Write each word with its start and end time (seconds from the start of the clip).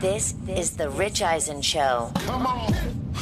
This 0.00 0.34
is 0.48 0.76
the 0.76 0.90
Rich 0.90 1.22
Eisen 1.22 1.62
Show. 1.62 2.12
Come 2.26 2.46
on. 2.46 2.74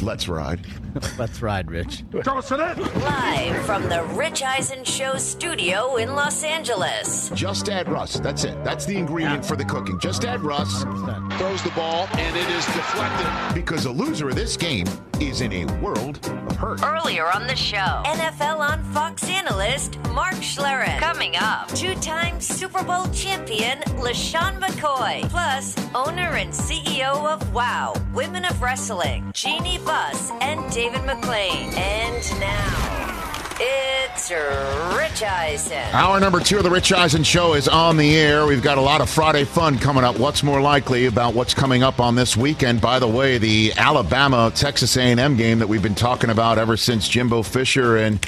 Let's 0.02 0.26
ride. 0.28 0.66
Let's 1.18 1.40
ride, 1.40 1.70
Rich. 1.70 2.04
Thomas, 2.24 2.48
to 2.48 2.56
that. 2.56 2.76
Live 2.78 3.64
from 3.64 3.88
the 3.88 4.02
Rich 4.14 4.42
Eisen 4.42 4.84
Show 4.84 5.16
studio 5.16 5.96
in 5.96 6.14
Los 6.14 6.42
Angeles. 6.42 7.30
Just 7.34 7.68
add 7.68 7.88
Russ. 7.88 8.18
That's 8.18 8.44
it. 8.44 8.62
That's 8.64 8.84
the 8.84 8.96
ingredient 8.96 9.44
for 9.44 9.56
the 9.56 9.64
cooking. 9.64 9.98
Just 10.00 10.24
add 10.24 10.40
Russ. 10.40 10.82
Throws 10.82 11.62
the 11.62 11.72
ball, 11.74 12.08
and 12.14 12.36
it 12.36 12.48
is 12.50 12.66
deflected. 12.66 13.54
Because 13.54 13.84
the 13.84 13.90
loser 13.92 14.28
of 14.28 14.34
this 14.34 14.56
game 14.56 14.86
is 15.20 15.40
in 15.40 15.52
a 15.52 15.64
world 15.80 16.18
of 16.26 16.56
hurt. 16.56 16.82
Earlier 16.82 17.26
on 17.32 17.46
the 17.46 17.56
show, 17.56 18.02
NFL 18.04 18.58
on 18.58 18.82
Fox 18.92 19.28
analyst 19.28 19.98
Mark 20.10 20.34
Schlereth. 20.34 20.91
Coming 21.12 21.36
up, 21.36 21.68
two-time 21.74 22.40
Super 22.40 22.82
Bowl 22.82 23.06
champion 23.08 23.80
LeSean 24.00 24.58
McCoy. 24.58 25.28
Plus, 25.28 25.76
owner 25.94 26.36
and 26.36 26.50
CEO 26.50 27.30
of 27.30 27.52
WOW, 27.52 27.94
Women 28.14 28.46
of 28.46 28.62
Wrestling, 28.62 29.30
Jeanie 29.34 29.76
Buss 29.76 30.30
and 30.40 30.72
David 30.72 31.02
McLane. 31.02 31.76
And 31.76 32.40
now, 32.40 33.44
it's 33.60 34.30
Rich 34.30 35.22
Eisen. 35.22 35.76
Hour 35.92 36.18
number 36.18 36.40
two 36.40 36.56
of 36.56 36.64
the 36.64 36.70
Rich 36.70 36.94
Eisen 36.94 37.24
Show 37.24 37.52
is 37.52 37.68
on 37.68 37.98
the 37.98 38.16
air. 38.16 38.46
We've 38.46 38.62
got 38.62 38.78
a 38.78 38.82
lot 38.82 39.02
of 39.02 39.10
Friday 39.10 39.44
fun 39.44 39.78
coming 39.78 40.04
up. 40.04 40.18
What's 40.18 40.42
more 40.42 40.62
likely 40.62 41.04
about 41.04 41.34
what's 41.34 41.52
coming 41.52 41.82
up 41.82 42.00
on 42.00 42.14
this 42.14 42.38
weekend? 42.38 42.80
By 42.80 42.98
the 42.98 43.06
way, 43.06 43.36
the 43.36 43.74
Alabama 43.76 44.50
Texas 44.54 44.96
A&M 44.96 45.36
game 45.36 45.58
that 45.58 45.68
we've 45.68 45.82
been 45.82 45.94
talking 45.94 46.30
about 46.30 46.56
ever 46.56 46.78
since 46.78 47.06
Jimbo 47.06 47.42
Fisher 47.42 47.98
and 47.98 48.26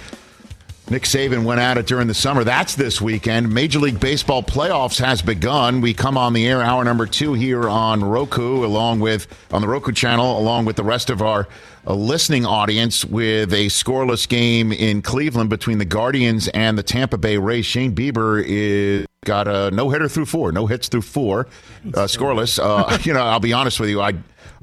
Nick 0.91 1.05
Saban 1.05 1.45
went 1.45 1.61
at 1.61 1.79
it 1.79 1.87
during 1.87 2.09
the 2.09 2.15
summer. 2.15 2.45
That's 2.45 2.75
this 2.75 3.01
weekend. 3.01 3.51
Major 3.51 3.79
League 3.79 3.99
Baseball 3.99 4.43
playoffs 4.43 5.03
has 5.03 5.23
begun. 5.23 5.81
We 5.81 5.95
come 5.95 6.19
on 6.19 6.35
the 6.35 6.47
air 6.47 6.61
hour 6.61 6.85
number 6.85 7.07
two 7.07 7.33
here 7.33 7.71
on 7.71 8.05
Roku, 8.05 8.67
along 8.67 9.01
with 9.01 9.27
on 9.51 9.63
the 9.63 9.69
Roku 9.69 9.93
channel, 9.93 10.39
along 10.39 10.67
with 10.67 10.77
the 10.77 10.85
rest 10.85 11.09
of 11.09 11.23
our 11.23 11.49
uh, 11.87 11.95
listening 11.95 12.45
audience, 12.45 13.03
with 13.03 13.55
a 13.55 13.67
scoreless 13.67 14.29
game 14.29 14.73
in 14.73 15.01
Cleveland 15.01 15.49
between 15.49 15.79
the 15.79 15.87
Guardians 15.87 16.49
and 16.49 16.77
the 16.77 16.83
Tampa 16.83 17.17
Bay 17.17 17.39
Rays. 17.39 17.65
Shane 17.65 17.95
Bieber 17.95 18.45
is 18.47 19.07
got 19.25 19.49
a 19.49 19.71
no 19.71 19.89
hitter 19.89 20.07
through 20.07 20.27
four, 20.27 20.53
no 20.53 20.67
hits 20.67 20.89
through 20.89 21.01
four, 21.01 21.47
uh, 21.95 22.05
scoreless. 22.05 22.59
Uh, 22.63 22.99
you 23.05 23.15
know, 23.15 23.23
I'll 23.23 23.41
be 23.41 23.55
honest 23.55 23.81
with 23.81 23.89
you, 23.89 24.03
I. 24.03 24.13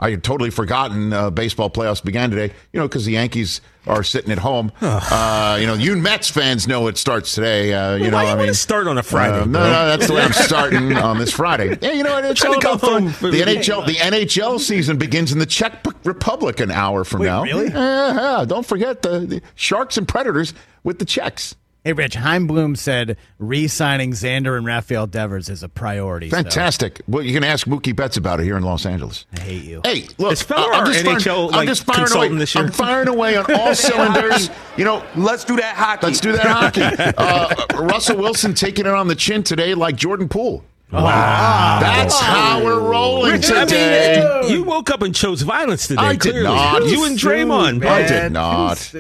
I 0.02 0.10
had 0.10 0.24
totally 0.24 0.50
forgotten 0.50 1.14
uh, 1.14 1.30
baseball 1.30 1.70
playoffs 1.70 2.04
began 2.04 2.32
today, 2.32 2.52
you 2.74 2.80
know, 2.80 2.88
because 2.88 3.06
the 3.06 3.12
Yankees 3.14 3.62
are 3.86 4.04
sitting 4.04 4.32
at 4.32 4.40
home. 4.40 4.72
Uh, 4.82 5.58
you 5.60 5.68
know, 5.68 5.74
you 5.74 5.96
Mets 5.98 6.30
fans 6.30 6.68
know 6.68 6.88
it 6.88 6.98
starts 6.98 7.36
today. 7.36 7.74
Uh, 7.74 7.96
you 7.96 8.04
Well, 8.04 8.12
know, 8.12 8.18
why 8.18 8.32
I 8.32 8.36
mean, 8.36 8.54
start 8.54 8.88
on 8.88 8.98
a 8.98 9.04
Friday, 9.04 9.40
Uh, 9.42 9.46
no, 9.46 9.60
no, 9.60 9.86
that's 9.88 10.08
the 10.08 10.14
way 10.14 10.22
I'm 10.22 10.32
starting 10.48 10.96
on 10.96 11.18
this 11.18 11.32
Friday. 11.32 11.78
Yeah, 11.82 11.92
you 11.92 12.04
know 12.04 12.14
what? 12.14 12.26
It's 12.32 12.44
all 12.44 12.54
to 12.54 12.60
go 12.60 12.74
about 12.74 12.82
fun. 12.82 13.06
The 13.06 13.42
NHL, 13.42 13.86
the 13.86 13.96
NHL 13.96 14.60
season 14.60 14.98
begins 14.98 15.32
in 15.34 15.40
the 15.40 15.46
Czech 15.46 15.86
Republic 16.06 16.60
an 16.62 16.72
hour 16.72 17.04
from 17.04 17.22
Wait, 17.22 17.28
now. 17.28 17.44
really? 17.44 17.68
Yeah, 17.70 18.40
yeah. 18.40 18.46
Don't 18.46 18.66
forget 18.66 19.02
the, 19.02 19.20
the 19.20 19.42
Sharks 19.56 19.98
and 19.98 20.08
Predators 20.08 20.54
with 20.84 21.00
the 21.00 21.06
Czechs. 21.06 21.56
Hey, 21.84 21.94
Rich, 21.94 22.14
Chaim 22.14 22.46
Bloom 22.46 22.76
said 22.76 23.18
re-signing 23.40 24.12
Xander 24.12 24.56
and 24.56 24.68
Rafael 24.68 25.08
Devers 25.08 25.50
is 25.50 25.64
a 25.64 25.70
priority. 25.70 26.30
so 26.30 26.36
Fantastic. 26.38 27.02
Well, 27.08 27.24
you 27.24 27.34
can 27.34 27.44
ask 27.44 27.66
Mookie 27.66 27.96
Betts 27.96 28.18
about 28.18 28.40
it 28.40 28.44
here 28.44 28.56
in 28.56 28.62
Los 28.62 28.86
Angeles. 28.86 29.26
I 29.36 29.40
hate 29.40 29.64
you. 29.64 29.82
Hey, 29.84 30.08
look, 30.20 30.32
Is 30.34 30.44
Feller 30.44 30.72
I- 30.74 30.78
I'm 30.78 30.86
our 30.88 30.94
just 30.94 31.04
NHL, 31.06 31.50
firing, 31.50 31.54
I'm 31.56 31.66
just 31.66 31.84
firing 31.86 32.12
away. 32.14 32.38
this 32.38 32.54
year? 32.54 32.66
I'm 32.66 32.72
firing 32.72 33.08
away 33.08 33.36
on 33.36 33.52
all 33.56 33.74
cylinders. 33.76 34.52
You 34.78 34.86
know, 34.86 35.04
Let's 35.16 35.44
do 35.44 35.56
that 35.56 35.76
hockey. 35.76 36.06
let's 36.06 36.20
do 36.22 36.34
that 36.34 36.46
hockey. 36.46 36.82
Uh, 37.18 37.56
Russell 37.84 38.18
Wilson 38.18 38.54
taking 38.54 38.86
it 38.86 38.94
on 38.94 39.08
the 39.08 39.16
chin 39.16 39.42
today, 39.42 39.74
like 39.74 39.96
Jordan 39.96 40.30
Poole. 40.30 40.64
Wow. 40.92 41.78
That's 41.80 42.20
how 42.20 42.64
we're 42.64 42.80
rolling 42.82 43.32
Rich, 43.32 43.50
I 43.50 43.64
today. 43.66 44.42
mean, 44.44 44.52
you 44.52 44.64
woke 44.64 44.90
up 44.90 45.02
and 45.02 45.16
chose 45.16 45.42
violence 45.42 45.88
today. 45.88 46.02
I 46.02 46.12
did 46.14 46.22
clearly. 46.22 46.44
not. 46.44 46.86
You 46.86 47.06
and 47.06 47.18
Draymond. 47.18 47.86
I 47.86 48.06
did 48.08 48.32
not. 48.34 48.78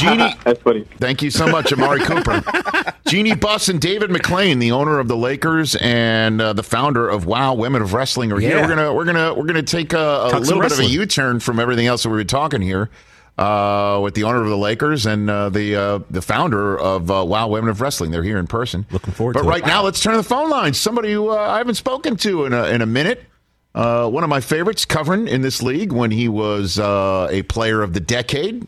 Jeanie, 0.00 0.34
That's 0.44 0.60
funny. 0.62 0.84
thank 0.98 1.22
you 1.22 1.30
so 1.30 1.46
much, 1.46 1.72
Amari 1.72 2.00
Cooper. 2.00 2.42
Jeanie 3.06 3.36
Buss 3.36 3.68
and 3.68 3.80
David 3.80 4.10
McLane, 4.10 4.58
the 4.58 4.72
owner 4.72 4.98
of 4.98 5.06
the 5.06 5.16
Lakers 5.16 5.76
and 5.76 6.40
uh, 6.40 6.52
the 6.52 6.64
founder 6.64 7.08
of 7.08 7.24
Wow 7.26 7.54
Women 7.54 7.82
of 7.82 7.92
Wrestling, 7.92 8.32
are 8.32 8.40
here. 8.40 8.56
Yeah. 8.56 8.62
We're 8.62 8.68
gonna 8.74 8.92
we're 8.92 9.04
gonna 9.04 9.34
we're 9.34 9.44
gonna 9.46 9.62
take 9.62 9.92
a, 9.92 9.98
a 10.32 10.38
little 10.40 10.40
bit 10.40 10.50
of 10.50 10.56
a 10.56 10.60
wrestling. 10.60 10.88
U-turn 10.90 11.38
from 11.40 11.60
everything 11.60 11.86
else 11.86 12.02
that 12.02 12.08
we 12.08 12.16
were 12.16 12.24
talking 12.24 12.62
here. 12.62 12.90
Uh, 13.38 14.00
with 14.02 14.14
the 14.14 14.24
owner 14.24 14.42
of 14.42 14.48
the 14.48 14.56
Lakers 14.56 15.04
and 15.04 15.28
uh, 15.28 15.50
the 15.50 15.76
uh, 15.76 15.98
the 16.08 16.22
founder 16.22 16.78
of 16.78 17.10
uh, 17.10 17.22
Wow 17.22 17.48
Women 17.48 17.68
of 17.68 17.82
Wrestling, 17.82 18.10
they're 18.10 18.22
here 18.22 18.38
in 18.38 18.46
person. 18.46 18.86
Looking 18.90 19.12
forward 19.12 19.34
But 19.34 19.42
to 19.42 19.48
it. 19.48 19.50
right 19.50 19.66
now, 19.66 19.82
let's 19.82 20.00
turn 20.00 20.12
to 20.12 20.18
the 20.18 20.22
phone 20.24 20.48
lines. 20.48 20.78
Somebody 20.80 21.12
who 21.12 21.28
uh, 21.28 21.34
I 21.36 21.58
haven't 21.58 21.74
spoken 21.74 22.16
to 22.16 22.46
in 22.46 22.54
a, 22.54 22.64
in 22.68 22.80
a 22.80 22.86
minute. 22.86 23.24
Uh, 23.74 24.08
one 24.08 24.24
of 24.24 24.30
my 24.30 24.40
favorites 24.40 24.86
covering 24.86 25.28
in 25.28 25.42
this 25.42 25.62
league 25.62 25.92
when 25.92 26.10
he 26.10 26.30
was 26.30 26.78
uh, 26.78 27.28
a 27.30 27.42
player 27.42 27.82
of 27.82 27.92
the 27.92 28.00
decade 28.00 28.66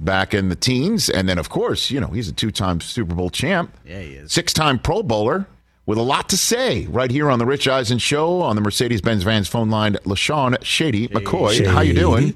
back 0.00 0.34
in 0.34 0.48
the 0.48 0.56
teens. 0.56 1.08
And 1.08 1.28
then, 1.28 1.38
of 1.38 1.48
course, 1.48 1.88
you 1.92 2.00
know, 2.00 2.08
he's 2.08 2.28
a 2.28 2.32
two 2.32 2.50
time 2.50 2.80
Super 2.80 3.14
Bowl 3.14 3.30
champ. 3.30 3.72
Yeah, 3.86 4.00
he 4.00 4.14
is. 4.14 4.32
Six 4.32 4.52
time 4.52 4.80
Pro 4.80 5.04
Bowler 5.04 5.46
with 5.86 5.96
a 5.96 6.02
lot 6.02 6.28
to 6.30 6.36
say 6.36 6.86
right 6.86 7.12
here 7.12 7.30
on 7.30 7.38
the 7.38 7.46
Rich 7.46 7.68
Eisen 7.68 7.98
Show 7.98 8.42
on 8.42 8.56
the 8.56 8.62
Mercedes 8.62 9.00
Benz 9.00 9.22
Vans 9.22 9.46
phone 9.46 9.70
line. 9.70 9.94
LeSean 10.04 10.56
Shady 10.64 11.06
McCoy. 11.06 11.64
How 11.64 11.82
you 11.82 11.94
doing? 11.94 12.34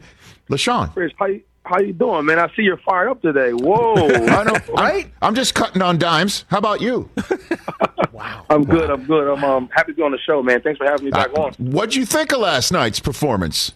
LeSean. 0.48 0.94
Rich, 0.94 1.14
how 1.18 1.26
you, 1.26 1.42
how 1.64 1.78
you 1.78 1.92
doing, 1.92 2.26
man? 2.26 2.38
I 2.38 2.48
see 2.54 2.62
you're 2.62 2.76
fired 2.78 3.08
up 3.08 3.22
today. 3.22 3.52
Whoa. 3.52 3.94
I 4.08 4.44
know, 4.44 4.56
right? 4.74 5.10
I'm 5.22 5.34
just 5.34 5.54
cutting 5.54 5.82
on 5.82 5.98
dimes. 5.98 6.44
How 6.48 6.58
about 6.58 6.80
you? 6.80 7.08
Wow. 8.12 8.44
I'm 8.50 8.62
good. 8.64 8.90
I'm 8.90 9.04
good. 9.04 9.32
I'm 9.32 9.42
um, 9.42 9.70
happy 9.74 9.92
to 9.92 9.96
be 9.96 10.02
on 10.02 10.12
the 10.12 10.18
show, 10.18 10.42
man. 10.42 10.60
Thanks 10.60 10.76
for 10.76 10.84
having 10.84 11.06
me 11.06 11.10
back 11.10 11.30
Uh, 11.34 11.44
on. 11.44 11.52
what'd 11.54 11.94
you 11.94 12.04
think 12.04 12.30
of 12.32 12.40
last 12.40 12.70
night's 12.70 13.00
performance? 13.00 13.72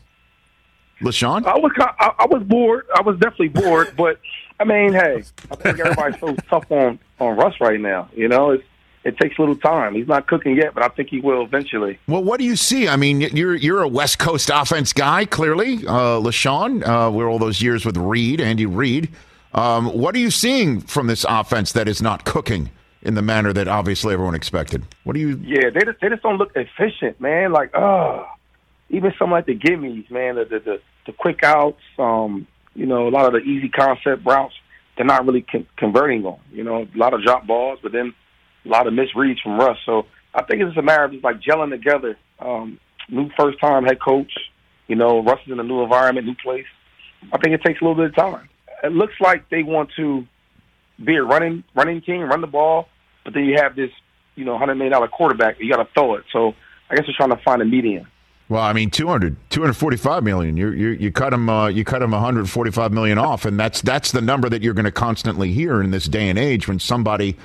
LeSean? 1.01 1.47
I 1.47 1.57
was 1.57 1.73
I, 1.79 2.13
I 2.19 2.27
was 2.27 2.43
bored. 2.43 2.87
I 2.95 3.01
was 3.01 3.17
definitely 3.19 3.49
bored, 3.49 3.95
but 3.97 4.21
I 4.61 4.65
mean, 4.65 4.93
hey, 4.93 5.25
I 5.51 5.55
think 5.57 5.81
everybody's 5.81 6.21
so 6.21 6.35
tough 6.51 6.71
on 6.71 6.99
on 7.19 7.37
Russ 7.37 7.55
right 7.63 7.81
now. 7.81 8.11
You 8.15 8.29
know, 8.29 8.51
it's, 8.51 8.65
it 9.07 9.17
takes 9.19 9.39
a 9.39 9.41
little 9.41 9.57
time. 9.57 9.95
He's 9.95 10.09
not 10.09 10.27
cooking 10.27 10.57
yet, 10.57 10.75
but 10.75 10.83
I 10.83 10.89
think 10.89 11.09
he 11.11 11.21
will 11.21 11.43
eventually. 11.43 11.99
Well, 12.09 12.25
what 12.25 12.39
do 12.39 12.45
you 12.45 12.57
see? 12.57 12.89
I 12.89 12.97
mean, 12.97 13.21
you're 13.21 13.55
you're 13.55 13.83
a 13.83 13.89
West 13.89 14.19
Coast 14.19 14.51
offense 14.53 14.93
guy, 14.93 15.25
clearly, 15.25 15.87
uh, 15.87 16.21
LeSean. 16.21 16.87
Uh, 16.87 17.11
we're 17.11 17.31
all 17.31 17.39
those 17.39 17.63
years 17.63 17.85
with 17.85 17.97
Reid, 17.97 18.41
Andy 18.41 18.67
Reid. 18.67 19.11
Um, 19.55 19.87
what 19.87 20.15
are 20.15 20.19
you 20.19 20.31
seeing 20.31 20.81
from 20.81 21.07
this 21.07 21.25
offense 21.29 21.73
that 21.73 21.89
is 21.89 22.03
not 22.03 22.25
cooking 22.25 22.71
in 23.03 23.15
the 23.15 23.23
manner 23.23 23.53
that 23.53 23.69
obviously 23.69 24.13
everyone 24.13 24.35
expected? 24.35 24.85
What 25.05 25.15
do 25.15 25.21
you? 25.21 25.41
Yeah, 25.43 25.71
they 25.71 25.85
just 25.85 26.01
they 26.01 26.09
just 26.09 26.23
don't 26.23 26.37
look 26.37 26.53
efficient, 26.57 27.21
man. 27.21 27.53
Like, 27.53 27.71
uh 27.75 28.25
even 28.89 29.13
some 29.19 29.31
like 29.31 29.47
the 29.47 29.57
gimmies, 29.57 30.11
man, 30.11 30.35
the 30.37 30.45
the 30.45 30.59
the, 30.59 30.81
the 31.07 31.13
quick 31.13 31.43
outs, 31.43 31.81
um, 31.99 32.47
you 32.75 32.87
know, 32.87 33.09
a 33.09 33.11
lot 33.11 33.27
of 33.27 33.33
the 33.33 33.49
easy 33.49 33.69
concept 33.69 34.27
routes, 34.27 34.55
they're 34.97 35.07
not 35.07 35.27
really 35.27 35.43
con- 35.43 35.67
converting 35.77 36.25
on. 36.25 36.39
You 36.53 36.65
know, 36.65 36.83
a 36.83 36.99
lot 36.99 37.15
of 37.15 37.23
drop 37.23 37.47
balls, 37.47 37.79
but 37.83 37.93
then 37.93 38.15
a 38.67 38.71
lot 38.71 38.87
of 38.87 38.95
misreads 38.95 39.41
from 39.43 39.59
Russ. 39.59 39.79
So 39.87 40.07
I 40.35 40.43
think 40.43 40.63
it's 40.63 40.77
a 40.77 40.83
matter 40.83 41.05
of 41.05 41.13
just 41.13 41.25
like 41.25 41.41
gelling 41.41 41.71
together. 41.71 42.19
Um, 42.39 42.79
new 43.09 43.31
first 43.39 43.61
time 43.61 43.85
head 43.85 44.01
coach, 44.01 44.33
you 44.89 44.97
know, 44.97 45.23
Russ 45.23 45.41
is 45.47 45.53
in 45.53 45.61
a 45.61 45.63
new 45.63 45.83
environment, 45.83 46.27
new 46.27 46.35
place. 46.35 46.67
I 47.33 47.39
think 47.39 47.55
it 47.55 47.63
takes 47.63 47.81
a 47.81 47.85
little 47.85 47.97
bit 47.97 48.11
of 48.11 48.17
time. 48.17 48.49
It 48.83 48.93
looks 48.93 49.15
like 49.21 49.49
they 49.49 49.63
want 49.63 49.91
to 49.97 50.27
be 51.03 51.17
a 51.17 51.23
running 51.23 51.65
running 51.75 52.03
team, 52.03 52.23
run 52.23 52.41
the 52.41 52.47
ball, 52.47 52.89
but 53.25 53.35
then 53.35 53.45
you 53.45 53.57
have 53.57 53.75
this 53.77 53.91
you 54.37 54.45
know, 54.45 54.57
hundred 54.57 54.77
million 54.77 54.93
dollar 54.93 55.09
quarterback. 55.09 55.59
You 55.59 55.71
got 55.71 55.83
to 55.83 55.89
throw 55.95 56.15
it. 56.15 56.25
So 56.33 56.55
I 56.89 56.95
guess 56.95 57.07
they're 57.07 57.15
trying 57.17 57.37
to 57.37 57.43
find 57.43 57.61
a 57.61 57.65
median. 57.65 58.07
Well, 58.49 58.63
I 58.63 58.73
mean, 58.73 58.91
200, 58.91 59.37
245 59.51 60.23
million. 60.23 60.57
You 60.57 60.71
you 60.71 60.91
you 60.91 61.11
cut 61.11 61.33
him 61.33 61.49
uh, 61.49 61.67
you 61.67 61.83
cut 61.83 62.01
him 62.01 62.13
145 62.13 62.93
million 62.93 63.19
off, 63.19 63.45
and 63.45 63.59
that's 63.59 63.83
that's 63.83 64.13
the 64.13 64.21
number 64.21 64.49
that 64.49 64.63
you're 64.63 64.75
going 64.75 64.85
to 64.85 64.93
constantly 64.93 65.53
hear 65.53 65.83
in 65.83 65.91
this 65.91 66.07
day 66.07 66.29
and 66.29 66.39
age 66.39 66.69
when 66.69 66.79
somebody 66.79 67.37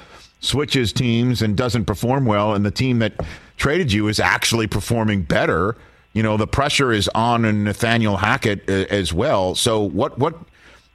switches 0.41 0.91
teams 0.91 1.41
and 1.41 1.55
doesn't 1.55 1.85
perform 1.85 2.25
well, 2.25 2.53
and 2.53 2.65
the 2.65 2.71
team 2.71 2.99
that 2.99 3.13
traded 3.57 3.93
you 3.93 4.07
is 4.07 4.19
actually 4.19 4.67
performing 4.67 5.21
better. 5.23 5.77
You 6.13 6.23
know, 6.23 6.35
the 6.35 6.47
pressure 6.47 6.91
is 6.91 7.09
on 7.15 7.63
Nathaniel 7.63 8.17
Hackett 8.17 8.69
uh, 8.69 8.85
as 8.89 9.13
well. 9.13 9.55
So, 9.55 9.81
what 9.81 10.19
what? 10.19 10.35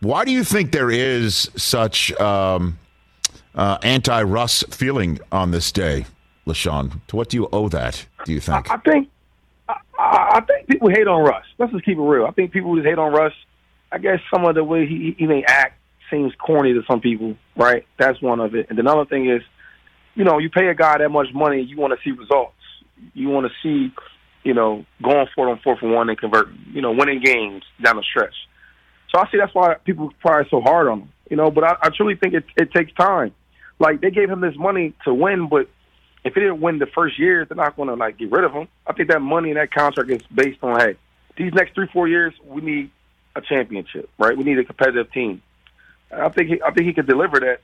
Why 0.00 0.26
do 0.26 0.30
you 0.30 0.44
think 0.44 0.72
there 0.72 0.90
is 0.90 1.50
such 1.56 2.12
um, 2.20 2.78
uh, 3.54 3.78
anti-Russ 3.82 4.62
feeling 4.70 5.18
on 5.32 5.52
this 5.52 5.72
day, 5.72 6.04
LeSean? 6.46 7.00
To 7.06 7.16
what 7.16 7.30
do 7.30 7.38
you 7.38 7.48
owe 7.50 7.70
that? 7.70 8.04
Do 8.26 8.32
you 8.32 8.40
think? 8.40 8.70
I, 8.70 8.74
I 8.74 8.78
think 8.78 9.08
I, 9.68 9.78
I 9.98 10.40
think 10.46 10.68
people 10.68 10.90
hate 10.90 11.08
on 11.08 11.22
Russ. 11.22 11.44
Let's 11.58 11.72
just 11.72 11.84
keep 11.84 11.96
it 11.96 12.02
real. 12.02 12.26
I 12.26 12.30
think 12.32 12.52
people 12.52 12.74
just 12.76 12.86
hate 12.86 12.98
on 12.98 13.12
Russ. 13.12 13.32
I 13.90 13.98
guess 13.98 14.20
some 14.30 14.44
of 14.44 14.54
the 14.54 14.64
way 14.64 14.86
he, 14.86 15.14
he 15.16 15.26
may 15.26 15.44
act 15.44 15.78
seems 16.10 16.34
corny 16.34 16.74
to 16.74 16.82
some 16.86 17.00
people, 17.00 17.36
right? 17.56 17.86
That's 17.98 18.20
one 18.20 18.40
of 18.40 18.54
it. 18.54 18.66
And 18.68 18.78
another 18.78 19.04
thing 19.04 19.28
is, 19.28 19.42
you 20.14 20.24
know, 20.24 20.38
you 20.38 20.50
pay 20.50 20.68
a 20.68 20.74
guy 20.74 20.98
that 20.98 21.08
much 21.10 21.28
money, 21.34 21.62
you 21.62 21.76
want 21.76 21.92
to 21.92 21.98
see 22.04 22.16
results. 22.16 22.54
You 23.14 23.28
want 23.28 23.46
to 23.46 23.52
see, 23.62 23.92
you 24.44 24.54
know, 24.54 24.86
going 25.02 25.26
for 25.34 25.48
it 25.48 25.50
on 25.50 25.60
fourth 25.62 25.82
and 25.82 25.92
one 25.92 26.08
and 26.08 26.18
converting, 26.18 26.58
you 26.72 26.80
know, 26.80 26.92
winning 26.92 27.20
games 27.22 27.62
down 27.82 27.96
the 27.96 28.02
stretch. 28.02 28.34
So 29.12 29.20
I 29.20 29.30
see 29.30 29.38
that's 29.38 29.54
why 29.54 29.74
people 29.84 30.12
probably 30.20 30.48
so 30.50 30.60
hard 30.60 30.88
on 30.88 31.02
him, 31.02 31.12
you 31.30 31.36
know. 31.36 31.50
But 31.50 31.64
I, 31.64 31.76
I 31.82 31.88
truly 31.90 32.16
think 32.16 32.34
it, 32.34 32.44
it 32.56 32.72
takes 32.72 32.92
time. 32.94 33.32
Like 33.78 34.00
they 34.00 34.10
gave 34.10 34.30
him 34.30 34.40
this 34.40 34.56
money 34.56 34.94
to 35.04 35.12
win, 35.12 35.48
but 35.48 35.68
if 36.24 36.34
he 36.34 36.40
didn't 36.40 36.60
win 36.60 36.78
the 36.78 36.86
first 36.86 37.18
year, 37.18 37.44
they're 37.44 37.56
not 37.56 37.76
going 37.76 37.88
to 37.88 37.94
like 37.94 38.18
get 38.18 38.30
rid 38.30 38.44
of 38.44 38.52
him. 38.52 38.68
I 38.86 38.94
think 38.94 39.10
that 39.10 39.20
money 39.20 39.50
and 39.50 39.58
that 39.58 39.72
contract 39.72 40.10
is 40.10 40.22
based 40.34 40.58
on 40.62 40.80
hey, 40.80 40.96
these 41.36 41.52
next 41.54 41.74
three 41.74 41.88
four 41.92 42.08
years 42.08 42.32
we 42.46 42.62
need 42.62 42.90
a 43.36 43.42
championship, 43.42 44.08
right? 44.18 44.36
We 44.36 44.44
need 44.44 44.58
a 44.58 44.64
competitive 44.64 45.12
team. 45.12 45.42
I 46.10 46.28
think 46.28 46.48
he, 46.48 46.62
I 46.62 46.70
think 46.70 46.86
he 46.86 46.92
could 46.92 47.06
deliver 47.06 47.40
that 47.40 47.60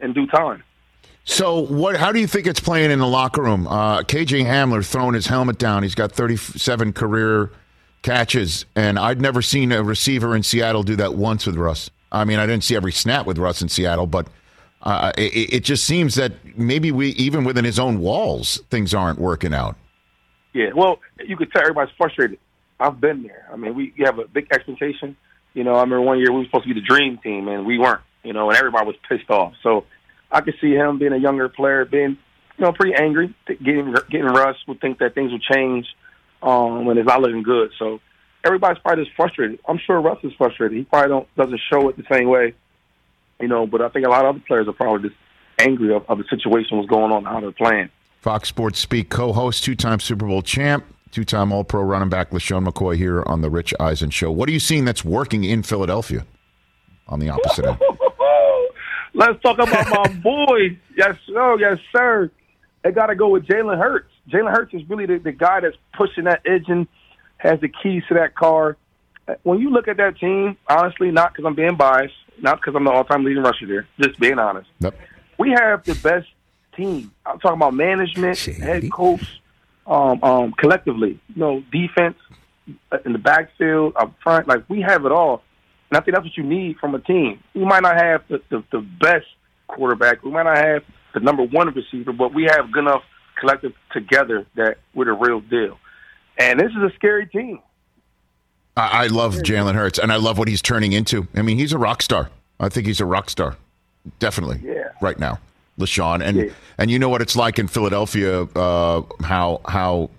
in 0.00 0.12
due 0.12 0.26
time. 0.26 0.62
So, 1.24 1.58
what? 1.58 1.96
How 1.96 2.12
do 2.12 2.20
you 2.20 2.26
think 2.26 2.46
it's 2.46 2.60
playing 2.60 2.92
in 2.92 3.00
the 3.00 3.06
locker 3.06 3.42
room? 3.42 3.66
Uh, 3.66 4.02
KJ 4.02 4.44
Hamler 4.44 4.86
throwing 4.86 5.14
his 5.14 5.26
helmet 5.26 5.58
down. 5.58 5.82
He's 5.82 5.96
got 5.96 6.12
37 6.12 6.92
career 6.92 7.50
catches, 8.02 8.64
and 8.76 8.96
I'd 8.98 9.20
never 9.20 9.42
seen 9.42 9.72
a 9.72 9.82
receiver 9.82 10.36
in 10.36 10.44
Seattle 10.44 10.84
do 10.84 10.94
that 10.96 11.14
once 11.14 11.44
with 11.44 11.56
Russ. 11.56 11.90
I 12.12 12.24
mean, 12.24 12.38
I 12.38 12.46
didn't 12.46 12.62
see 12.62 12.76
every 12.76 12.92
snap 12.92 13.26
with 13.26 13.38
Russ 13.38 13.60
in 13.60 13.68
Seattle, 13.68 14.06
but 14.06 14.28
uh, 14.82 15.10
it, 15.18 15.54
it 15.54 15.64
just 15.64 15.84
seems 15.84 16.14
that 16.14 16.32
maybe 16.56 16.92
we, 16.92 17.08
even 17.10 17.42
within 17.42 17.64
his 17.64 17.80
own 17.80 17.98
walls, 17.98 18.60
things 18.70 18.94
aren't 18.94 19.18
working 19.18 19.52
out. 19.52 19.74
Yeah, 20.52 20.70
well, 20.74 21.00
you 21.18 21.36
could 21.36 21.50
tell 21.50 21.62
everybody's 21.62 21.94
frustrated. 21.98 22.38
I've 22.78 23.00
been 23.00 23.24
there. 23.24 23.48
I 23.52 23.56
mean, 23.56 23.74
we 23.74 23.92
have 23.98 24.20
a 24.20 24.28
big 24.28 24.46
expectation. 24.52 25.16
You 25.56 25.64
know, 25.64 25.74
I 25.74 25.80
remember 25.80 26.02
one 26.02 26.18
year 26.18 26.30
we 26.30 26.40
were 26.40 26.44
supposed 26.44 26.68
to 26.68 26.74
be 26.74 26.78
the 26.78 26.86
dream 26.86 27.16
team, 27.16 27.48
and 27.48 27.64
we 27.64 27.78
weren't. 27.78 28.02
You 28.22 28.34
know, 28.34 28.50
and 28.50 28.58
everybody 28.58 28.86
was 28.86 28.96
pissed 29.08 29.30
off. 29.30 29.54
So 29.62 29.86
I 30.30 30.42
could 30.42 30.54
see 30.60 30.74
him 30.74 30.98
being 30.98 31.14
a 31.14 31.16
younger 31.16 31.48
player, 31.48 31.86
being 31.86 32.18
you 32.58 32.64
know 32.64 32.72
pretty 32.72 32.94
angry, 32.94 33.34
getting 33.46 33.94
getting 34.10 34.26
Russ 34.26 34.56
would 34.68 34.82
think 34.82 34.98
that 34.98 35.14
things 35.14 35.32
would 35.32 35.40
change 35.40 35.86
um, 36.42 36.84
when 36.84 36.98
it's 36.98 37.06
not 37.06 37.22
looking 37.22 37.42
good. 37.42 37.70
So 37.78 38.00
everybody's 38.44 38.82
probably 38.82 39.04
just 39.04 39.16
frustrated. 39.16 39.58
I'm 39.66 39.78
sure 39.78 39.98
Russ 39.98 40.18
is 40.24 40.32
frustrated. 40.34 40.76
He 40.76 40.84
probably 40.84 41.08
don't 41.08 41.34
doesn't 41.36 41.60
show 41.70 41.88
it 41.88 41.96
the 41.96 42.04
same 42.12 42.28
way, 42.28 42.52
you 43.40 43.48
know. 43.48 43.66
But 43.66 43.80
I 43.80 43.88
think 43.88 44.06
a 44.06 44.10
lot 44.10 44.26
of 44.26 44.36
other 44.36 44.44
players 44.46 44.68
are 44.68 44.74
probably 44.74 45.08
just 45.08 45.20
angry 45.58 45.94
of, 45.94 46.04
of 46.06 46.18
the 46.18 46.24
situation 46.28 46.76
was 46.76 46.86
going 46.86 47.12
on, 47.12 47.24
how 47.24 47.40
they're 47.40 47.50
playing. 47.50 47.88
Fox 48.20 48.48
Sports 48.50 48.78
Speak 48.78 49.08
co-host, 49.08 49.64
two-time 49.64 50.00
Super 50.00 50.26
Bowl 50.26 50.42
champ, 50.42 50.84
two-time 51.16 51.50
All-Pro 51.50 51.82
running 51.82 52.10
back 52.10 52.30
LeSean 52.30 52.68
McCoy 52.68 52.94
here 52.94 53.22
on 53.22 53.40
the 53.40 53.48
Rich 53.48 53.72
Eisen 53.80 54.10
Show. 54.10 54.30
What 54.30 54.50
are 54.50 54.52
you 54.52 54.60
seeing 54.60 54.84
that's 54.84 55.02
working 55.02 55.44
in 55.44 55.62
Philadelphia 55.62 56.26
on 57.08 57.20
the 57.20 57.30
opposite 57.30 57.64
end? 57.64 57.78
Let's 59.14 59.40
talk 59.40 59.58
about 59.58 59.88
my 59.88 60.12
boy. 60.22 60.78
Yes, 60.94 61.16
sir. 61.26 61.56
Yes, 61.58 61.78
sir. 61.90 62.30
They 62.84 62.92
got 62.92 63.06
to 63.06 63.14
go 63.14 63.30
with 63.30 63.46
Jalen 63.46 63.78
Hurts. 63.78 64.10
Jalen 64.28 64.50
Hurts 64.50 64.74
is 64.74 64.82
really 64.90 65.06
the, 65.06 65.16
the 65.16 65.32
guy 65.32 65.60
that's 65.60 65.78
pushing 65.96 66.24
that 66.24 66.42
engine, 66.44 66.86
has 67.38 67.58
the 67.62 67.68
keys 67.68 68.02
to 68.08 68.14
that 68.14 68.34
car. 68.34 68.76
When 69.42 69.58
you 69.58 69.70
look 69.70 69.88
at 69.88 69.96
that 69.96 70.18
team, 70.18 70.58
honestly, 70.68 71.10
not 71.10 71.32
because 71.32 71.46
I'm 71.46 71.54
being 71.54 71.76
biased, 71.76 72.12
not 72.42 72.58
because 72.58 72.74
I'm 72.76 72.84
the 72.84 72.90
all-time 72.90 73.24
leading 73.24 73.42
rusher 73.42 73.66
there, 73.66 73.88
just 74.02 74.20
being 74.20 74.38
honest. 74.38 74.68
We 75.38 75.52
have 75.52 75.82
the 75.82 75.94
best 75.94 76.28
team. 76.76 77.10
I'm 77.24 77.38
talking 77.38 77.56
about 77.56 77.72
management, 77.72 78.36
Shady. 78.36 78.60
head 78.60 78.92
coach, 78.92 79.40
um, 79.86 80.22
um, 80.22 80.52
collectively. 80.52 81.20
You 81.28 81.40
know, 81.40 81.62
defense 81.72 82.16
in 83.04 83.12
the 83.12 83.18
backfield, 83.18 83.94
up 83.96 84.14
front. 84.22 84.48
Like 84.48 84.68
we 84.68 84.80
have 84.82 85.04
it 85.06 85.12
all. 85.12 85.42
And 85.90 85.98
I 85.98 86.00
think 86.00 86.16
that's 86.16 86.26
what 86.26 86.36
you 86.36 86.42
need 86.42 86.78
from 86.78 86.94
a 86.94 86.98
team. 86.98 87.42
We 87.54 87.64
might 87.64 87.82
not 87.82 87.96
have 87.96 88.22
the, 88.28 88.42
the, 88.50 88.64
the 88.72 88.80
best 88.80 89.26
quarterback. 89.68 90.24
We 90.24 90.30
might 90.32 90.42
not 90.42 90.58
have 90.58 90.82
the 91.14 91.20
number 91.20 91.44
one 91.44 91.72
receiver, 91.72 92.12
but 92.12 92.34
we 92.34 92.44
have 92.44 92.72
good 92.72 92.80
enough 92.80 93.02
collective 93.38 93.72
together 93.92 94.46
that 94.56 94.78
we're 94.94 95.04
the 95.04 95.12
real 95.12 95.40
deal. 95.40 95.78
And 96.38 96.58
this 96.58 96.70
is 96.70 96.82
a 96.82 96.90
scary 96.96 97.26
team. 97.26 97.60
I, 98.76 99.04
I 99.04 99.06
love 99.06 99.36
Jalen 99.36 99.74
Hurts, 99.74 99.98
and 99.98 100.12
I 100.12 100.16
love 100.16 100.38
what 100.38 100.48
he's 100.48 100.60
turning 100.60 100.92
into. 100.92 101.28
I 101.34 101.42
mean, 101.42 101.58
he's 101.58 101.72
a 101.72 101.78
rock 101.78 102.02
star. 102.02 102.30
I 102.58 102.68
think 102.68 102.86
he's 102.86 103.00
a 103.00 103.06
rock 103.06 103.30
star, 103.30 103.56
definitely. 104.18 104.60
Yeah. 104.62 104.90
Right 105.00 105.18
now, 105.18 105.38
LeSean, 105.78 106.22
and 106.24 106.36
Yeah. 106.36 106.44
and 106.78 106.90
you 106.90 106.98
know 106.98 107.08
what 107.08 107.22
it's 107.22 107.36
like 107.36 107.58
in 107.58 107.66
Philadelphia. 107.68 108.42
Uh, 108.54 109.02
how 109.22 109.60
how 109.66 110.10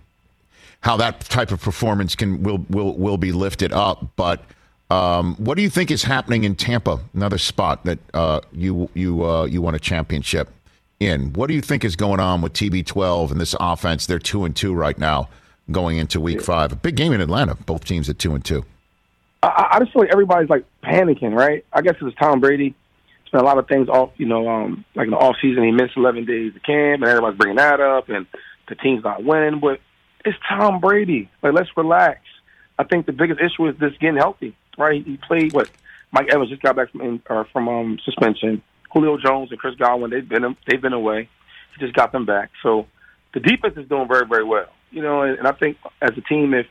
how 0.81 0.97
that 0.97 1.21
type 1.21 1.51
of 1.51 1.61
performance 1.61 2.15
can 2.15 2.43
will 2.43 2.63
will 2.69 2.93
will 2.97 3.17
be 3.17 3.31
lifted 3.31 3.73
up. 3.73 4.05
But 4.15 4.43
um, 4.89 5.35
what 5.35 5.55
do 5.57 5.61
you 5.63 5.69
think 5.69 5.91
is 5.91 6.03
happening 6.03 6.43
in 6.43 6.55
Tampa? 6.55 6.99
Another 7.13 7.37
spot 7.37 7.83
that 7.85 7.99
uh, 8.13 8.41
you 8.51 8.89
you 8.93 9.25
uh, 9.25 9.45
you 9.45 9.61
won 9.61 9.75
a 9.75 9.79
championship 9.79 10.49
in. 10.99 11.33
What 11.33 11.47
do 11.47 11.53
you 11.53 11.61
think 11.61 11.83
is 11.83 11.95
going 11.95 12.19
on 12.19 12.41
with 12.41 12.53
TB12 12.53 13.31
and 13.31 13.41
this 13.41 13.55
offense? 13.59 14.05
They're 14.05 14.19
two 14.19 14.45
and 14.45 14.55
two 14.55 14.73
right 14.73 14.97
now, 14.97 15.29
going 15.71 15.97
into 15.97 16.19
Week 16.21 16.41
Five. 16.41 16.71
A 16.71 16.75
big 16.75 16.95
game 16.95 17.11
in 17.13 17.21
Atlanta. 17.21 17.55
Both 17.55 17.85
teams 17.85 18.09
at 18.09 18.19
two 18.19 18.33
and 18.35 18.45
two. 18.45 18.63
I, 19.43 19.67
I 19.73 19.79
just 19.79 19.93
feel 19.93 20.03
like 20.03 20.11
everybody's 20.11 20.49
like 20.49 20.63
panicking, 20.83 21.35
right? 21.37 21.65
I 21.73 21.81
guess 21.81 21.95
it 21.95 22.03
was 22.03 22.13
Tom 22.15 22.39
Brady. 22.39 22.73
A 23.33 23.39
lot 23.39 23.57
of 23.57 23.67
things 23.67 23.89
off, 23.89 24.11
you 24.17 24.25
know, 24.25 24.47
um, 24.47 24.85
like 24.95 25.05
in 25.05 25.11
the 25.11 25.17
off 25.17 25.35
season, 25.41 25.63
he 25.63 25.71
missed 25.71 25.97
11 25.97 26.25
days 26.25 26.55
of 26.55 26.63
camp, 26.63 27.01
and 27.01 27.05
everybody's 27.05 27.37
bringing 27.37 27.57
that 27.57 27.79
up, 27.79 28.09
and 28.09 28.25
the 28.67 28.75
team's 28.75 29.03
not 29.03 29.23
winning. 29.23 29.59
But 29.59 29.79
it's 30.25 30.37
Tom 30.47 30.79
Brady. 30.79 31.29
Like, 31.43 31.53
let's 31.53 31.69
relax. 31.75 32.21
I 32.79 32.83
think 32.83 33.05
the 33.05 33.11
biggest 33.11 33.39
issue 33.39 33.67
is 33.67 33.75
just 33.79 33.99
getting 33.99 34.17
healthy, 34.17 34.55
right? 34.77 35.03
He 35.05 35.17
played 35.17 35.53
what? 35.53 35.69
Mike 36.11 36.27
Evans 36.29 36.49
just 36.49 36.61
got 36.61 36.75
back 36.75 36.91
from 36.91 37.21
or 37.29 37.45
from 37.51 37.67
um, 37.67 37.99
suspension. 38.05 38.61
Julio 38.93 39.17
Jones 39.17 39.51
and 39.51 39.59
Chris 39.59 39.75
Godwin, 39.75 40.11
they've 40.11 40.27
been 40.27 40.55
they've 40.67 40.81
been 40.81 40.93
away. 40.93 41.29
He 41.73 41.85
just 41.85 41.95
got 41.95 42.11
them 42.11 42.25
back. 42.25 42.49
So 42.63 42.87
the 43.33 43.39
defense 43.39 43.75
is 43.77 43.87
doing 43.89 44.07
very 44.07 44.25
very 44.25 44.43
well. 44.43 44.69
You 44.91 45.01
know, 45.01 45.23
and, 45.23 45.37
and 45.37 45.47
I 45.47 45.51
think 45.51 45.77
as 46.01 46.11
a 46.17 46.21
team, 46.21 46.53
if 46.53 46.65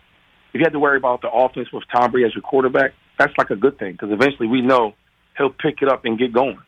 if 0.53 0.61
you 0.61 0.65
had 0.65 0.73
to 0.73 0.81
worry 0.81 0.97
about 0.97 1.21
the 1.21 1.31
offense 1.31 1.69
with 1.73 1.85
Tom 1.93 2.13
Brady 2.13 2.27
as 2.27 2.35
your 2.35 2.43
quarterback, 2.43 2.93
that's 3.19 3.33
like 3.37 3.51
a 3.51 3.57
good 3.57 3.79
thing 3.79 3.93
because 3.93 4.11
eventually 4.11 4.49
we 4.49 4.63
know 4.63 4.95
he'll 5.39 5.51
pick 5.51 5.83
it 5.83 5.89
up 5.89 6.05
and 6.05 6.19
get 6.19 6.33
going. 6.33 6.59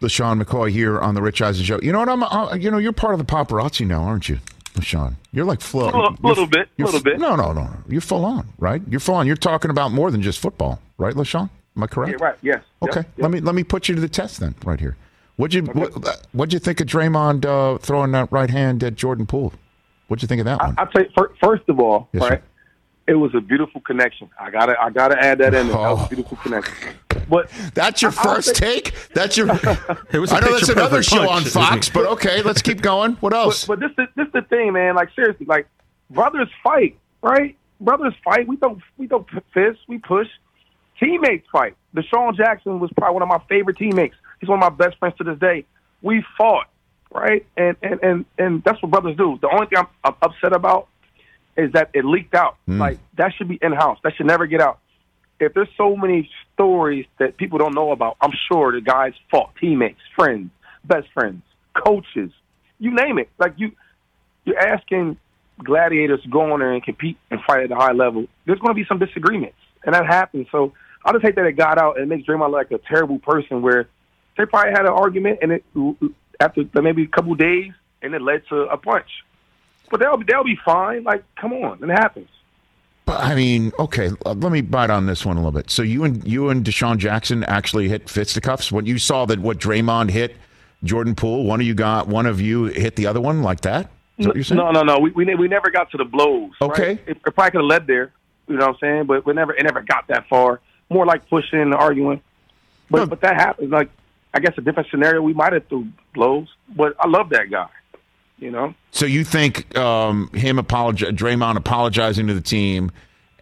LeSean 0.00 0.40
McCoy 0.40 0.70
here 0.70 0.98
on 1.00 1.14
the 1.14 1.22
Rich 1.22 1.42
Eisen 1.42 1.64
Show. 1.64 1.80
You 1.82 1.92
know 1.92 1.98
what? 1.98 2.08
I'm. 2.08 2.22
Uh, 2.22 2.54
you 2.54 2.70
know, 2.70 2.78
you're 2.78 2.92
part 2.92 3.14
of 3.14 3.18
the 3.18 3.24
paparazzi 3.24 3.84
now, 3.86 4.02
aren't 4.04 4.28
you, 4.28 4.38
LeSean? 4.74 5.16
You're 5.32 5.44
like 5.44 5.60
full. 5.60 5.82
A 5.82 5.86
little- 5.86 6.16
little 6.22 6.46
bit, 6.46 6.68
you're 6.76 6.86
little 6.86 7.02
bit. 7.02 7.18
No, 7.18 7.34
no, 7.34 7.52
no. 7.52 7.68
You're 7.88 8.00
full 8.00 8.24
on, 8.24 8.48
right? 8.58 8.80
You're 8.88 9.00
full 9.00 9.16
on. 9.16 9.26
You're 9.26 9.36
talking 9.36 9.70
about 9.70 9.90
more 9.90 10.10
than 10.12 10.22
just 10.22 10.38
football, 10.38 10.80
right, 10.98 11.14
LeSean? 11.14 11.50
Am 11.76 11.82
I 11.82 11.86
correct? 11.88 12.18
Yeah, 12.20 12.24
right. 12.26 12.36
Yes. 12.42 12.62
Okay. 12.82 13.00
yep. 13.00 13.08
Let 13.18 13.30
me 13.32 13.40
let 13.40 13.54
me 13.56 13.64
put 13.64 13.88
you 13.88 13.94
to 13.96 14.00
the 14.00 14.08
test 14.08 14.38
then, 14.40 14.54
right 14.64 14.78
here. 14.78 14.96
What'd 15.36 15.54
you 15.54 15.62
what, 15.72 16.26
what'd 16.32 16.52
you 16.52 16.58
think 16.58 16.80
of 16.80 16.86
Draymond 16.88 17.44
uh, 17.44 17.78
throwing 17.78 18.10
that 18.12 18.30
right 18.32 18.50
hand 18.50 18.82
at 18.82 18.94
Jordan 18.96 19.26
Poole? 19.26 19.52
What'd 20.08 20.22
you 20.22 20.26
think 20.28 20.40
of 20.40 20.46
that 20.46 20.58
one? 20.60 20.74
I, 20.78 20.84
tell 20.86 21.02
you, 21.02 21.28
first 21.40 21.68
of 21.68 21.78
all, 21.78 22.08
Yes, 22.12 22.22
sir. 22.24 22.42
It 23.08 23.14
was 23.14 23.34
a 23.34 23.40
beautiful 23.40 23.80
connection. 23.80 24.28
I 24.38 24.50
gotta, 24.50 24.80
I 24.80 24.90
gotta 24.90 25.18
add 25.20 25.38
that 25.38 25.54
in. 25.54 25.68
there. 25.68 25.76
That 25.76 25.90
was 25.90 26.00
Oh. 26.00 26.04
a 26.04 26.08
beautiful 26.08 26.36
connection. 26.36 26.74
But 27.28 27.50
That's 27.74 28.00
your 28.02 28.10
I- 28.12 28.22
first 28.22 28.56
say- 28.56 28.80
take. 28.80 28.94
That's 29.14 29.36
your. 29.36 29.48
It 30.12 30.18
was 30.18 30.32
I 30.32 30.40
know 30.40 30.52
that's 30.52 30.68
another 30.68 31.02
show 31.02 31.26
punch. 31.26 31.46
on 31.46 31.50
Fox, 31.50 31.88
but 31.88 32.06
okay, 32.06 32.42
let's 32.42 32.62
keep 32.62 32.80
going. 32.80 33.12
What 33.14 33.32
else? 33.34 33.64
But, 33.66 33.80
but 33.80 33.88
this 33.96 34.04
is 34.06 34.14
this 34.14 34.28
the 34.32 34.42
thing, 34.42 34.72
man. 34.74 34.94
Like 34.94 35.10
seriously, 35.14 35.46
like 35.46 35.66
brothers 36.10 36.48
fight, 36.62 36.96
right? 37.22 37.56
Brothers 37.80 38.14
fight. 38.24 38.46
We 38.48 38.56
don't 38.56 38.80
we 38.96 39.06
don't 39.06 39.26
fist. 39.52 39.80
We 39.88 39.98
push. 39.98 40.28
Teammates 41.00 41.46
fight. 41.52 41.74
DeSean 41.94 42.36
Jackson 42.36 42.80
was 42.80 42.90
probably 42.96 43.14
one 43.14 43.22
of 43.22 43.28
my 43.28 43.40
favorite 43.48 43.76
teammates. 43.76 44.16
He's 44.40 44.48
one 44.48 44.62
of 44.62 44.72
my 44.72 44.84
best 44.84 44.98
friends 44.98 45.16
to 45.18 45.24
this 45.24 45.38
day. 45.38 45.64
We 46.02 46.24
fought, 46.36 46.66
right? 47.12 47.46
And 47.56 47.76
and 47.82 48.00
and 48.02 48.24
and 48.38 48.64
that's 48.64 48.82
what 48.82 48.90
brothers 48.90 49.16
do. 49.16 49.38
The 49.40 49.48
only 49.50 49.66
thing 49.66 49.78
I'm, 49.78 49.86
I'm 50.04 50.14
upset 50.22 50.52
about 50.52 50.88
is 51.58 51.72
that 51.72 51.90
it 51.92 52.04
leaked 52.04 52.34
out. 52.34 52.56
Hmm. 52.66 52.78
Like 52.78 52.98
that 53.16 53.32
should 53.36 53.48
be 53.48 53.58
in 53.60 53.72
house. 53.72 53.98
That 54.04 54.14
should 54.16 54.26
never 54.26 54.46
get 54.46 54.60
out. 54.60 54.78
If 55.40 55.54
there's 55.54 55.68
so 55.76 55.96
many 55.96 56.30
stories 56.54 57.06
that 57.18 57.36
people 57.36 57.58
don't 57.58 57.74
know 57.74 57.92
about, 57.92 58.16
I'm 58.20 58.32
sure 58.50 58.72
the 58.72 58.80
guys 58.80 59.12
fought 59.30 59.50
teammates, 59.60 60.00
friends, 60.16 60.50
best 60.84 61.08
friends, 61.12 61.42
coaches, 61.74 62.30
you 62.78 62.94
name 62.94 63.18
it. 63.18 63.28
Like 63.38 63.54
you, 63.56 63.72
you're 64.44 64.58
asking 64.58 65.18
gladiators 65.62 66.22
to 66.22 66.28
go 66.28 66.52
on 66.52 66.60
there 66.60 66.72
and 66.72 66.82
compete 66.82 67.18
and 67.30 67.40
fight 67.46 67.64
at 67.64 67.70
a 67.70 67.76
high 67.76 67.92
level. 67.92 68.26
There's 68.46 68.58
going 68.58 68.74
to 68.74 68.80
be 68.80 68.86
some 68.88 68.98
disagreements, 68.98 69.58
and 69.84 69.94
that 69.94 70.06
happens. 70.06 70.46
So 70.50 70.72
I 71.04 71.12
just 71.12 71.24
hate 71.24 71.36
that 71.36 71.46
it 71.46 71.52
got 71.52 71.78
out 71.78 71.98
and 71.98 72.04
it 72.04 72.14
makes 72.14 72.28
Draymond 72.28 72.52
like 72.52 72.70
a 72.70 72.78
terrible 72.78 73.18
person. 73.18 73.62
Where 73.62 73.88
they 74.36 74.46
probably 74.46 74.72
had 74.72 74.86
an 74.86 74.92
argument, 74.92 75.40
and 75.42 75.52
it 75.52 75.64
after 76.40 76.62
maybe 76.80 77.04
a 77.04 77.08
couple 77.08 77.34
days, 77.34 77.72
and 78.02 78.14
it 78.14 78.22
led 78.22 78.42
to 78.48 78.62
a 78.62 78.76
punch. 78.76 79.08
But 79.90 80.00
they'll 80.00 80.18
they'll 80.18 80.44
be 80.44 80.58
fine. 80.64 81.04
Like, 81.04 81.24
come 81.36 81.52
on, 81.52 81.82
it 81.82 81.92
happens. 81.92 82.28
But, 83.06 83.20
I 83.20 83.34
mean, 83.34 83.72
okay, 83.78 84.10
uh, 84.26 84.34
let 84.34 84.52
me 84.52 84.60
bite 84.60 84.90
on 84.90 85.06
this 85.06 85.24
one 85.24 85.38
a 85.38 85.40
little 85.40 85.58
bit. 85.58 85.70
So 85.70 85.82
you 85.82 86.04
and 86.04 86.26
you 86.26 86.50
and 86.50 86.62
DeSean 86.62 86.98
Jackson 86.98 87.42
actually 87.44 87.88
hit 87.88 88.08
fisticuffs 88.10 88.70
when 88.70 88.84
you 88.84 88.98
saw 88.98 89.24
that 89.26 89.38
what 89.38 89.58
Draymond 89.58 90.10
hit 90.10 90.36
Jordan 90.84 91.14
Poole. 91.14 91.44
One 91.44 91.60
of 91.60 91.66
you 91.66 91.74
got 91.74 92.06
one 92.06 92.26
of 92.26 92.40
you 92.40 92.64
hit 92.64 92.96
the 92.96 93.06
other 93.06 93.20
one 93.20 93.42
like 93.42 93.62
that. 93.62 93.90
Is 94.18 94.24
that 94.24 94.28
what 94.30 94.36
you're 94.36 94.44
saying? 94.44 94.58
No, 94.58 94.70
no, 94.72 94.82
no. 94.82 94.98
We 94.98 95.10
we, 95.12 95.34
we 95.36 95.48
never 95.48 95.70
got 95.70 95.90
to 95.92 95.96
the 95.96 96.04
blows. 96.04 96.50
Okay. 96.60 96.88
right? 96.88 97.00
It, 97.06 97.16
it 97.24 97.34
probably 97.34 97.50
could 97.52 97.60
have 97.60 97.64
led 97.64 97.86
there. 97.86 98.12
You 98.46 98.56
know 98.56 98.66
what 98.66 98.74
I'm 98.74 98.80
saying? 98.80 99.06
But 99.06 99.24
we 99.24 99.32
never 99.32 99.54
it 99.54 99.62
never 99.62 99.80
got 99.80 100.06
that 100.08 100.28
far. 100.28 100.60
More 100.90 101.06
like 101.06 101.28
pushing 101.30 101.60
and 101.60 101.74
arguing. 101.74 102.20
But 102.90 102.98
No. 102.98 103.06
but 103.06 103.20
that 103.22 103.36
happens. 103.36 103.70
Like 103.70 103.90
I 104.34 104.40
guess 104.40 104.52
a 104.58 104.60
different 104.60 104.90
scenario. 104.90 105.22
We 105.22 105.32
might 105.32 105.52
have 105.54 105.66
threw 105.68 105.88
blows. 106.14 106.48
But 106.76 106.94
I 107.00 107.08
love 107.08 107.30
that 107.30 107.50
guy. 107.50 107.68
You 108.38 108.50
know. 108.50 108.74
So 108.90 109.06
you 109.06 109.24
think 109.24 109.76
um, 109.76 110.30
him 110.32 110.58
apologi- 110.58 111.10
Draymond 111.16 111.56
apologizing 111.56 112.28
to 112.28 112.34
the 112.34 112.40
team 112.40 112.92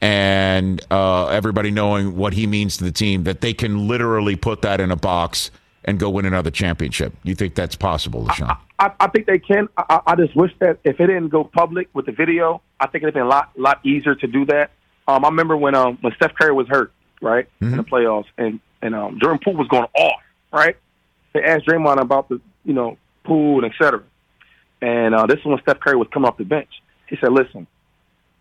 and 0.00 0.84
uh, 0.90 1.26
everybody 1.28 1.70
knowing 1.70 2.16
what 2.16 2.32
he 2.32 2.46
means 2.46 2.76
to 2.78 2.84
the 2.84 2.92
team 2.92 3.24
that 3.24 3.40
they 3.40 3.54
can 3.54 3.88
literally 3.88 4.36
put 4.36 4.62
that 4.62 4.80
in 4.80 4.90
a 4.90 4.96
box 4.96 5.50
and 5.84 5.98
go 5.98 6.10
win 6.10 6.26
another 6.26 6.50
championship? 6.50 7.14
You 7.22 7.34
think 7.34 7.54
that's 7.54 7.76
possible, 7.76 8.24
LeSean? 8.24 8.56
I, 8.78 8.90
I 9.00 9.08
think 9.08 9.26
they 9.26 9.38
can. 9.38 9.68
I, 9.76 9.84
I 9.88 10.00
I 10.12 10.16
just 10.16 10.36
wish 10.36 10.52
that 10.58 10.78
if 10.84 11.00
it 11.00 11.06
didn't 11.06 11.28
go 11.28 11.44
public 11.44 11.88
with 11.94 12.06
the 12.06 12.12
video, 12.12 12.60
I 12.80 12.86
think 12.88 13.02
it'd 13.04 13.14
been 13.14 13.22
a 13.22 13.28
lot 13.28 13.50
lot 13.56 13.84
easier 13.84 14.14
to 14.14 14.26
do 14.26 14.44
that. 14.46 14.70
Um, 15.08 15.24
I 15.24 15.28
remember 15.28 15.56
when 15.56 15.74
um 15.74 15.98
when 16.00 16.12
Steph 16.14 16.34
Curry 16.34 16.52
was 16.52 16.68
hurt, 16.68 16.92
right, 17.22 17.48
in 17.60 17.76
the 17.76 17.84
playoffs, 17.84 18.26
and 18.36 18.60
and 18.82 18.94
um 18.94 19.18
Jordan 19.20 19.40
Poole 19.42 19.54
was 19.56 19.68
going 19.68 19.86
off, 19.94 20.20
right. 20.52 20.76
They 21.32 21.42
asked 21.42 21.66
Draymond 21.66 22.00
about 22.00 22.28
the 22.28 22.40
you 22.64 22.74
know 22.74 22.98
Poole 23.24 23.64
and 23.64 23.72
et 23.72 23.76
cetera, 23.82 24.02
and 24.86 25.16
uh, 25.16 25.26
this 25.26 25.40
is 25.40 25.44
when 25.44 25.58
Steph 25.62 25.80
Curry 25.80 25.96
was 25.96 26.06
coming 26.12 26.28
off 26.28 26.36
the 26.36 26.44
bench. 26.44 26.70
He 27.08 27.16
said, 27.20 27.32
"Listen, 27.32 27.66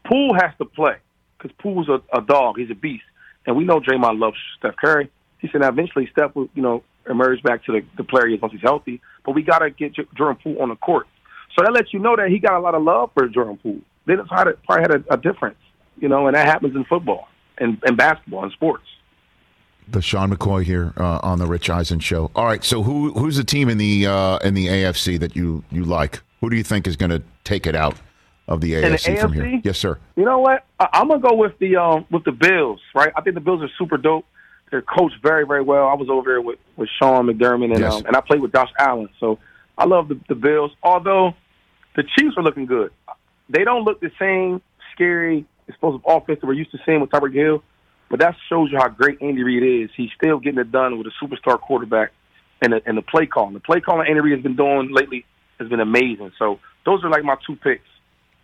Poole 0.05 0.35
has 0.35 0.51
to 0.59 0.65
play 0.65 0.97
because 1.37 1.55
Poole's 1.57 1.89
a, 1.89 2.01
a 2.15 2.21
dog. 2.21 2.59
He's 2.59 2.69
a 2.69 2.75
beast, 2.75 3.03
and 3.47 3.57
we 3.57 3.63
know 3.63 3.79
Draymond 3.79 4.19
loves 4.19 4.37
Steph 4.59 4.75
Curry." 4.75 5.09
He 5.39 5.49
said, 5.51 5.61
"Now 5.61 5.69
eventually 5.69 6.07
Steph 6.11 6.35
will, 6.35 6.47
you 6.53 6.61
know, 6.61 6.83
emerge 7.09 7.41
back 7.41 7.65
to 7.65 7.71
the, 7.71 7.85
the 7.97 8.03
player 8.03 8.27
he 8.27 8.35
is 8.35 8.41
once 8.41 8.53
he's 8.53 8.61
healthy, 8.61 9.01
but 9.25 9.31
we 9.31 9.41
got 9.41 9.59
to 9.59 9.71
get 9.71 9.93
J- 9.93 10.07
Jordan 10.15 10.39
Poole 10.43 10.61
on 10.61 10.69
the 10.69 10.75
court." 10.75 11.07
So 11.57 11.63
that 11.63 11.73
lets 11.73 11.91
you 11.91 11.99
know 11.99 12.15
that 12.15 12.29
he 12.29 12.37
got 12.37 12.53
a 12.53 12.59
lot 12.59 12.75
of 12.75 12.83
love 12.83 13.09
for 13.15 13.27
Jordan 13.27 13.57
Poole. 13.57 13.81
They 14.05 14.15
just 14.15 14.31
had 14.31 14.47
a, 14.47 14.53
probably 14.53 14.81
had 14.83 14.91
a, 14.91 15.13
a 15.13 15.17
difference, 15.17 15.57
you 15.97 16.09
know, 16.09 16.27
and 16.27 16.35
that 16.35 16.45
happens 16.45 16.75
in 16.75 16.85
football 16.85 17.27
and, 17.57 17.81
and 17.83 17.97
basketball 17.97 18.43
and 18.43 18.51
sports. 18.51 18.85
LeSean 19.91 20.33
McCoy 20.33 20.63
here 20.63 20.93
uh, 20.97 21.19
on 21.23 21.39
the 21.39 21.45
Rich 21.45 21.69
Eisen 21.69 21.99
show. 21.99 22.31
All 22.35 22.45
right, 22.45 22.63
so 22.63 22.83
who 22.83 23.13
who's 23.13 23.37
the 23.37 23.43
team 23.43 23.69
in 23.69 23.77
the 23.77 24.05
uh, 24.05 24.37
in 24.39 24.53
the 24.53 24.67
AFC 24.67 25.19
that 25.19 25.35
you 25.35 25.63
you 25.71 25.83
like? 25.83 26.21
Who 26.45 26.51
do 26.51 26.57
you 26.57 26.63
think 26.63 26.85
is 26.85 26.95
going 26.95 27.09
to 27.09 27.23
take 27.43 27.65
it 27.65 27.75
out 27.75 27.95
of 28.47 28.61
the 28.61 28.75
the 28.75 28.81
AFC, 28.83 29.19
from 29.19 29.33
here? 29.33 29.59
Yes, 29.63 29.79
sir. 29.79 29.97
You 30.15 30.25
know 30.25 30.37
what? 30.37 30.63
I, 30.79 30.89
I'm 30.93 31.07
gonna 31.07 31.19
go 31.19 31.33
with 31.33 31.57
the 31.57 31.77
um 31.77 32.05
with 32.11 32.23
the 32.23 32.31
Bills, 32.31 32.79
right? 32.93 33.11
I 33.17 33.21
think 33.21 33.33
the 33.33 33.41
Bills 33.41 33.63
are 33.63 33.69
super 33.79 33.97
dope. 33.97 34.27
They're 34.69 34.83
coached 34.83 35.15
very, 35.23 35.47
very 35.47 35.63
well. 35.63 35.87
I 35.87 35.95
was 35.95 36.07
over 36.07 36.29
there 36.29 36.41
with 36.41 36.59
with 36.75 36.87
Sean 36.99 37.25
McDermott 37.25 37.71
and 37.71 37.79
Yes. 37.79 37.95
um, 37.95 38.05
and 38.05 38.15
I 38.15 38.21
played 38.21 38.41
with 38.41 38.51
Josh 38.51 38.69
Allen, 38.77 39.09
so 39.19 39.39
I 39.75 39.85
love 39.85 40.07
the, 40.07 40.19
the 40.29 40.35
Bills. 40.35 40.69
Although 40.83 41.33
the 41.95 42.03
Chiefs 42.15 42.37
are 42.37 42.43
looking 42.43 42.67
good, 42.67 42.91
they 43.49 43.63
don't 43.63 43.83
look 43.83 43.99
the 43.99 44.11
same 44.19 44.61
scary, 44.93 45.45
explosive 45.67 46.01
offense 46.05 46.41
that 46.41 46.45
we're 46.45 46.53
used 46.53 46.73
to 46.73 46.79
seeing 46.85 47.01
with 47.01 47.09
Tyreek 47.09 47.33
Hill. 47.33 47.63
But 48.11 48.19
that 48.19 48.35
shows 48.49 48.71
you 48.71 48.77
how 48.77 48.89
great 48.89 49.19
Andy 49.19 49.41
Reid 49.41 49.85
is. 49.85 49.89
He's 49.97 50.11
still 50.15 50.37
getting 50.37 50.59
it 50.59 50.71
done 50.71 50.99
with 50.99 51.07
a 51.07 51.25
superstar 51.25 51.59
quarterback 51.59 52.11
and 52.61 52.73
the, 52.73 52.83
and 52.85 52.95
the 52.95 53.01
play 53.01 53.25
calling. 53.25 53.55
The 53.55 53.59
play 53.61 53.79
calling 53.79 54.07
Andy 54.07 54.19
Reid 54.19 54.35
has 54.35 54.43
been 54.43 54.55
doing 54.55 54.93
lately 54.93 55.25
has 55.59 55.69
been 55.69 55.79
amazing. 55.79 56.31
So 56.37 56.59
those 56.85 57.03
are 57.03 57.09
like 57.09 57.23
my 57.23 57.35
two 57.45 57.55
picks. 57.55 57.87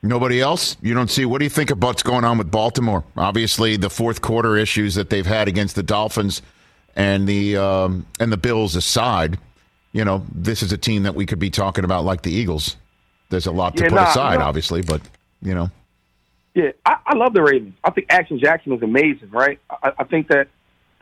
Nobody 0.03 0.41
else? 0.41 0.77
You 0.81 0.95
don't 0.95 1.09
see? 1.09 1.25
What 1.25 1.39
do 1.39 1.45
you 1.45 1.49
think 1.49 1.69
about 1.69 1.87
what's 1.87 2.03
going 2.03 2.23
on 2.23 2.37
with 2.39 2.49
Baltimore? 2.49 3.03
Obviously, 3.15 3.77
the 3.77 3.89
fourth 3.89 4.21
quarter 4.21 4.57
issues 4.57 4.95
that 4.95 5.11
they've 5.11 5.25
had 5.25 5.47
against 5.47 5.75
the 5.75 5.83
Dolphins 5.83 6.41
and 6.95 7.27
the 7.27 7.57
um, 7.57 8.07
and 8.19 8.31
the 8.31 8.37
Bills 8.37 8.75
aside, 8.75 9.37
you 9.91 10.03
know, 10.03 10.25
this 10.33 10.63
is 10.63 10.71
a 10.71 10.77
team 10.77 11.03
that 11.03 11.13
we 11.13 11.27
could 11.27 11.37
be 11.37 11.51
talking 11.51 11.83
about 11.83 12.03
like 12.03 12.23
the 12.23 12.31
Eagles. 12.31 12.77
There's 13.29 13.45
a 13.45 13.51
lot 13.51 13.77
to 13.77 13.83
Yeah, 13.83 13.89
put 13.89 13.95
nah, 13.95 14.09
aside, 14.09 14.41
obviously, 14.41 14.81
but 14.81 15.01
you 15.41 15.53
know, 15.53 15.69
Yeah, 16.55 16.71
I, 16.85 16.97
I 17.05 17.15
love 17.15 17.33
the 17.33 17.43
Ravens. 17.43 17.75
I 17.83 17.91
think 17.91 18.07
Action 18.09 18.39
Jackson 18.39 18.73
is 18.73 18.81
amazing, 18.81 19.29
right? 19.29 19.59
I, 19.69 19.91
I 19.99 20.03
think 20.03 20.29
that 20.29 20.47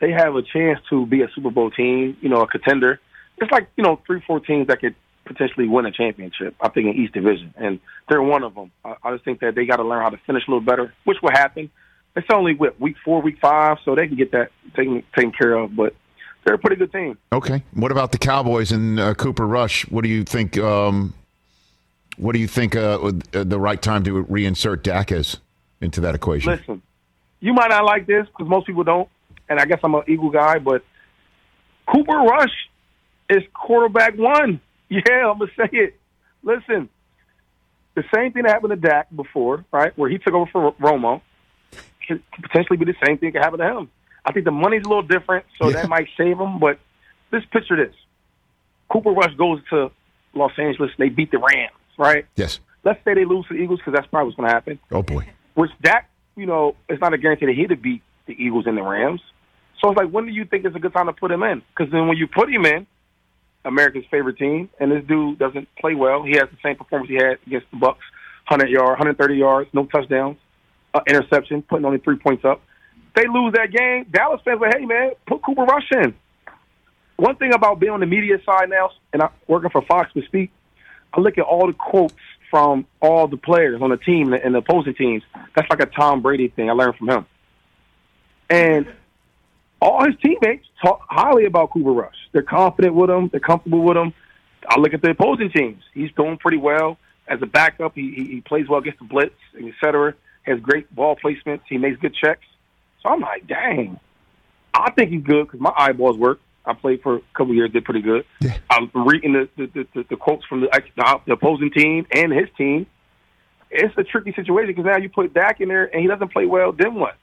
they 0.00 0.12
have 0.12 0.36
a 0.36 0.42
chance 0.42 0.78
to 0.90 1.06
be 1.06 1.22
a 1.22 1.30
Super 1.34 1.50
Bowl 1.50 1.70
team, 1.70 2.16
you 2.20 2.28
know, 2.28 2.42
a 2.42 2.46
contender. 2.46 3.00
It's 3.38 3.50
like, 3.50 3.68
you 3.76 3.82
know, 3.82 4.00
three, 4.06 4.22
four 4.26 4.40
teams 4.40 4.66
that 4.68 4.80
could 4.80 4.94
potentially 5.30 5.68
win 5.68 5.86
a 5.86 5.92
championship, 5.92 6.56
I 6.60 6.68
think, 6.70 6.88
in 6.88 7.02
East 7.02 7.14
Division. 7.14 7.54
And 7.56 7.78
they're 8.08 8.22
one 8.22 8.42
of 8.42 8.54
them. 8.54 8.72
I, 8.84 8.96
I 9.04 9.12
just 9.12 9.24
think 9.24 9.40
that 9.40 9.54
they 9.54 9.64
got 9.64 9.76
to 9.76 9.84
learn 9.84 10.02
how 10.02 10.10
to 10.10 10.16
finish 10.26 10.42
a 10.48 10.50
little 10.50 10.64
better, 10.64 10.92
which 11.04 11.18
will 11.22 11.30
happen. 11.30 11.70
It's 12.16 12.26
only, 12.32 12.56
what, 12.56 12.80
week 12.80 12.96
four, 13.04 13.22
week 13.22 13.38
five, 13.40 13.78
so 13.84 13.94
they 13.94 14.08
can 14.08 14.16
get 14.16 14.32
that 14.32 14.50
taken, 14.74 15.04
taken 15.14 15.30
care 15.30 15.54
of. 15.54 15.76
But 15.76 15.94
they're 16.44 16.56
a 16.56 16.58
pretty 16.58 16.76
good 16.76 16.92
team. 16.92 17.16
okay. 17.32 17.62
What 17.74 17.92
about 17.92 18.10
the 18.10 18.18
Cowboys 18.18 18.72
and 18.72 18.98
uh, 18.98 19.14
Cooper 19.14 19.46
Rush? 19.46 19.88
What 19.88 20.02
do 20.02 20.10
you 20.10 20.24
think? 20.24 20.58
Um, 20.58 21.14
what 22.16 22.32
do 22.32 22.40
you 22.40 22.48
think 22.48 22.74
uh, 22.74 22.98
uh, 23.32 23.44
the 23.44 23.58
right 23.58 23.80
time 23.80 24.02
to 24.04 24.24
reinsert 24.24 24.82
Dak 24.82 25.12
is 25.12 25.36
into 25.80 26.00
that 26.00 26.14
equation? 26.16 26.50
Listen, 26.50 26.82
you 27.38 27.54
might 27.54 27.68
not 27.68 27.84
like 27.84 28.06
this 28.06 28.26
because 28.26 28.48
most 28.50 28.66
people 28.66 28.82
don't, 28.82 29.08
and 29.48 29.60
I 29.60 29.64
guess 29.64 29.78
I'm 29.84 29.94
an 29.94 30.02
Eagle 30.08 30.30
guy, 30.30 30.58
but 30.58 30.82
Cooper 31.86 32.18
Rush 32.18 32.52
is 33.28 33.42
quarterback 33.54 34.18
one. 34.18 34.60
Yeah, 35.08 35.30
I'm 35.30 35.38
gonna 35.38 35.50
say 35.56 35.68
it. 35.72 35.96
Listen, 36.42 36.88
the 37.94 38.02
same 38.14 38.32
thing 38.32 38.42
that 38.42 38.52
happened 38.52 38.70
to 38.70 38.88
Dak 38.88 39.06
before, 39.14 39.64
right, 39.72 39.96
where 39.96 40.10
he 40.10 40.18
took 40.18 40.34
over 40.34 40.50
for 40.50 40.72
Romo, 40.80 41.20
could 42.08 42.22
potentially 42.42 42.76
be 42.76 42.84
the 42.86 42.96
same 43.06 43.18
thing 43.18 43.32
that 43.34 43.44
happened 43.44 43.60
to 43.62 43.68
him. 43.78 43.90
I 44.24 44.32
think 44.32 44.44
the 44.46 44.50
money's 44.50 44.82
a 44.84 44.88
little 44.88 45.02
different, 45.02 45.44
so 45.58 45.68
Yeah. 45.68 45.74
that 45.82 45.88
might 45.88 46.08
save 46.16 46.38
him. 46.38 46.58
But 46.58 46.78
just 47.30 47.50
picture 47.52 47.76
this: 47.76 47.94
Cooper 48.88 49.10
Rush 49.10 49.34
goes 49.36 49.60
to 49.70 49.90
Los 50.34 50.52
Angeles, 50.58 50.90
and 50.98 51.06
they 51.06 51.08
beat 51.14 51.30
the 51.30 51.38
Rams, 51.38 51.72
right? 51.96 52.26
Yes. 52.36 52.58
Let's 52.82 53.02
say 53.04 53.14
they 53.14 53.24
lose 53.24 53.46
to 53.48 53.54
the 53.54 53.60
Eagles 53.60 53.78
because 53.80 53.92
that's 53.94 54.06
probably 54.08 54.26
what's 54.26 54.36
going 54.36 54.48
to 54.48 54.54
happen 54.54 54.78
Oh 54.90 55.02
boy. 55.02 55.28
which 55.54 55.70
Dak, 55.82 56.08
you 56.34 56.46
know, 56.46 56.74
it's 56.88 57.00
not 57.00 57.12
a 57.12 57.18
guarantee 57.18 57.46
that 57.46 57.54
he'd 57.54 57.80
beat 57.82 58.02
the 58.26 58.32
Eagles 58.42 58.66
and 58.66 58.76
the 58.76 58.82
Rams. 58.82 59.20
So 59.80 59.90
it's 59.90 59.96
like, 59.98 60.08
when 60.10 60.24
do 60.26 60.32
you 60.32 60.44
think 60.46 60.64
is 60.66 60.74
a 60.74 60.78
good 60.78 60.92
time 60.94 61.06
to 61.06 61.12
put 61.12 61.30
him 61.30 61.42
in? 61.42 61.62
Because 61.76 61.92
then 61.92 62.08
when 62.08 62.16
you 62.16 62.26
put 62.26 62.50
him 62.52 62.64
in, 62.66 62.86
America's 63.64 64.04
favorite 64.10 64.38
team, 64.38 64.70
and 64.78 64.90
this 64.90 65.04
dude 65.06 65.38
doesn't 65.38 65.68
play 65.76 65.94
well, 65.94 66.22
he 66.22 66.32
has 66.32 66.48
the 66.50 66.56
same 66.62 66.76
performance 66.76 67.10
he 67.10 67.16
had 67.16 67.38
against 67.46 67.70
the 67.70 67.76
Bucs, 67.76 68.04
100 68.48 68.68
yards, 68.70 68.90
130 68.90 69.34
yards, 69.36 69.70
no 69.72 69.86
touchdowns, 69.86 70.38
uh, 70.94 71.00
interception, 71.06 71.62
putting 71.62 71.84
only 71.84 71.98
three 71.98 72.16
points 72.16 72.44
up. 72.44 72.62
They 73.14 73.26
lose 73.26 73.54
that 73.54 73.70
game. 73.72 74.06
Dallas 74.10 74.40
fans 74.44 74.60
like, 74.60 74.76
hey 74.76 74.86
man, 74.86 75.12
put 75.26 75.42
Cooper 75.42 75.64
Rush 75.64 75.90
in. 75.92 76.14
One 77.16 77.36
thing 77.36 77.52
about 77.52 77.80
being 77.80 77.92
on 77.92 78.00
the 78.00 78.06
media 78.06 78.38
side 78.46 78.70
now, 78.70 78.90
and 79.12 79.22
I'm 79.22 79.30
working 79.46 79.70
for 79.70 79.82
Fox 79.82 80.10
to 80.14 80.22
speak, 80.22 80.50
I 81.12 81.20
look 81.20 81.36
at 81.36 81.44
all 81.44 81.66
the 81.66 81.74
quotes 81.74 82.14
from 82.50 82.86
all 83.00 83.28
the 83.28 83.36
players 83.36 83.80
on 83.82 83.90
the 83.90 83.96
team 83.96 84.32
and 84.32 84.54
the 84.54 84.58
opposing 84.58 84.94
teams. 84.94 85.22
That's 85.54 85.68
like 85.70 85.80
a 85.80 85.86
Tom 85.86 86.22
Brady 86.22 86.48
thing. 86.48 86.70
I 86.70 86.72
learned 86.72 86.96
from 86.96 87.10
him. 87.10 87.26
And 88.48 88.86
all 89.80 90.04
his 90.04 90.14
teammates 90.22 90.66
talk 90.82 91.00
highly 91.08 91.44
about 91.46 91.70
Cooper 91.70 91.92
Rush. 91.92 92.16
They're 92.32 92.42
confident 92.42 92.94
with 92.94 93.10
him. 93.10 93.28
They're 93.28 93.40
comfortable 93.40 93.82
with 93.82 93.96
him. 93.96 94.12
I 94.68 94.78
look 94.78 94.94
at 94.94 95.02
the 95.02 95.10
opposing 95.10 95.50
teams. 95.50 95.82
He's 95.94 96.12
doing 96.12 96.36
pretty 96.36 96.58
well 96.58 96.98
as 97.26 97.40
a 97.42 97.46
backup. 97.46 97.94
He 97.94 98.12
he, 98.14 98.24
he 98.34 98.40
plays 98.40 98.68
well 98.68 98.80
against 98.80 98.98
the 98.98 99.06
blitz, 99.06 99.34
et 99.58 99.72
cetera. 99.82 100.14
Has 100.42 100.60
great 100.60 100.94
ball 100.94 101.16
placements. 101.16 101.62
He 101.68 101.78
makes 101.78 101.98
good 102.00 102.14
checks. 102.14 102.46
So 103.02 103.08
I'm 103.08 103.20
like, 103.20 103.46
dang. 103.46 103.98
I 104.72 104.90
think 104.92 105.10
he's 105.10 105.22
good 105.22 105.46
because 105.46 105.60
my 105.60 105.72
eyeballs 105.76 106.16
work. 106.16 106.40
I 106.64 106.74
played 106.74 107.02
for 107.02 107.16
a 107.16 107.20
couple 107.34 107.54
years, 107.54 107.72
did 107.72 107.84
pretty 107.84 108.02
good. 108.02 108.24
Yeah. 108.40 108.56
I'm 108.68 108.90
reading 108.94 109.32
the 109.32 109.48
the, 109.56 109.86
the, 109.94 110.04
the 110.10 110.16
quotes 110.16 110.44
from 110.46 110.60
the, 110.60 110.68
the 111.26 111.32
opposing 111.32 111.70
team 111.70 112.06
and 112.12 112.32
his 112.32 112.48
team. 112.56 112.86
It's 113.70 113.96
a 113.96 114.02
tricky 114.04 114.32
situation 114.32 114.68
because 114.68 114.84
now 114.84 114.98
you 114.98 115.08
put 115.08 115.32
Dak 115.32 115.60
in 115.60 115.68
there 115.68 115.84
and 115.84 116.02
he 116.02 116.08
doesn't 116.08 116.32
play 116.32 116.44
well. 116.44 116.72
Then 116.72 116.94
what? 116.96 117.16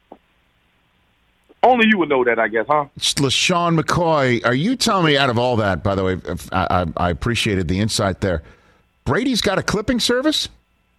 Only 1.63 1.87
you 1.87 1.97
would 1.97 2.09
know 2.09 2.23
that, 2.23 2.39
I 2.39 2.47
guess, 2.47 2.65
huh? 2.67 2.85
LeSean 2.97 3.79
McCoy, 3.79 4.45
are 4.45 4.53
you 4.53 4.75
telling 4.75 5.05
me 5.05 5.17
out 5.17 5.29
of 5.29 5.39
all 5.39 5.55
that, 5.57 5.83
by 5.83 5.95
the 5.95 6.03
way, 6.03 6.17
I, 6.51 6.67
I, 6.81 6.85
I 6.97 7.09
appreciated 7.09 7.67
the 7.67 7.79
insight 7.79 8.21
there. 8.21 8.43
Brady's 9.05 9.41
got 9.41 9.57
a 9.57 9.63
clipping 9.63 9.99
service? 9.99 10.49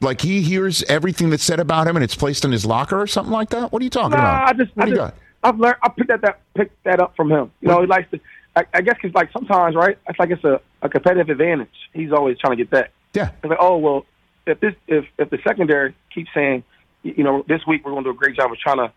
Like 0.01 0.21
he 0.21 0.43
hears 0.43 0.83
everything 0.85 1.31
that's 1.31 1.43
said 1.43 1.61
about 1.61 1.87
him 1.87 1.97
and 1.97 2.05
it's 2.05 2.15
placed 2.15 2.45
in 2.45 2.53
his 2.53 2.65
locker 2.67 3.01
or 3.01 3.07
something 3.07 3.33
like 3.33 3.51
that? 3.51 3.73
What 3.73 3.83
are 3.83 3.85
you 3.85 3.91
talking 3.91 4.11
Nah, 4.11 4.19
about? 4.19 4.49
I 4.49 4.53
just, 4.53 4.77
what 4.77 4.83
I 4.83 4.87
do 4.87 4.91
you 4.93 4.97
just, 4.97 5.15
got? 5.15 5.23
I've 5.45 5.61
learned, 5.61 5.77
I 5.83 5.89
picked 5.89 6.09
that, 6.09 6.21
that, 6.23 6.41
picked 6.55 6.85
that 6.85 7.01
up 7.01 7.15
from 7.17 7.31
him. 7.31 7.51
You 7.61 7.69
know, 7.69 7.81
he 7.81 7.87
likes 7.87 8.11
to, 8.11 8.21
I, 8.57 8.65
I 8.75 8.81
guess, 8.81 8.97
because 9.01 9.15
like 9.15 9.31
sometimes, 9.33 9.77
right? 9.77 9.97
It's 10.09 10.19
like 10.19 10.31
it's 10.31 10.43
a, 10.45 10.61
a 10.83 10.89
competitive 10.89 11.31
advantage. 11.31 11.71
He's 11.93 12.13
always 12.13 12.39
trying 12.39 12.57
to 12.57 12.65
get 12.65 12.71
that. 12.73 12.91
Yeah. 13.15 13.31
It's 13.43 13.51
like, 13.51 13.59
oh 13.61 13.77
well, 13.77 14.07
if 14.47 14.59
this 14.61 14.75
if 14.89 15.05
if 15.19 15.31
the 15.31 15.39
secondary 15.47 15.95
keeps 16.13 16.31
saying, 16.35 16.65
you 17.03 17.23
know, 17.23 17.45
this 17.47 17.65
week 17.67 17.85
we're 17.85 17.93
going 17.93 18.05
to 18.05 18.11
do 18.11 18.15
a 18.17 18.19
great 18.19 18.37
job 18.37 18.51
of 18.51 18.59
trying 18.59 18.79
to 18.79 18.93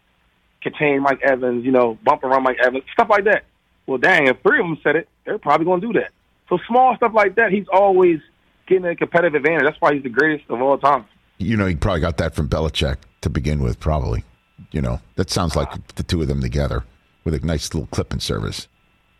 contain 0.61 1.01
Mike 1.01 1.21
Evans, 1.21 1.65
you 1.65 1.71
know, 1.71 1.97
bump 2.03 2.23
around 2.23 2.43
Mike 2.43 2.57
Evans, 2.63 2.83
stuff 2.93 3.09
like 3.09 3.25
that. 3.25 3.43
Well, 3.87 3.97
dang, 3.97 4.27
if 4.27 4.41
three 4.41 4.59
of 4.59 4.65
them 4.65 4.77
said 4.83 4.95
it, 4.95 5.09
they're 5.25 5.37
probably 5.37 5.65
going 5.65 5.81
to 5.81 5.87
do 5.87 5.93
that. 5.99 6.11
So 6.49 6.59
small 6.67 6.95
stuff 6.95 7.13
like 7.13 7.35
that, 7.35 7.51
he's 7.51 7.67
always 7.71 8.19
getting 8.67 8.85
a 8.85 8.95
competitive 8.95 9.35
advantage. 9.35 9.63
That's 9.65 9.81
why 9.81 9.93
he's 9.93 10.03
the 10.03 10.09
greatest 10.09 10.49
of 10.49 10.61
all 10.61 10.77
time. 10.77 11.05
You 11.37 11.57
know, 11.57 11.65
he 11.65 11.75
probably 11.75 12.01
got 12.01 12.17
that 12.17 12.35
from 12.35 12.47
Belichick 12.47 12.97
to 13.21 13.29
begin 13.29 13.61
with, 13.63 13.79
probably. 13.79 14.23
You 14.71 14.81
know, 14.81 14.99
that 15.15 15.29
sounds 15.29 15.55
like 15.55 15.95
the 15.95 16.03
two 16.03 16.21
of 16.21 16.27
them 16.27 16.41
together 16.41 16.83
with 17.23 17.33
a 17.33 17.45
nice 17.45 17.73
little 17.73 17.87
clipping 17.87 18.19
service. 18.19 18.67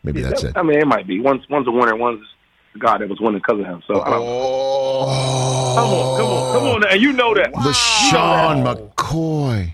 Maybe 0.04 0.22
that's 0.22 0.44
it. 0.44 0.56
I 0.56 0.64
mean, 0.64 0.80
it 0.80 0.88
might 0.88 1.08
be. 1.08 1.20
One's 1.20 1.48
one's 1.50 1.68
a 1.68 1.72
winner, 1.72 1.96
one's 1.96 2.26
the 2.74 2.80
guy 2.80 2.98
that 2.98 3.10
was 3.10 3.20
winning 3.20 3.40
because 3.40 3.60
of 3.60 3.66
him. 3.66 3.84
So 3.88 4.02
I 4.02 4.10
don't 4.10 4.20
know. 4.20 4.26
Oh, 4.26 5.74
Come 5.76 5.90
on, 5.90 6.18
come 6.18 6.28
on, 6.28 6.54
come 6.54 6.68
on, 6.68 6.92
and 6.92 7.02
you 7.02 7.14
know 7.14 7.34
that. 7.34 7.54
LeSean 7.54 8.64
McCoy. 8.64 9.74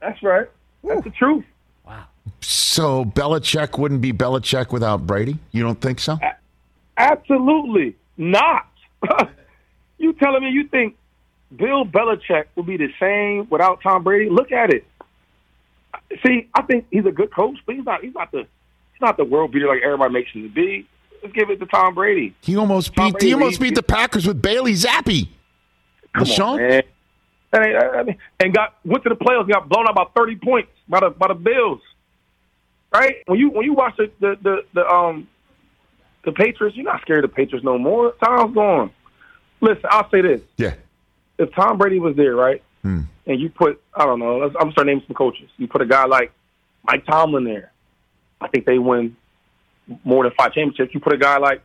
That's 0.00 0.22
right. 0.22 0.48
That's 0.86 1.04
the 1.04 1.10
truth. 1.10 1.44
Wow. 1.86 2.04
So 2.40 3.04
Belichick 3.04 3.78
wouldn't 3.78 4.00
be 4.00 4.12
Belichick 4.12 4.72
without 4.72 5.06
Brady? 5.06 5.38
You 5.52 5.62
don't 5.62 5.80
think 5.80 6.00
so? 6.00 6.18
Absolutely 6.96 7.96
not. 8.16 8.66
you 9.98 10.12
telling 10.14 10.42
me 10.42 10.50
you 10.50 10.68
think 10.68 10.96
Bill 11.54 11.84
Belichick 11.84 12.44
would 12.56 12.66
be 12.66 12.76
the 12.76 12.88
same 12.98 13.48
without 13.50 13.80
Tom 13.82 14.02
Brady? 14.02 14.30
Look 14.30 14.52
at 14.52 14.72
it. 14.72 14.84
See, 16.24 16.48
I 16.54 16.62
think 16.62 16.86
he's 16.90 17.04
a 17.06 17.10
good 17.10 17.32
coach, 17.32 17.58
but 17.66 17.74
he's 17.74 17.84
not. 17.84 18.02
He's 18.02 18.14
not 18.14 18.30
the. 18.32 18.46
He's 18.92 19.00
not 19.02 19.16
the 19.18 19.24
world 19.24 19.52
beater 19.52 19.66
like 19.66 19.82
everybody 19.84 20.12
makes 20.12 20.30
him 20.30 20.42
to 20.44 20.48
be. 20.48 20.88
Let's 21.22 21.34
give 21.34 21.50
it 21.50 21.58
to 21.60 21.66
Tom 21.66 21.94
Brady. 21.94 22.34
He 22.40 22.56
almost 22.56 22.94
Tom 22.94 23.06
beat 23.08 23.12
Brady 23.12 23.26
he 23.26 23.34
almost 23.34 23.60
beat 23.60 23.74
the 23.74 23.82
Packers 23.82 24.26
with 24.26 24.40
Bailey 24.40 24.72
Zappe. 24.72 25.28
Come 26.14 26.28
on, 26.40 26.56
man. 26.58 26.82
That 27.52 27.66
ain't- 27.66 27.76
I 27.76 28.02
mean, 28.02 28.16
and 28.40 28.54
got 28.54 28.74
went 28.84 29.02
to 29.04 29.10
the 29.10 29.16
playoffs, 29.16 29.42
and 29.42 29.52
got 29.52 29.68
blown 29.68 29.86
out 29.88 29.94
by 29.94 30.04
thirty 30.16 30.36
points 30.36 30.70
by 30.88 31.00
the 31.00 31.10
by 31.10 31.28
the 31.28 31.34
Bills. 31.34 31.80
Right 32.92 33.16
when 33.26 33.38
you 33.38 33.50
when 33.50 33.64
you 33.64 33.72
watch 33.74 33.96
the 33.96 34.10
the 34.20 34.36
the, 34.42 34.64
the 34.72 34.88
um 34.88 35.28
the 36.24 36.32
Patriots, 36.32 36.76
you're 36.76 36.84
not 36.84 37.00
scared 37.02 37.24
of 37.24 37.30
the 37.30 37.34
Patriots 37.36 37.64
no 37.64 37.78
more. 37.78 38.12
Tom's 38.24 38.54
gone. 38.54 38.90
Listen, 39.60 39.84
I'll 39.90 40.08
say 40.10 40.20
this: 40.22 40.40
Yeah. 40.56 40.74
if 41.38 41.52
Tom 41.54 41.78
Brady 41.78 41.98
was 41.98 42.16
there, 42.16 42.34
right, 42.34 42.62
Hmm. 42.82 43.02
and 43.26 43.40
you 43.40 43.48
put 43.50 43.80
I 43.94 44.04
don't 44.06 44.18
know, 44.18 44.38
let's, 44.38 44.54
I'm 44.56 44.62
gonna 44.62 44.72
start 44.72 44.86
naming 44.86 45.04
some 45.06 45.14
coaches. 45.14 45.48
You 45.56 45.66
put 45.68 45.82
a 45.82 45.86
guy 45.86 46.04
like 46.06 46.32
Mike 46.84 47.04
Tomlin 47.06 47.44
there, 47.44 47.72
I 48.40 48.48
think 48.48 48.64
they 48.66 48.78
win 48.78 49.16
more 50.04 50.24
than 50.24 50.32
five 50.38 50.52
championships. 50.52 50.94
You 50.94 51.00
put 51.00 51.12
a 51.12 51.16
guy 51.18 51.38
like 51.38 51.62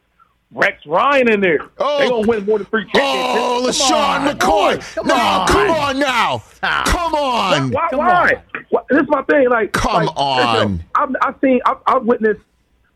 Rex 0.54 0.86
Ryan 0.86 1.30
in 1.32 1.42
there, 1.42 1.60
Oh. 1.78 2.00
they 2.00 2.10
gonna 2.10 2.28
win 2.28 2.46
more 2.46 2.58
than 2.60 2.68
three 2.68 2.84
championships. 2.94 3.40
Oh, 3.40 3.66
LeSean 3.68 4.32
McCoy. 4.34 5.06
no, 5.06 5.46
come 5.48 5.72
on 5.72 6.00
now. 6.00 6.44
Come 6.86 7.14
on. 7.16 7.72
Why? 7.72 7.88
why? 7.92 7.98
Why- 7.98 8.44
This 8.90 9.02
is 9.02 9.08
my 9.10 9.22
thing. 9.24 9.50
Like, 9.50 9.74
Come 9.74 10.06
like, 10.06 10.16
on. 10.18 10.84
I've, 10.96 11.10
I've 11.22 11.36
seen. 11.42 11.60
I've, 11.66 11.78
I've 11.86 12.04
witnessed. 12.04 12.42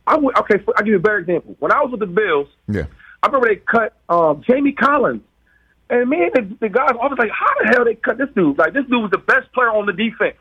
I 0.08 0.12
w- 0.14 0.32
okay. 0.40 0.64
I'll 0.76 0.84
give 0.84 0.88
you 0.88 0.96
a 0.98 1.00
better 1.00 1.18
example. 1.18 1.56
When 1.60 1.72
I 1.72 1.82
was 1.82 1.92
with 1.92 2.00
the 2.00 2.06
Bills, 2.06 2.48
Yeah. 2.68 2.86
I 3.24 3.28
remember 3.28 3.48
they 3.50 3.56
cut 3.58 3.94
um, 4.08 4.44
Jamie 4.48 4.72
Collins, 4.74 5.22
and 5.90 6.08
me 6.10 6.24
and 6.26 6.34
the, 6.52 6.58
the 6.62 6.70
guys 6.70 6.90
I 6.92 6.94
was 7.08 7.18
like, 7.18 7.32
"How 7.32 7.54
the 7.62 7.70
hell 7.70 7.84
they 7.86 7.96
cut 7.96 8.18
this 8.20 8.30
dude? 8.36 8.58
Like, 8.58 8.74
this 8.74 8.84
dude 8.86 9.02
was 9.02 9.12
the 9.12 9.18
best 9.18 9.52
player 9.52 9.70
on 9.70 9.86
the 9.88 9.94
defense, 9.94 10.38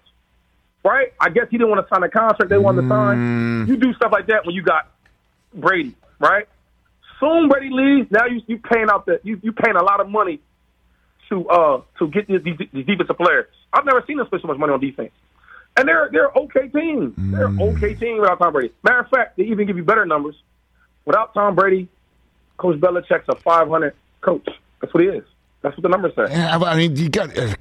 right? 0.84 1.12
I 1.18 1.30
guess 1.30 1.46
he 1.50 1.56
didn't 1.56 1.70
want 1.70 1.86
to 1.86 1.94
sign 1.94 2.02
a 2.02 2.10
contract 2.10 2.50
they 2.50 2.58
wanted 2.58 2.82
to 2.82 2.88
Mm. 2.88 2.90
sign. 2.90 3.68
You 3.68 3.76
do 3.76 3.94
stuff 3.94 4.12
like 4.12 4.26
that 4.26 4.44
when 4.44 4.54
you 4.54 4.62
got 4.62 4.90
Brady, 5.54 5.94
right? 6.18 6.46
Soon 7.18 7.48
Brady 7.48 7.70
leaves. 7.70 8.10
Now 8.10 8.26
you 8.26 8.42
you 8.46 8.58
paying 8.58 8.90
out 8.90 9.06
the 9.06 9.18
you 9.24 9.40
you 9.42 9.52
paying 9.52 9.76
a 9.76 9.82
lot 9.82 10.00
of 10.00 10.10
money 10.10 10.40
to 11.30 11.48
uh 11.48 11.80
to 12.00 12.08
get 12.08 12.26
these, 12.28 12.42
these, 12.42 12.58
these 12.72 12.84
defensive 12.86 13.16
players. 13.16 13.46
I've 13.75 13.84
never 13.84 14.02
seen 14.06 14.17
them 14.19 14.26
spend 14.26 14.43
so 14.43 14.49
much 14.49 14.58
money 14.58 14.73
on 14.73 14.80
defense. 14.80 15.10
And 15.76 15.89
they're 15.89 16.08
they're 16.13 16.30
okay 16.30 16.69
team. 16.69 17.15
They're 17.19 17.49
okay 17.49 17.95
team 17.95 18.19
without 18.21 18.39
Tom 18.39 18.52
Brady. 18.52 18.73
Matter 18.84 19.00
of 19.00 19.08
fact, 19.08 19.37
they 19.37 19.43
even 19.45 19.67
give 19.67 19.76
you 19.76 19.82
better 19.84 20.06
numbers. 20.06 20.37
Without 21.04 21.34
Tom 21.34 21.54
Brady, 21.56 21.89
Coach 22.56 22.80
Belichick's 22.80 23.28
a 23.28 23.34
500 23.34 23.93
coach. 24.21 24.49
That's 24.80 24.95
what 24.95 25.02
he 25.02 25.08
is. 25.10 25.25
That's 25.63 25.76
what 25.76 25.82
the 25.82 25.89
numbers 25.89 26.13
say. 26.15 26.26
Yeah, 26.30 26.58
I 26.58 26.76
mean, 26.76 26.95
you 26.95 27.08
got 27.08 27.30
uh, 27.37 27.54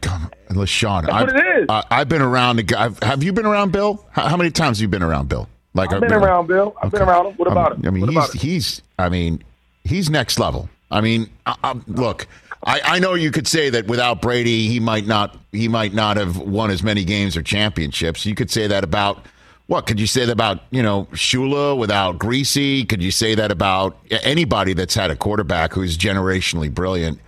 LeSean. 0.49 1.03
That's 1.03 1.13
what 1.13 1.29
I've, 1.29 1.29
it 1.35 1.61
is. 1.63 1.65
Uh, 1.69 1.81
I've 1.89 2.09
been 2.09 2.21
around 2.21 2.57
the 2.57 2.63
guy. 2.63 2.89
Have 3.01 3.23
you 3.23 3.33
been 3.33 3.45
around 3.45 3.71
Bill? 3.71 4.05
How, 4.11 4.27
how 4.27 4.37
many 4.37 4.51
times 4.51 4.77
have 4.77 4.81
you 4.83 4.87
been 4.89 5.03
around 5.03 5.29
Bill? 5.29 5.49
Like 5.73 5.91
I've 5.91 6.01
been 6.01 6.13
around 6.13 6.47
Bill. 6.47 6.75
I've 6.83 6.91
been 6.91 7.01
around 7.01 7.27
him. 7.27 7.33
What 7.37 7.51
about 7.51 7.71
Um, 7.73 7.77
him? 7.79 7.87
I 7.87 7.89
mean, 7.91 8.13
what 8.13 8.31
he's 8.31 8.41
he's. 8.41 8.81
I 8.99 9.09
mean, 9.09 9.43
he's 9.83 10.09
next 10.09 10.37
level. 10.39 10.69
I 10.91 11.01
mean, 11.01 11.29
I, 11.47 11.75
look, 11.87 12.27
I, 12.65 12.81
I 12.83 12.99
know 12.99 13.13
you 13.13 13.31
could 13.31 13.47
say 13.47 13.69
that 13.69 13.87
without 13.87 14.21
Brady, 14.21 14.67
he 14.67 14.79
might 14.79 15.05
not 15.05 15.37
he 15.51 15.67
might 15.67 15.93
not 15.93 16.17
have 16.17 16.37
won 16.37 16.71
as 16.71 16.83
many 16.83 17.03
games 17.03 17.35
or 17.35 17.41
championships. 17.41 18.25
You 18.25 18.35
could 18.35 18.49
say 18.49 18.67
that 18.67 18.83
about 18.83 19.25
what? 19.67 19.85
Could 19.85 19.99
you 19.99 20.07
say 20.07 20.25
that 20.25 20.31
about 20.31 20.61
you 20.71 20.81
know 20.81 21.05
Shula 21.11 21.77
without 21.77 22.19
Griese? 22.19 22.87
Could 22.87 23.03
you 23.03 23.11
say 23.11 23.35
that 23.35 23.51
about 23.51 23.97
anybody 24.23 24.73
that's 24.73 24.95
had 24.95 25.11
a 25.11 25.15
quarterback 25.15 25.73
who's 25.73 25.97
generationally 25.97 26.73
brilliant? 26.73 27.19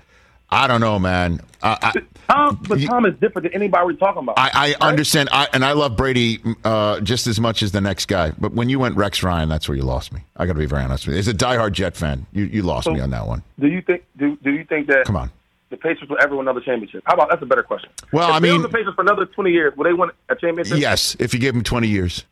I 0.55 0.67
don't 0.67 0.79
know, 0.81 0.97
man. 0.99 1.41
I, 1.61 1.77
I, 1.81 1.93
Tom, 2.31 2.63
but 2.67 2.79
Tom 2.81 3.05
is 3.05 3.13
different 3.19 3.43
than 3.43 3.53
anybody 3.53 3.85
we're 3.85 3.93
talking 3.93 4.23
about. 4.23 4.35
I, 4.37 4.75
I 4.79 4.87
understand, 4.87 5.29
I, 5.31 5.47
and 5.51 5.65
I 5.65 5.73
love 5.73 5.97
Brady 5.97 6.39
uh, 6.63 6.99
just 7.01 7.27
as 7.27 7.39
much 7.39 7.61
as 7.61 7.71
the 7.71 7.81
next 7.81 8.05
guy. 8.07 8.31
But 8.37 8.53
when 8.53 8.69
you 8.69 8.79
went 8.79 8.95
Rex 8.95 9.21
Ryan, 9.23 9.49
that's 9.49 9.67
where 9.67 9.75
you 9.75 9.83
lost 9.83 10.13
me. 10.13 10.21
I 10.37 10.45
got 10.45 10.53
to 10.53 10.59
be 10.59 10.65
very 10.65 10.83
honest 10.83 11.07
with 11.07 11.15
you. 11.15 11.19
As 11.19 11.27
a 11.27 11.33
diehard 11.33 11.73
Jet 11.73 11.97
fan, 11.97 12.25
you, 12.31 12.45
you 12.45 12.61
lost 12.61 12.87
me 12.87 12.99
on 12.99 13.09
that 13.09 13.27
one. 13.27 13.43
do 13.59 13.67
you 13.67 13.81
think 13.81 14.03
do 14.17 14.37
do 14.43 14.51
you 14.51 14.63
think 14.63 14.87
that 14.87 15.05
Come 15.05 15.17
on. 15.17 15.29
the 15.71 15.77
Patriots 15.77 16.09
will 16.09 16.17
ever 16.21 16.35
win 16.35 16.45
another 16.47 16.61
championship? 16.61 17.03
How 17.05 17.15
about 17.15 17.29
that's 17.29 17.41
a 17.41 17.45
better 17.47 17.63
question. 17.63 17.89
Well, 18.13 18.29
if 18.29 18.35
I 18.35 18.39
mean- 18.39 18.61
the 18.61 18.69
Patriots 18.69 18.95
for 18.95 19.01
another 19.01 19.25
20 19.25 19.51
years, 19.51 19.75
will 19.75 19.83
they 19.83 19.93
win 19.93 20.09
a 20.29 20.35
championship? 20.35 20.77
Yes, 20.77 21.17
if 21.19 21.33
you 21.33 21.39
gave 21.39 21.53
them 21.53 21.63
twenty 21.63 21.87
years, 21.89 22.23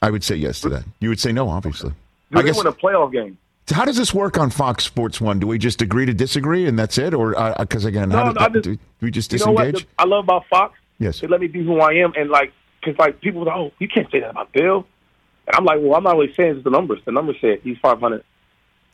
I 0.00 0.10
would 0.10 0.22
say 0.22 0.36
yes 0.36 0.60
to 0.60 0.68
that. 0.70 0.84
You 1.00 1.08
would 1.08 1.20
say 1.20 1.32
no, 1.32 1.48
obviously. 1.48 1.90
Do 2.30 2.38
I 2.38 2.42
they 2.42 2.48
guess. 2.48 2.58
win 2.58 2.66
a 2.68 2.72
playoff 2.72 3.12
game? 3.12 3.38
How 3.70 3.84
does 3.84 3.96
this 3.96 4.12
work 4.12 4.38
on 4.38 4.50
Fox 4.50 4.84
Sports 4.84 5.20
One? 5.20 5.38
Do 5.38 5.46
we 5.46 5.56
just 5.58 5.80
agree 5.82 6.04
to 6.06 6.12
disagree 6.12 6.66
and 6.66 6.78
that's 6.78 6.98
it, 6.98 7.14
or 7.14 7.38
uh, 7.38 7.50
uh, 7.52 7.58
because 7.64 7.84
again, 7.84 8.10
how 8.10 8.24
No, 8.24 8.32
did, 8.32 8.38
no, 8.40 8.44
I 8.44 8.48
just- 8.48 8.64
do 8.64 8.78
we 9.00 9.10
just 9.10 9.32
You 9.32 9.38
know 9.38 9.52
what 9.52 9.64
disengage? 9.72 9.88
I 9.98 10.04
love 10.04 10.24
about 10.24 10.46
Fox? 10.46 10.78
Yes. 10.98 11.20
They 11.20 11.26
let 11.26 11.40
me 11.40 11.46
be 11.46 11.64
who 11.64 11.80
I 11.80 11.92
am, 11.94 12.12
and 12.16 12.28
like, 12.30 12.52
cause 12.84 12.94
like 12.98 13.20
people 13.20 13.44
like, 13.44 13.56
oh, 13.56 13.72
you 13.78 13.88
can't 13.88 14.10
say 14.10 14.20
that 14.20 14.30
about 14.30 14.52
Bill. 14.52 14.86
And 15.46 15.56
I'm 15.56 15.64
like, 15.64 15.78
well, 15.80 15.94
I'm 15.96 16.04
not 16.04 16.16
really 16.16 16.32
saying 16.34 16.56
it's 16.56 16.64
the 16.64 16.70
numbers. 16.70 17.00
The 17.04 17.12
numbers 17.12 17.36
said 17.40 17.60
he's 17.64 17.78
500. 17.78 18.22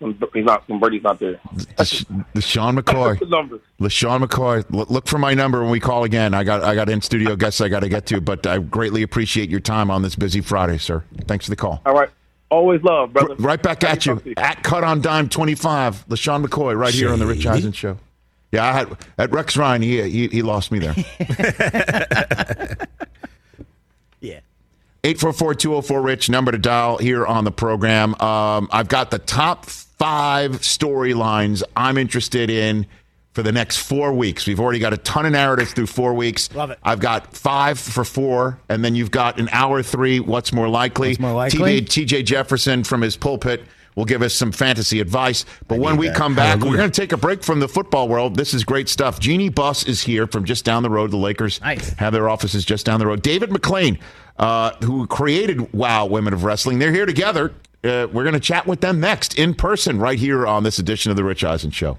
He's 0.00 0.44
not. 0.44 0.66
When 0.68 0.78
Brady's 0.78 1.02
not 1.02 1.18
there. 1.18 1.40
The, 1.76 2.40
Sean 2.40 2.76
McCoy. 2.81 3.18
the 3.18 3.26
numbers. 3.26 3.61
LeSean 3.81 4.24
McCoy, 4.24 4.64
look 4.70 5.09
for 5.09 5.18
my 5.18 5.35
number 5.35 5.61
when 5.61 5.70
we 5.70 5.81
call 5.81 6.04
again. 6.04 6.35
I 6.35 6.44
got 6.44 6.62
I 6.62 6.76
got 6.76 6.88
in 6.88 7.00
studio 7.02 7.35
guests 7.35 7.61
I 7.61 7.68
got 7.68 7.81
to 7.81 7.88
get 7.88 8.07
to, 8.07 8.20
but 8.20 8.46
I 8.46 8.59
greatly 8.59 9.02
appreciate 9.02 9.50
your 9.50 9.59
time 9.61 9.90
on 9.90 10.02
this 10.02 10.14
busy 10.14 10.40
Friday, 10.40 10.78
sir. 10.78 11.02
Thanks 11.26 11.46
for 11.46 11.50
the 11.50 11.57
call. 11.57 11.83
All 11.85 11.94
right. 11.94 12.09
Always 12.50 12.82
love, 12.82 13.12
brother. 13.12 13.34
Right 13.37 13.62
back 13.62 13.84
at 13.84 14.06
you 14.06 14.14
birthday. 14.14 14.34
at 14.37 14.62
Cut 14.62 14.82
on 14.84 15.00
Dime 15.02 15.28
twenty 15.28 15.54
five. 15.54 16.06
LeSean 16.08 16.44
McCoy, 16.44 16.76
right 16.76 16.94
here 16.94 17.12
on 17.12 17.18
the 17.18 17.26
Rich 17.26 17.42
Shady. 17.42 17.48
Eisen 17.58 17.72
show. 17.72 17.98
Yeah, 18.52 18.64
I 18.64 18.72
had 18.72 18.96
at 19.18 19.30
Rex 19.30 19.56
Ryan. 19.56 19.82
He 19.82 20.00
he, 20.08 20.28
he 20.28 20.42
lost 20.42 20.72
me 20.72 20.78
there. 20.78 20.94
Yeah. 24.20 24.40
844-204 25.04 26.04
Rich 26.04 26.28
number 26.28 26.50
to 26.50 26.58
dial 26.58 26.98
here 26.98 27.24
on 27.24 27.44
the 27.44 27.52
program. 27.52 28.20
Um, 28.20 28.68
I've 28.72 28.88
got 28.88 29.12
the 29.12 29.20
top 29.20 29.64
five 29.66 30.52
storylines 30.62 31.62
I'm 31.76 31.96
interested 31.96 32.50
in 32.50 32.87
for 33.38 33.44
the 33.44 33.53
next 33.53 33.77
four 33.77 34.12
weeks. 34.12 34.48
We've 34.48 34.59
already 34.59 34.81
got 34.81 34.92
a 34.92 34.96
ton 34.96 35.24
of 35.24 35.31
narratives 35.31 35.72
through 35.72 35.87
four 35.87 36.12
weeks. 36.12 36.53
Love 36.57 36.72
it. 36.72 36.79
I've 36.83 36.98
got 36.98 37.37
five 37.37 37.79
for 37.79 38.05
four, 38.05 38.59
and 38.68 38.85
then 38.85 38.96
you've 38.96 39.12
got 39.12 39.38
an 39.38 39.48
hour 39.53 39.81
three. 39.81 40.18
What's 40.18 40.53
more 40.53 40.68
likely? 40.68 41.11
What's 41.11 41.20
more 41.20 41.35
likely? 41.35 41.81
TJ 41.81 42.24
Jefferson 42.24 42.83
from 42.83 43.01
his 43.01 43.16
pulpit 43.16 43.62
will 43.94 44.07
give 44.07 44.22
us 44.22 44.35
some 44.35 44.51
fantasy 44.51 44.98
advice. 44.98 45.44
But 45.68 45.79
when 45.79 45.96
we 45.96 46.09
that. 46.09 46.16
come 46.16 46.35
back, 46.35 46.59
we're 46.59 46.77
going 46.77 46.90
to 46.90 47.01
take 47.01 47.12
a 47.12 47.16
break 47.16 47.44
from 47.44 47.61
the 47.61 47.68
football 47.68 48.09
world. 48.09 48.35
This 48.35 48.55
is 48.55 48.64
great 48.64 48.88
stuff. 48.88 49.20
Jeanie 49.20 49.51
Buss 49.51 49.85
is 49.85 50.03
here 50.03 50.27
from 50.27 50.42
just 50.44 50.64
down 50.64 50.83
the 50.83 50.90
road. 50.90 51.12
The 51.12 51.16
Lakers 51.16 51.61
Nice. 51.61 51.90
have 51.90 52.12
their 52.12 52.29
offices 52.29 52.64
just 52.64 52.87
down 52.87 52.98
the 52.98 53.07
road. 53.07 53.22
David 53.22 53.51
McLane, 53.51 54.01
uh, 54.40 54.72
who 54.83 55.07
created 55.07 55.72
Wow 55.72 56.07
Women 56.07 56.35
of 56.35 56.42
Wrestling, 56.42 56.81
they're 56.81 56.90
here 56.92 57.07
together. 57.07 57.55
Uh, 57.85 58.09
we're 58.12 58.24
going 58.24 58.33
to 58.35 58.40
chat 58.40 58.66
with 58.66 58.81
them 58.81 58.98
next 58.98 59.38
in 59.38 59.55
person 59.55 60.01
right 60.01 60.18
here 60.18 60.44
on 60.44 60.64
this 60.64 60.81
edition 60.81 61.12
of 61.12 61.16
the 61.16 61.22
Rich 61.22 61.44
Eisen 61.44 61.70
Show. 61.70 61.98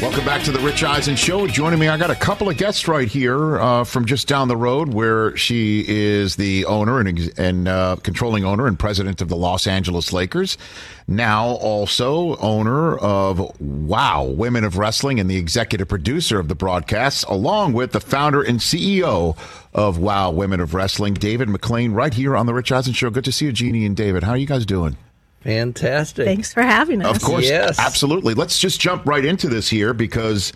Welcome 0.00 0.24
back 0.24 0.44
to 0.44 0.52
the 0.52 0.60
Rich 0.60 0.84
Eisen 0.84 1.16
Show. 1.16 1.48
Joining 1.48 1.80
me, 1.80 1.88
I 1.88 1.96
got 1.96 2.12
a 2.12 2.14
couple 2.14 2.48
of 2.48 2.56
guests 2.56 2.86
right 2.86 3.08
here 3.08 3.58
uh, 3.58 3.82
from 3.82 4.04
just 4.04 4.28
down 4.28 4.46
the 4.46 4.56
road, 4.56 4.94
where 4.94 5.36
she 5.36 5.84
is 5.88 6.36
the 6.36 6.66
owner 6.66 7.00
and, 7.00 7.32
and 7.36 7.66
uh, 7.66 7.96
controlling 8.04 8.44
owner 8.44 8.68
and 8.68 8.78
president 8.78 9.20
of 9.20 9.28
the 9.28 9.34
Los 9.34 9.66
Angeles 9.66 10.12
Lakers. 10.12 10.56
Now, 11.08 11.46
also 11.46 12.36
owner 12.36 12.96
of 12.96 13.60
Wow 13.60 14.22
Women 14.22 14.62
of 14.62 14.78
Wrestling 14.78 15.18
and 15.18 15.28
the 15.28 15.36
executive 15.36 15.88
producer 15.88 16.38
of 16.38 16.46
the 16.46 16.54
broadcasts, 16.54 17.24
along 17.24 17.72
with 17.72 17.90
the 17.90 18.00
founder 18.00 18.40
and 18.40 18.60
CEO 18.60 19.36
of 19.74 19.98
Wow 19.98 20.30
Women 20.30 20.60
of 20.60 20.74
Wrestling, 20.74 21.14
David 21.14 21.48
McLane, 21.48 21.92
right 21.92 22.14
here 22.14 22.36
on 22.36 22.46
the 22.46 22.54
Rich 22.54 22.70
Eisen 22.70 22.92
Show. 22.92 23.10
Good 23.10 23.24
to 23.24 23.32
see 23.32 23.46
you, 23.46 23.52
Jeanie 23.52 23.84
and 23.84 23.96
David. 23.96 24.22
How 24.22 24.30
are 24.30 24.36
you 24.36 24.46
guys 24.46 24.64
doing? 24.64 24.96
Fantastic. 25.44 26.24
Thanks 26.26 26.52
for 26.52 26.62
having 26.62 27.02
us. 27.02 27.16
Of 27.16 27.22
course, 27.22 27.44
Yes. 27.46 27.78
absolutely. 27.78 28.34
Let's 28.34 28.58
just 28.58 28.80
jump 28.80 29.06
right 29.06 29.24
into 29.24 29.48
this 29.48 29.68
here 29.68 29.94
because 29.94 30.52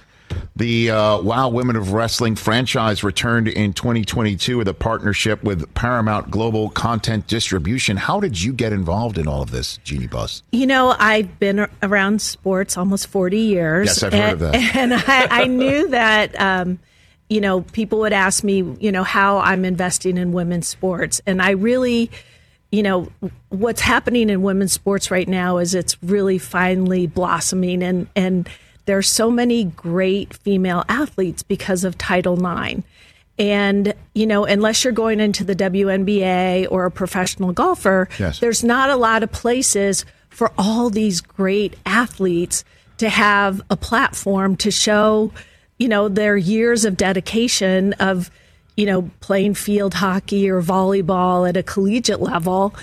the 0.56 0.90
uh, 0.90 1.20
Wow 1.20 1.48
Women 1.50 1.76
of 1.76 1.92
Wrestling 1.92 2.36
franchise 2.36 3.04
returned 3.04 3.48
in 3.48 3.72
2022 3.74 4.58
with 4.58 4.68
a 4.68 4.74
partnership 4.74 5.42
with 5.44 5.72
Paramount 5.74 6.30
Global 6.30 6.70
Content 6.70 7.26
Distribution. 7.26 7.96
How 7.96 8.18
did 8.20 8.40
you 8.40 8.52
get 8.52 8.72
involved 8.72 9.18
in 9.18 9.28
all 9.28 9.42
of 9.42 9.50
this, 9.50 9.78
Jeanie 9.84 10.06
Buss? 10.06 10.42
You 10.52 10.66
know, 10.66 10.94
I've 10.98 11.38
been 11.38 11.66
around 11.82 12.22
sports 12.22 12.76
almost 12.76 13.06
40 13.08 13.38
years. 13.38 13.86
Yes, 13.88 14.02
I've 14.02 14.12
heard 14.12 14.32
of 14.34 14.42
and, 14.42 14.54
that. 14.54 14.76
And 14.76 14.94
I, 14.94 15.42
I 15.42 15.44
knew 15.48 15.88
that, 15.88 16.40
um, 16.40 16.78
you 17.28 17.40
know, 17.40 17.60
people 17.60 18.00
would 18.00 18.12
ask 18.12 18.42
me, 18.44 18.64
you 18.80 18.92
know, 18.92 19.04
how 19.04 19.38
I'm 19.38 19.64
investing 19.64 20.16
in 20.16 20.32
women's 20.32 20.66
sports. 20.66 21.20
And 21.26 21.40
I 21.40 21.50
really, 21.50 22.10
you 22.72 22.82
know, 22.82 23.08
what's 23.50 23.82
happening 23.82 24.30
in 24.30 24.42
women's 24.42 24.72
sports 24.72 25.10
right 25.10 25.28
now 25.28 25.58
is 25.58 25.74
it's 25.74 26.02
really 26.02 26.38
finally 26.38 27.06
blossoming. 27.06 27.82
And, 27.82 28.08
and 28.16 28.48
there's 28.86 29.08
so 29.08 29.30
many 29.30 29.64
great 29.64 30.34
female 30.34 30.82
athletes 30.88 31.42
because 31.42 31.84
of 31.84 31.96
Title 31.98 32.34
IX. 32.44 32.82
And, 33.38 33.94
you 34.14 34.26
know, 34.26 34.44
unless 34.46 34.84
you're 34.84 34.92
going 34.92 35.20
into 35.20 35.44
the 35.44 35.54
WNBA 35.54 36.66
or 36.70 36.86
a 36.86 36.90
professional 36.90 37.52
golfer, 37.52 38.08
Yes. 38.18 38.40
there's 38.40 38.64
not 38.64 38.88
a 38.90 38.96
lot 38.96 39.22
of 39.22 39.30
places 39.30 40.04
for 40.30 40.50
all 40.56 40.88
these 40.90 41.20
great 41.20 41.76
athletes 41.84 42.64
to 42.98 43.08
have 43.08 43.60
a 43.68 43.76
platform 43.76 44.56
to 44.56 44.70
show, 44.70 45.30
you 45.78 45.88
know, 45.88 46.08
their 46.08 46.36
years 46.36 46.84
of 46.84 46.96
dedication 46.96 47.92
of, 47.94 48.30
you 48.76 48.86
know, 48.86 49.10
playing 49.20 49.54
field 49.54 49.94
hockey 49.94 50.48
or 50.50 50.62
volleyball 50.62 51.48
at 51.48 51.56
a 51.56 51.62
collegiate 51.62 52.20
level. 52.20 52.74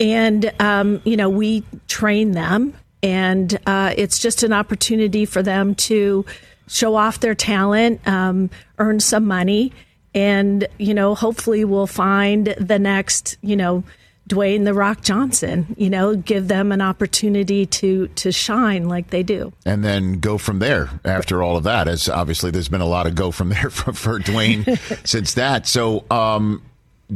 And, 0.00 0.52
um, 0.60 1.00
you 1.04 1.16
know, 1.16 1.28
we 1.28 1.64
train 1.88 2.32
them, 2.32 2.74
and 3.02 3.58
uh, 3.66 3.94
it's 3.96 4.18
just 4.18 4.42
an 4.42 4.52
opportunity 4.52 5.24
for 5.24 5.42
them 5.42 5.74
to 5.74 6.24
show 6.68 6.94
off 6.94 7.18
their 7.20 7.34
talent, 7.34 8.06
um, 8.06 8.50
earn 8.78 9.00
some 9.00 9.26
money, 9.26 9.72
and, 10.14 10.66
you 10.78 10.94
know, 10.94 11.14
hopefully 11.14 11.64
we'll 11.64 11.86
find 11.86 12.54
the 12.58 12.78
next, 12.78 13.38
you 13.42 13.56
know, 13.56 13.82
Dwayne 14.28 14.64
the 14.64 14.74
Rock 14.74 15.00
Johnson, 15.02 15.74
you 15.78 15.88
know, 15.90 16.14
give 16.14 16.48
them 16.48 16.70
an 16.70 16.80
opportunity 16.80 17.64
to 17.66 18.08
to 18.08 18.30
shine 18.30 18.88
like 18.88 19.08
they 19.10 19.22
do. 19.22 19.52
And 19.64 19.82
then 19.84 20.20
go 20.20 20.38
from 20.38 20.58
there 20.58 20.90
after 21.04 21.42
all 21.42 21.56
of 21.56 21.64
that, 21.64 21.88
as 21.88 22.08
obviously 22.08 22.50
there's 22.50 22.68
been 22.68 22.80
a 22.80 22.86
lot 22.86 23.06
of 23.06 23.14
go 23.14 23.30
from 23.30 23.48
there 23.48 23.70
for, 23.70 23.92
for 23.92 24.18
Dwayne 24.20 24.78
since 25.06 25.34
that. 25.34 25.66
So, 25.66 26.04
um, 26.10 26.62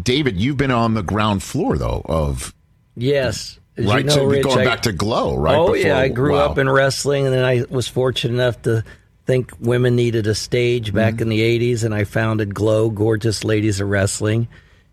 David, 0.01 0.40
you've 0.40 0.57
been 0.57 0.70
on 0.70 0.94
the 0.94 1.03
ground 1.03 1.42
floor, 1.42 1.77
though, 1.79 2.03
of 2.07 2.55
Yes. 2.96 3.59
As 3.77 3.87
right 3.87 3.98
you 4.05 4.05
know, 4.11 4.16
to 4.16 4.27
Rich, 4.27 4.42
going 4.44 4.59
I- 4.61 4.64
back 4.64 4.83
to 4.83 4.92
Glow, 4.92 5.37
right? 5.37 5.55
Oh 5.57 5.72
before- 5.72 5.77
yeah, 5.79 5.98
I 5.98 6.09
grew 6.09 6.33
wow. 6.35 6.46
up 6.51 6.59
in 6.59 6.68
wrestling, 6.68 7.27
and 7.27 7.35
then 7.35 7.44
I 7.44 7.64
was 7.70 7.88
fortunate 7.88 8.35
enough 8.35 8.61
to 8.62 8.85
think 9.25 9.53
women 9.61 9.96
needed 9.96 10.27
a 10.27 10.35
stage 10.35 10.92
back 10.92 11.14
Mm-hmm. 11.14 11.22
in 11.22 11.29
the 11.31 11.40
'80s, 11.72 11.85
and 11.85 11.94
I 11.94 12.05
founded 12.05 12.55
Glow, 12.55 12.90
Gorgeous 12.90 13.44
Ladies 13.44 13.81
of 13.81 13.88
Wrestling, 13.88 14.46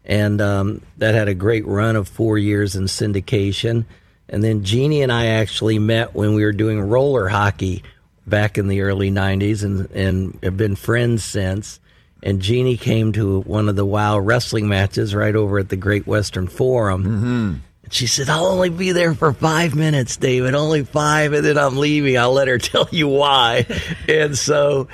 and 0.10 0.42
um, 0.42 0.82
that 0.98 1.14
had 1.14 1.28
a 1.28 1.36
great 1.36 1.66
run 1.68 1.96
of 1.96 2.08
four 2.08 2.38
years 2.38 2.76
in 2.76 2.86
syndication. 2.86 3.86
And 4.28 4.44
then 4.44 4.64
Jeanie 4.64 5.04
and 5.04 5.12
I 5.12 5.28
actually 5.28 5.78
met 5.78 6.16
when 6.16 6.34
we 6.34 6.44
were 6.44 6.52
doing 6.52 6.82
roller 6.82 7.30
hockey 7.30 7.84
back 8.26 8.58
in 8.58 8.68
the 8.68 8.82
early 8.82 9.12
'90s, 9.12 9.64
and 9.64 9.90
and 9.92 10.38
have 10.44 10.58
been 10.58 10.76
friends 10.76 11.24
since. 11.24 11.80
And 12.22 12.42
Jeanie 12.42 12.76
came 12.76 13.14
to 13.14 13.42
one 13.42 13.70
of 13.70 13.78
the 13.78 13.86
WoW 13.86 14.20
wrestling 14.20 14.68
matches 14.68 15.16
right 15.16 15.36
over 15.36 15.60
at 15.60 15.70
the 15.70 15.78
Great 15.78 16.06
Western 16.06 16.48
Forum. 16.48 17.04
Mm-hmm. 17.04 17.54
And 17.84 17.94
she 17.94 18.08
said, 18.08 18.30
I'll 18.30 18.48
only 18.48 18.70
be 18.70 18.92
there 18.92 19.14
for 19.14 19.32
five 19.32 19.74
minutes, 19.74 20.18
David, 20.18 20.54
only 20.54 20.84
five, 20.84 21.32
and 21.32 21.46
then 21.46 21.58
I'm 21.58 21.78
leaving. 21.78 22.18
I'll 22.18 22.34
let 22.34 22.50
her 22.50 22.58
tell 22.60 22.90
you 22.92 23.08
why. 23.08 23.66
and 24.10 24.38
so 24.38 24.90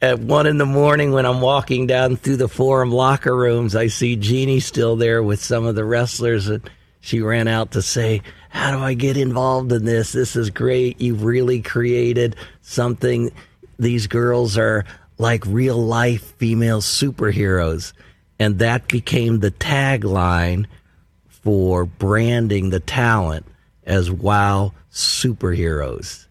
at 0.00 0.20
one 0.20 0.46
in 0.46 0.58
the 0.58 0.66
morning, 0.66 1.12
when 1.12 1.26
I'm 1.26 1.40
walking 1.40 1.86
down 1.86 2.16
through 2.16 2.36
the 2.36 2.48
forum 2.48 2.92
locker 2.92 3.36
rooms, 3.36 3.74
I 3.74 3.88
see 3.88 4.16
Jeanie 4.16 4.60
still 4.60 4.96
there 4.96 5.22
with 5.22 5.42
some 5.42 5.66
of 5.66 5.74
the 5.74 5.84
wrestlers. 5.84 6.48
And 6.48 6.68
she 7.00 7.20
ran 7.20 7.48
out 7.48 7.72
to 7.72 7.82
say, 7.82 8.22
How 8.48 8.70
do 8.70 8.78
I 8.78 8.94
get 8.94 9.16
involved 9.16 9.72
in 9.72 9.84
this? 9.84 10.12
This 10.12 10.36
is 10.36 10.50
great. 10.50 11.00
You've 11.00 11.24
really 11.24 11.62
created 11.62 12.36
something. 12.62 13.32
These 13.78 14.06
girls 14.06 14.56
are 14.56 14.84
like 15.18 15.44
real 15.46 15.84
life 15.84 16.34
female 16.36 16.80
superheroes. 16.80 17.92
And 18.38 18.60
that 18.60 18.86
became 18.86 19.40
the 19.40 19.50
tagline 19.50 20.66
for 21.28 21.84
branding 21.84 22.70
the 22.70 22.78
talent 22.78 23.46
as 23.84 24.12
wow 24.12 24.74
superheroes. 24.92 26.27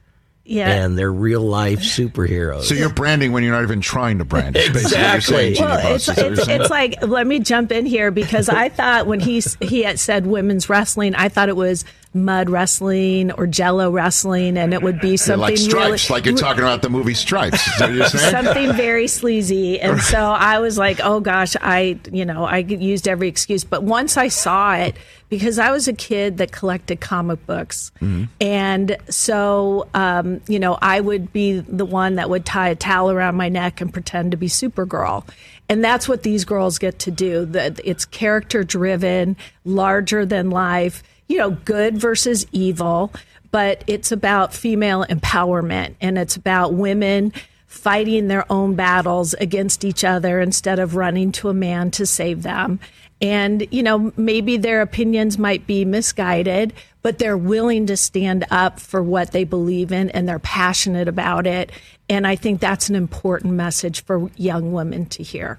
Yeah. 0.49 0.69
And 0.85 0.97
they're 0.97 1.11
real 1.11 1.41
life 1.41 1.79
superheroes. 1.81 2.63
So 2.63 2.73
you're 2.73 2.89
branding 2.93 3.31
when 3.33 3.43
you're 3.43 3.53
not 3.53 3.63
even 3.63 3.81
trying 3.81 4.19
to 4.19 4.25
brand. 4.25 4.55
is 4.55 4.69
basically 4.69 4.81
what 4.83 4.91
you're 5.01 5.15
Exactly. 5.15 5.55
saying, 5.55 5.69
Well, 5.69 5.81
Buss. 5.93 6.07
it's, 6.07 6.07
Is 6.07 6.15
that 6.15 6.17
what 6.17 6.25
you're 6.47 6.55
it's, 6.55 6.61
it's 6.63 6.69
like 6.69 7.01
let 7.01 7.27
me 7.27 7.39
jump 7.39 7.71
in 7.71 7.85
here 7.85 8.11
because 8.11 8.47
I 8.49 8.69
thought 8.69 9.07
when 9.07 9.19
he 9.19 9.41
he 9.61 9.83
had 9.83 9.99
said 9.99 10.25
women's 10.25 10.69
wrestling, 10.69 11.15
I 11.15 11.29
thought 11.29 11.49
it 11.49 11.55
was 11.57 11.83
mud 12.17 12.49
wrestling 12.49 13.31
or 13.31 13.47
Jello 13.47 13.91
wrestling, 13.91 14.57
and 14.57 14.73
it 14.73 14.81
would 14.81 14.99
be 14.99 15.17
something 15.17 15.41
like 15.41 15.57
stripes, 15.57 16.09
really, 16.09 16.19
like 16.19 16.25
you're 16.25 16.35
talking 16.35 16.63
about 16.63 16.81
the 16.81 16.89
movie 16.89 17.13
Stripes. 17.13 17.65
Is 17.65 17.79
that 17.79 17.89
what 17.89 17.95
you're 17.95 18.07
saying? 18.07 18.45
something 18.45 18.73
very 18.73 19.07
sleazy. 19.07 19.79
And 19.79 20.01
so 20.01 20.19
I 20.19 20.59
was 20.59 20.77
like, 20.77 20.99
oh 21.01 21.19
gosh, 21.19 21.55
I, 21.61 21.99
you 22.11 22.25
know, 22.25 22.45
I 22.45 22.57
used 22.57 23.07
every 23.07 23.27
excuse. 23.27 23.63
But 23.63 23.83
once 23.83 24.17
I 24.17 24.27
saw 24.27 24.75
it, 24.75 24.95
because 25.29 25.59
I 25.59 25.71
was 25.71 25.87
a 25.87 25.93
kid 25.93 26.37
that 26.37 26.51
collected 26.51 27.01
comic 27.01 27.45
books. 27.45 27.91
And 28.39 28.97
so, 29.09 29.87
um, 29.93 30.39
you 30.47 30.57
know, 30.59 30.77
I 30.81 31.01
would 31.01 31.33
be 31.33 31.59
the 31.59 31.85
one 31.85 32.15
that 32.15 32.29
would 32.29 32.45
tie 32.45 32.69
a 32.69 32.75
towel 32.75 33.11
around 33.11 33.35
my 33.35 33.49
neck 33.49 33.81
and 33.81 33.91
pretend 33.91 34.31
to 34.31 34.37
be 34.37 34.47
Supergirl. 34.47 35.27
And 35.67 35.83
that's 35.83 36.07
what 36.07 36.23
these 36.23 36.45
girls 36.45 36.79
get 36.79 36.99
to 36.99 37.11
do. 37.11 37.45
That 37.45 37.81
it's 37.83 38.05
character 38.05 38.63
driven, 38.63 39.35
larger 39.65 40.25
than 40.25 40.49
life, 40.49 41.03
you 41.27 41.37
know, 41.37 41.51
good 41.51 41.97
versus 41.97 42.45
evil, 42.51 43.13
but 43.51 43.83
it's 43.87 44.11
about 44.11 44.53
female 44.53 45.05
empowerment 45.05 45.95
and 46.01 46.17
it's 46.17 46.35
about 46.35 46.73
women 46.73 47.33
fighting 47.65 48.27
their 48.27 48.49
own 48.51 48.75
battles 48.75 49.33
against 49.35 49.83
each 49.83 50.03
other 50.03 50.39
instead 50.39 50.79
of 50.79 50.95
running 50.95 51.31
to 51.31 51.49
a 51.49 51.53
man 51.53 51.91
to 51.91 52.05
save 52.05 52.43
them. 52.43 52.79
And, 53.21 53.67
you 53.71 53.83
know, 53.83 54.11
maybe 54.15 54.57
their 54.57 54.81
opinions 54.81 55.37
might 55.37 55.65
be 55.65 55.85
misguided, 55.85 56.73
but 57.01 57.17
they're 57.19 57.37
willing 57.37 57.87
to 57.87 57.97
stand 57.97 58.45
up 58.51 58.79
for 58.79 59.01
what 59.01 59.31
they 59.31 59.43
believe 59.43 59.91
in 59.91 60.09
and 60.11 60.27
they're 60.29 60.39
passionate 60.39 61.07
about 61.07 61.47
it. 61.47 61.71
And 62.09 62.27
I 62.27 62.35
think 62.35 62.61
that's 62.61 62.89
an 62.89 62.95
important 62.95 63.53
message 63.53 64.03
for 64.03 64.29
young 64.37 64.71
women 64.71 65.07
to 65.07 65.23
hear. 65.23 65.57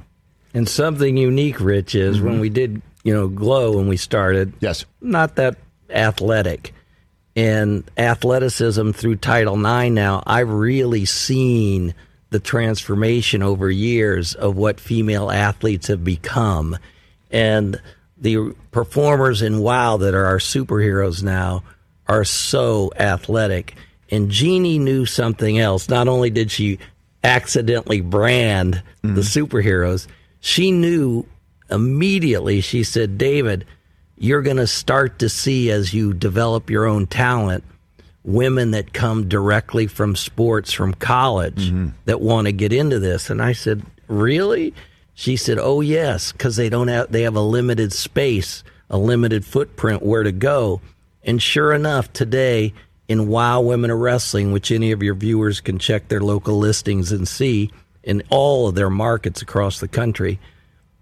And 0.55 0.69
something 0.69 1.17
unique, 1.17 1.61
Rich, 1.61 1.95
is 1.95 2.21
when 2.21 2.35
mm-hmm. 2.35 2.41
we 2.41 2.49
did, 2.49 2.83
you 3.05 3.15
know, 3.15 3.29
Glow 3.29 3.77
when 3.77 3.89
we 3.89 3.97
started. 3.97 4.53
Yes. 4.61 4.85
Not 5.01 5.37
that 5.37 5.57
athletic. 5.91 6.75
And 7.37 7.89
athleticism 7.97 8.91
through 8.93 9.17
Title 9.17 9.55
IX 9.55 9.95
now, 9.95 10.23
I've 10.27 10.51
really 10.51 11.05
seen 11.05 11.95
the 12.31 12.41
transformation 12.41 13.43
over 13.43 13.71
years 13.71 14.35
of 14.35 14.57
what 14.57 14.81
female 14.81 15.31
athletes 15.31 15.87
have 15.87 16.05
become. 16.05 16.77
And 17.31 17.81
the 18.17 18.55
performers 18.71 19.43
in 19.43 19.61
WoW 19.61 19.99
that 19.99 20.15
are 20.15 20.27
our 20.27 20.39
superheroes 20.39 21.23
now 21.23 21.63
are 22.07 22.25
so 22.25 22.93
athletic. 22.99 23.77
And 24.11 24.31
Jeanie 24.31 24.79
knew 24.79 25.07
something 25.07 25.59
else. 25.59 25.89
Not 25.89 26.09
only 26.09 26.31
did 26.31 26.51
she 26.51 26.79
accidentally 27.23 28.01
brand 28.01 28.83
the 29.03 29.09
mm-hmm. 29.09 29.21
superheroes, 29.21 30.07
she 30.41 30.71
knew 30.71 31.27
immediately. 31.71 32.61
She 32.61 32.83
said, 32.83 33.19
David, 33.19 33.67
you're 34.17 34.43
going 34.43 34.57
to 34.57 34.67
start 34.67 35.19
to 35.21 35.29
see 35.29 35.71
as 35.71 35.95
you 35.95 36.13
develop 36.13 36.71
your 36.71 36.87
own 36.87 37.07
talent 37.07 37.65
women 38.25 38.73
that 38.73 38.93
come 38.93 39.29
directly 39.29 39.87
from 39.87 40.15
sports 40.15 40.73
from 40.73 40.93
college 40.93 41.71
mm-hmm. 41.71 41.89
that 42.05 42.21
want 42.21 42.47
to 42.47 42.53
get 42.53 42.73
into 42.73 42.99
this. 42.99 43.31
And 43.31 43.41
i 43.41 43.53
said 43.53 43.83
really? 44.07 44.75
She 45.15 45.37
said 45.37 45.59
oh 45.59 45.81
yes 45.81 46.33
because 46.33 46.57
they 46.57 46.69
don't 46.69 46.89
have 46.89 47.11
they 47.11 47.23
have 47.23 47.37
a 47.37 47.41
limited 47.41 47.93
space 47.93 48.63
a 48.91 48.99
limited 48.99 49.45
footprint 49.45 50.03
where 50.03 50.23
to 50.23 50.33
go. 50.33 50.81
And 51.23 51.43
sure 51.43 51.73
enough 51.73 52.13
today 52.13 52.73
in 53.09 53.29
wow 53.29 53.61
women 53.61 53.91
of 53.91 53.99
wrestling 53.99 54.53
which 54.53 54.71
any 54.71 54.93
of 54.93 55.03
your 55.03 55.15
viewers 55.15 55.61
can 55.61 55.79
check 55.79 56.09
their 56.09 56.21
local 56.21 56.59
listings 56.59 57.13
and 57.13 57.27
see 57.27 57.71
in 58.03 58.23
all 58.31 58.69
of 58.69 58.75
their 58.75 58.91
markets 58.91 59.43
across 59.43 59.81
the 59.81 59.89
country 59.89 60.39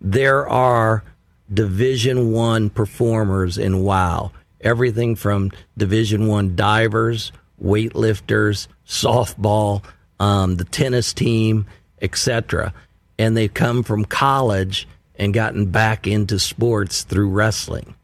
there 0.00 0.48
are 0.48 1.04
division 1.52 2.32
one 2.32 2.70
performers 2.70 3.58
in 3.58 3.82
wow. 3.82 4.32
Everything 4.60 5.16
from 5.16 5.52
division 5.76 6.26
one 6.26 6.56
divers 6.56 7.32
weightlifters 7.62 8.68
softball 8.86 9.82
um, 10.20 10.56
the 10.56 10.64
tennis 10.64 11.12
team 11.12 11.66
etc 12.02 12.72
and 13.18 13.36
they've 13.36 13.54
come 13.54 13.82
from 13.82 14.04
college 14.04 14.86
and 15.16 15.32
gotten 15.32 15.66
back 15.66 16.06
into 16.06 16.38
sports 16.38 17.02
through 17.02 17.28
wrestling 17.28 17.95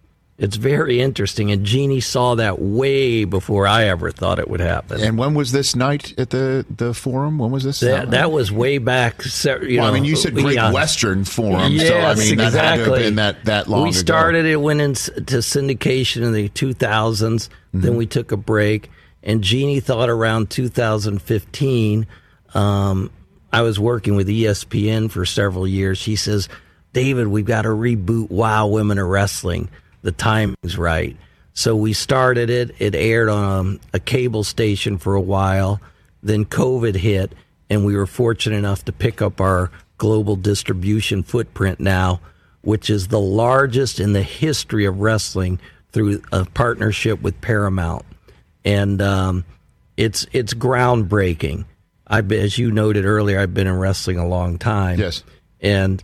it's 0.42 0.57
very 0.57 1.00
interesting 1.00 1.50
and 1.50 1.64
jeanie 1.64 2.00
saw 2.00 2.35
that 2.35 2.61
way 2.61 3.24
before 3.24 3.66
i 3.66 3.85
ever 3.85 4.11
thought 4.11 4.38
it 4.38 4.48
would 4.50 4.61
happen 4.61 5.00
And 5.00 5.16
when 5.16 5.33
was 5.35 5.52
this 5.52 5.74
night 5.74 6.12
at 6.18 6.28
the 6.31 6.66
the 6.68 6.92
forum? 6.92 7.38
When 7.38 7.50
was 7.50 7.64
this? 7.64 7.81
that, 7.81 8.11
that 8.11 8.31
was 8.31 8.52
way 8.52 8.76
back 8.78 9.22
you 9.24 9.78
well, 9.78 9.87
I 9.88 9.92
mean, 9.92 10.05
you 10.05 10.16
said 10.16 10.35
Great 10.35 10.57
eons. 10.57 10.74
Western 10.74 11.24
Forum, 11.24 11.72
Yes, 11.72 11.88
so 11.88 11.98
I 11.98 12.14
mean 12.14 12.37
that 12.38 12.52
had 12.52 12.52
to 12.52 12.59
have 12.59 12.74
exactly. 12.78 12.98
been 13.05 13.14
that 13.16 13.44
that 13.46 13.68
long 13.68 13.85
We 13.85 13.88
ago. 13.90 13.98
started 13.98 14.44
it, 14.44 14.57
went 14.57 14.81
into 14.81 15.12
syndication 15.38 16.22
in 16.22 16.33
the 16.33 16.48
2000s. 16.50 17.48
Mm-hmm. 17.48 17.81
Then 17.81 17.96
we 17.96 18.07
took 18.07 18.33
a 18.33 18.37
break, 18.37 18.90
and 19.22 19.42
Jeanie 19.42 19.81
thought 19.81 20.11
around 20.11 20.50
2015. 20.50 22.07
Um, 22.55 23.11
I 23.52 23.62
was 23.62 23.78
working 23.78 24.16
with 24.16 24.28
ESPN 24.28 25.11
for 25.11 25.24
several 25.26 25.66
years. 25.66 25.98
She 25.98 26.16
says, 26.16 26.48
"David, 26.92 27.28
we've 27.28 27.44
got 27.44 27.62
to 27.62 27.68
reboot 27.68 28.31
Wow 28.31 28.66
Women 28.68 28.98
Are 28.98 29.07
Wrestling. 29.07 29.68
The 30.02 30.12
timing's 30.12 30.76
right." 30.76 31.16
So 31.54 31.76
we 31.76 31.92
started 31.92 32.50
it. 32.50 32.74
It 32.78 32.94
aired 32.94 33.28
on 33.28 33.80
a 33.92 34.00
cable 34.00 34.44
station 34.44 34.98
for 34.98 35.14
a 35.14 35.20
while. 35.20 35.80
Then 36.22 36.44
COVID 36.44 36.96
hit, 36.96 37.34
and 37.68 37.84
we 37.84 37.96
were 37.96 38.06
fortunate 38.06 38.56
enough 38.56 38.84
to 38.86 38.92
pick 38.92 39.20
up 39.20 39.40
our 39.40 39.70
global 39.98 40.36
distribution 40.36 41.22
footprint 41.22 41.78
now, 41.78 42.20
which 42.62 42.88
is 42.90 43.08
the 43.08 43.20
largest 43.20 44.00
in 44.00 44.12
the 44.12 44.22
history 44.22 44.84
of 44.84 45.00
wrestling 45.00 45.60
through 45.92 46.22
a 46.32 46.44
partnership 46.46 47.20
with 47.20 47.40
Paramount, 47.40 48.04
and 48.64 49.02
um, 49.02 49.44
it's 49.96 50.26
it's 50.32 50.54
groundbreaking. 50.54 51.66
I, 52.06 52.20
as 52.20 52.58
you 52.58 52.70
noted 52.70 53.04
earlier, 53.04 53.38
I've 53.38 53.54
been 53.54 53.66
in 53.66 53.78
wrestling 53.78 54.18
a 54.18 54.26
long 54.26 54.58
time. 54.58 54.98
Yes, 54.98 55.22
and 55.60 56.02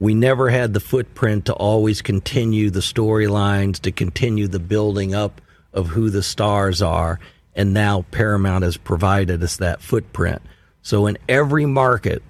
we 0.00 0.14
never 0.14 0.48
had 0.48 0.72
the 0.74 0.80
footprint 0.80 1.46
to 1.46 1.52
always 1.54 2.02
continue 2.02 2.70
the 2.70 2.80
storylines, 2.80 3.80
to 3.80 3.92
continue 3.92 4.46
the 4.48 4.60
building 4.60 5.14
up 5.14 5.40
of 5.72 5.88
who 5.88 6.10
the 6.10 6.22
stars 6.22 6.82
are. 6.82 7.18
And 7.54 7.74
now 7.74 8.04
Paramount 8.10 8.64
has 8.64 8.76
provided 8.76 9.42
us 9.42 9.56
that 9.56 9.82
footprint. 9.82 10.42
So 10.82 11.06
in 11.06 11.18
every 11.28 11.66
market 11.66 12.22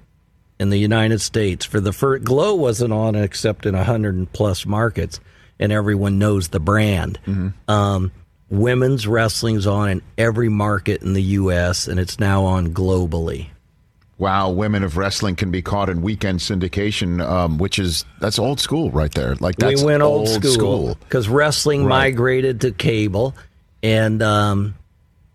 in 0.58 0.70
the 0.70 0.78
United 0.78 1.20
States, 1.20 1.64
for 1.64 1.80
the 1.80 1.92
first, 1.92 2.24
Glow 2.24 2.54
wasn't 2.54 2.92
on 2.92 3.14
except 3.14 3.66
in 3.66 3.76
100 3.76 4.32
plus 4.32 4.64
markets, 4.64 5.20
and 5.58 5.70
everyone 5.70 6.18
knows 6.18 6.48
the 6.48 6.60
brand. 6.60 7.18
Um, 7.68 8.12
women's 8.50 9.06
wrestling's 9.06 9.66
on 9.66 9.90
in 9.90 10.02
every 10.16 10.48
market 10.48 11.02
in 11.02 11.12
the 11.12 11.22
U.S., 11.22 11.86
and 11.86 12.00
it's 12.00 12.18
now 12.18 12.44
on 12.44 12.72
globally. 12.72 13.48
Wow, 14.18 14.50
Women 14.50 14.82
of 14.82 14.96
Wrestling 14.96 15.36
can 15.36 15.52
be 15.52 15.62
caught 15.62 15.88
in 15.88 16.02
weekend 16.02 16.40
syndication, 16.40 17.24
um, 17.24 17.56
which 17.56 17.78
is 17.78 18.04
that's 18.18 18.38
old 18.38 18.58
school 18.58 18.90
right 18.90 19.12
there. 19.12 19.36
Like 19.36 19.56
that's 19.56 19.80
we 19.80 19.86
went 19.86 20.02
old, 20.02 20.28
school 20.28 20.96
because 21.00 21.28
wrestling 21.28 21.84
Right. 21.84 22.10
migrated 22.10 22.60
to 22.62 22.72
cable, 22.72 23.36
and 23.80 24.20
um, 24.20 24.74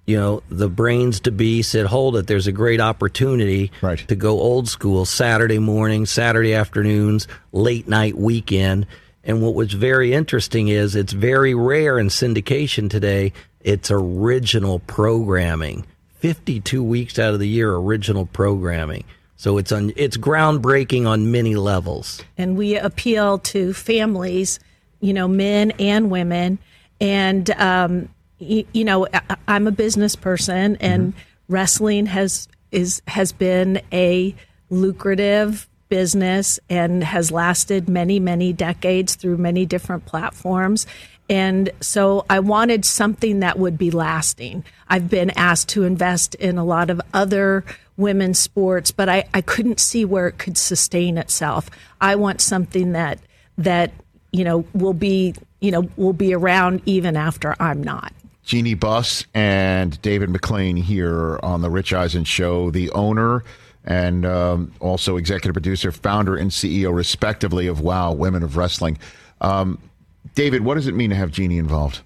you 0.05 0.17
know 0.17 0.43
the 0.49 0.67
brains 0.67 1.21
to 1.21 1.31
be 1.31 1.61
said, 1.61 1.85
"Hold 1.85 2.17
it, 2.17 2.27
there's 2.27 2.47
a 2.47 2.51
great 2.51 2.81
opportunity 2.81 3.71
right. 3.81 3.99
to 4.09 4.15
go 4.15 4.31
old 4.41 4.67
school 4.67 5.05
Saturday 5.05 5.59
morning, 5.59 6.05
Saturday 6.05 6.53
afternoons, 6.53 7.27
late 7.53 7.87
night 7.87 8.17
weekend." 8.17 8.85
And 9.23 9.41
what 9.41 9.53
was 9.53 9.71
very 9.71 10.13
interesting 10.13 10.67
is 10.67 10.93
it's 10.97 11.13
very 11.13 11.53
rare 11.53 11.97
in 11.97 12.09
syndication 12.09 12.89
today. 12.89 13.31
It's 13.61 13.89
original 13.89 14.79
programming. 14.79 15.85
52 16.23 16.81
weeks 16.81 17.19
out 17.19 17.33
of 17.33 17.41
the 17.41 17.47
year 17.49 17.75
original 17.75 18.25
programming. 18.27 19.03
So 19.35 19.57
it's 19.57 19.73
on 19.73 19.91
it's 19.97 20.15
groundbreaking 20.15 21.05
on 21.05 21.31
many 21.31 21.55
levels. 21.57 22.21
and 22.37 22.55
we 22.55 22.77
appeal 22.77 23.39
to 23.39 23.73
families, 23.73 24.57
you 25.01 25.13
know, 25.13 25.27
men 25.27 25.71
and 25.79 26.09
women. 26.09 26.59
And, 27.01 27.49
um, 27.59 28.07
y- 28.39 28.63
you 28.71 28.85
know, 28.85 29.05
I- 29.13 29.35
I'm 29.49 29.67
a 29.67 29.71
business 29.73 30.15
person 30.15 30.77
and 30.79 31.11
wrestling 31.49 32.05
has, 32.05 32.47
is, 32.71 33.01
has 33.07 33.33
been 33.33 33.81
a 33.91 34.33
lucrative 34.69 35.67
business 35.89 36.57
and 36.69 37.03
has 37.03 37.31
lasted 37.31 37.89
many, 37.89 38.21
many 38.21 38.53
decades 38.53 39.15
through 39.15 39.37
many 39.37 39.65
different 39.65 40.05
platforms. 40.05 40.87
And 41.29 41.69
so 41.79 42.25
I 42.29 42.39
wanted 42.39 42.85
something 42.85 43.39
that 43.39 43.57
would 43.57 43.77
be 43.77 43.91
lasting. 43.91 44.63
I've 44.89 45.09
been 45.09 45.31
asked 45.31 45.69
to 45.69 45.83
invest 45.83 46.35
in 46.35 46.57
a 46.57 46.65
lot 46.65 46.89
of 46.89 47.01
other 47.13 47.63
women's 47.97 48.39
sports, 48.39 48.91
but 48.91 49.07
I, 49.09 49.25
I 49.33 49.41
couldn't 49.41 49.79
see 49.79 50.05
where 50.05 50.27
it 50.27 50.37
could 50.37 50.57
sustain 50.57 51.17
itself. 51.17 51.69
I 52.01 52.15
want 52.15 52.41
something 52.41 52.91
that 52.93 53.19
that 53.57 53.91
you 54.31 54.43
know 54.43 54.65
will 54.73 54.93
be 54.93 55.35
you 55.61 55.71
know 55.71 55.87
will 55.95 56.13
be 56.13 56.33
around 56.33 56.81
even 56.85 57.15
after 57.15 57.55
I'm 57.59 57.83
not. 57.83 58.11
Jeanie 58.43 58.73
Buss 58.73 59.25
and 59.33 60.01
David 60.01 60.29
McLane 60.29 60.77
here 60.77 61.39
on 61.41 61.61
the 61.61 61.69
Rich 61.69 61.93
Eisen 61.93 62.25
Show, 62.25 62.71
the 62.71 62.91
owner 62.91 63.43
and 63.85 64.25
um, 64.25 64.73
also 64.79 65.17
executive 65.17 65.53
producer, 65.53 65.91
founder, 65.91 66.35
and 66.35 66.51
CEO, 66.51 66.93
respectively, 66.93 67.67
of 67.67 67.81
Wow 67.81 68.13
Women 68.13 68.43
of 68.43 68.57
Wrestling. 68.57 68.97
Um, 69.41 69.77
David, 70.35 70.63
what 70.63 70.75
does 70.75 70.87
it 70.87 70.95
mean 70.95 71.09
to 71.09 71.15
have 71.15 71.31
Jeanie 71.31 71.57
involved? 71.57 72.01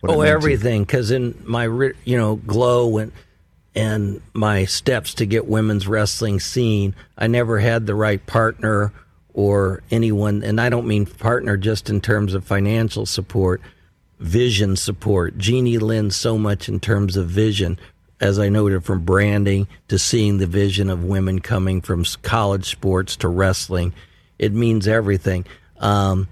What 0.00 0.10
oh, 0.10 0.14
it 0.14 0.16
mean 0.16 0.24
to 0.24 0.28
you? 0.28 0.36
everything. 0.36 0.82
Because 0.82 1.10
in 1.10 1.42
my 1.44 1.64
you 2.04 2.16
know 2.16 2.36
glow 2.36 2.98
and 2.98 3.12
and 3.74 4.20
my 4.32 4.64
steps 4.64 5.14
to 5.14 5.26
get 5.26 5.46
women's 5.46 5.88
wrestling 5.88 6.40
seen, 6.40 6.94
I 7.18 7.26
never 7.26 7.58
had 7.58 7.86
the 7.86 7.94
right 7.94 8.24
partner 8.24 8.92
or 9.32 9.82
anyone, 9.90 10.44
and 10.44 10.60
I 10.60 10.68
don't 10.68 10.86
mean 10.86 11.06
partner 11.06 11.56
just 11.56 11.90
in 11.90 12.00
terms 12.00 12.34
of 12.34 12.44
financial 12.44 13.04
support, 13.04 13.60
vision 14.20 14.76
support. 14.76 15.36
Jeanie 15.38 15.78
lends 15.78 16.14
so 16.14 16.38
much 16.38 16.68
in 16.68 16.78
terms 16.78 17.16
of 17.16 17.28
vision, 17.28 17.78
as 18.20 18.38
I 18.38 18.48
noted, 18.48 18.84
from 18.84 19.04
branding 19.04 19.66
to 19.88 19.98
seeing 19.98 20.38
the 20.38 20.46
vision 20.46 20.88
of 20.88 21.02
women 21.02 21.40
coming 21.40 21.80
from 21.80 22.04
college 22.22 22.70
sports 22.70 23.16
to 23.16 23.28
wrestling. 23.28 23.92
It 24.38 24.52
means 24.52 24.86
everything. 24.86 25.46
Um, 25.78 26.28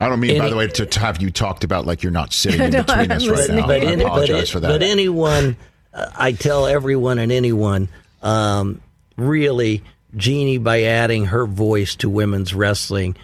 I 0.00 0.08
don't 0.08 0.20
mean, 0.20 0.38
by 0.38 0.48
the 0.48 0.56
way, 0.56 0.68
to, 0.68 0.86
to 0.86 1.00
have 1.00 1.20
you 1.20 1.30
talked 1.30 1.64
about 1.64 1.86
like 1.86 2.02
you're 2.02 2.12
not 2.12 2.32
sitting 2.34 2.60
in 2.60 2.70
No, 2.70 2.82
between 2.82 3.10
I'm 3.10 3.16
us 3.16 3.26
right 3.26 3.50
now. 3.50 3.66
But, 3.66 3.82
I 3.82 3.84
any- 3.84 4.04
but 4.04 4.30
it- 4.30 4.48
for 4.48 4.60
that. 4.60 4.68
But 4.68 4.82
anyone, 4.82 5.56
uh, 5.92 6.06
I 6.16 6.32
tell 6.32 6.66
everyone 6.66 7.18
and 7.18 7.32
anyone, 7.32 7.88
um, 8.22 8.80
really, 9.16 9.82
Jeanie, 10.16 10.58
by 10.58 10.82
adding 10.84 11.26
her 11.26 11.46
voice 11.46 11.96
to 11.96 12.08
women's 12.08 12.54
wrestling, 12.54 13.16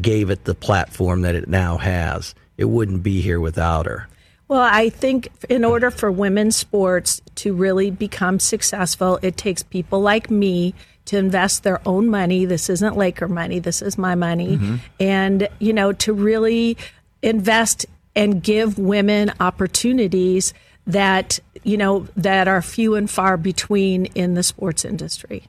gave 0.00 0.30
it 0.30 0.44
the 0.44 0.54
platform 0.54 1.22
that 1.22 1.34
it 1.34 1.48
now 1.48 1.76
has. 1.78 2.34
It 2.56 2.66
wouldn't 2.66 3.02
be 3.02 3.20
here 3.20 3.40
without 3.40 3.86
her. 3.86 4.06
Well, 4.48 4.60
I 4.60 4.88
think 4.88 5.28
in 5.48 5.64
order 5.64 5.90
for 5.90 6.10
women's 6.10 6.56
sports 6.56 7.22
to 7.36 7.54
really 7.54 7.90
become 7.90 8.38
successful, 8.40 9.18
it 9.22 9.36
takes 9.36 9.62
people 9.62 10.00
like 10.00 10.30
me 10.30 10.74
to 11.10 11.18
invest 11.18 11.64
their 11.64 11.80
own 11.86 12.06
money. 12.06 12.44
This 12.44 12.70
isn't 12.70 12.96
Laker 12.96 13.26
money, 13.26 13.58
this 13.58 13.82
is 13.82 13.98
my 13.98 14.14
money. 14.14 14.58
Mhm. 14.58 14.78
And, 15.00 15.48
you 15.58 15.72
know, 15.72 15.90
to 15.92 16.12
really 16.12 16.76
invest 17.20 17.84
and 18.14 18.40
give 18.40 18.78
women 18.78 19.32
opportunities 19.40 20.54
that, 20.86 21.40
you 21.64 21.76
know, 21.76 22.06
that 22.16 22.46
are 22.46 22.62
few 22.62 22.94
and 22.94 23.10
far 23.10 23.36
between 23.36 24.06
in 24.14 24.34
the 24.34 24.44
sports 24.44 24.84
industry. 24.84 25.48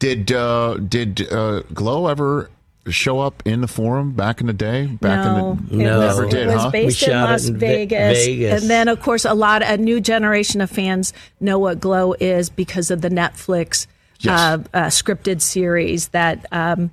Did 0.00 0.32
uh, 0.32 0.78
did 0.78 1.32
uh, 1.32 1.62
Glow 1.72 2.08
ever 2.08 2.50
show 2.88 3.20
up 3.20 3.44
in 3.46 3.60
the 3.60 3.68
forum 3.68 4.10
back 4.10 4.40
in 4.40 4.48
the 4.48 4.52
day? 4.52 4.86
Back 4.86 5.24
no, 5.24 5.56
in 5.70 5.78
the 5.78 5.84
it 5.84 5.96
was, 5.96 6.16
never 6.18 6.28
did, 6.28 6.48
it 6.48 6.52
was 6.52 6.62
huh? 6.62 6.70
based 6.70 7.02
in 7.04 7.12
Las 7.12 7.46
in 7.46 7.58
Ve- 7.58 7.66
Vegas. 7.66 8.26
Vegas. 8.26 8.60
and 8.62 8.68
then 8.70 8.88
of 8.88 9.00
course 9.00 9.24
a 9.24 9.34
lot 9.34 9.62
a 9.62 9.76
new 9.76 10.00
generation 10.00 10.60
of 10.60 10.68
fans 10.68 11.12
know 11.38 11.60
what 11.60 11.78
Glow 11.78 12.14
is 12.18 12.50
because 12.50 12.90
of 12.90 13.02
the 13.02 13.08
Netflix 13.08 13.86
Yes. 14.24 14.40
uh, 14.40 14.58
uh, 14.72 14.86
scripted 14.86 15.40
series 15.40 16.08
that. 16.08 16.46
Um, 16.52 16.90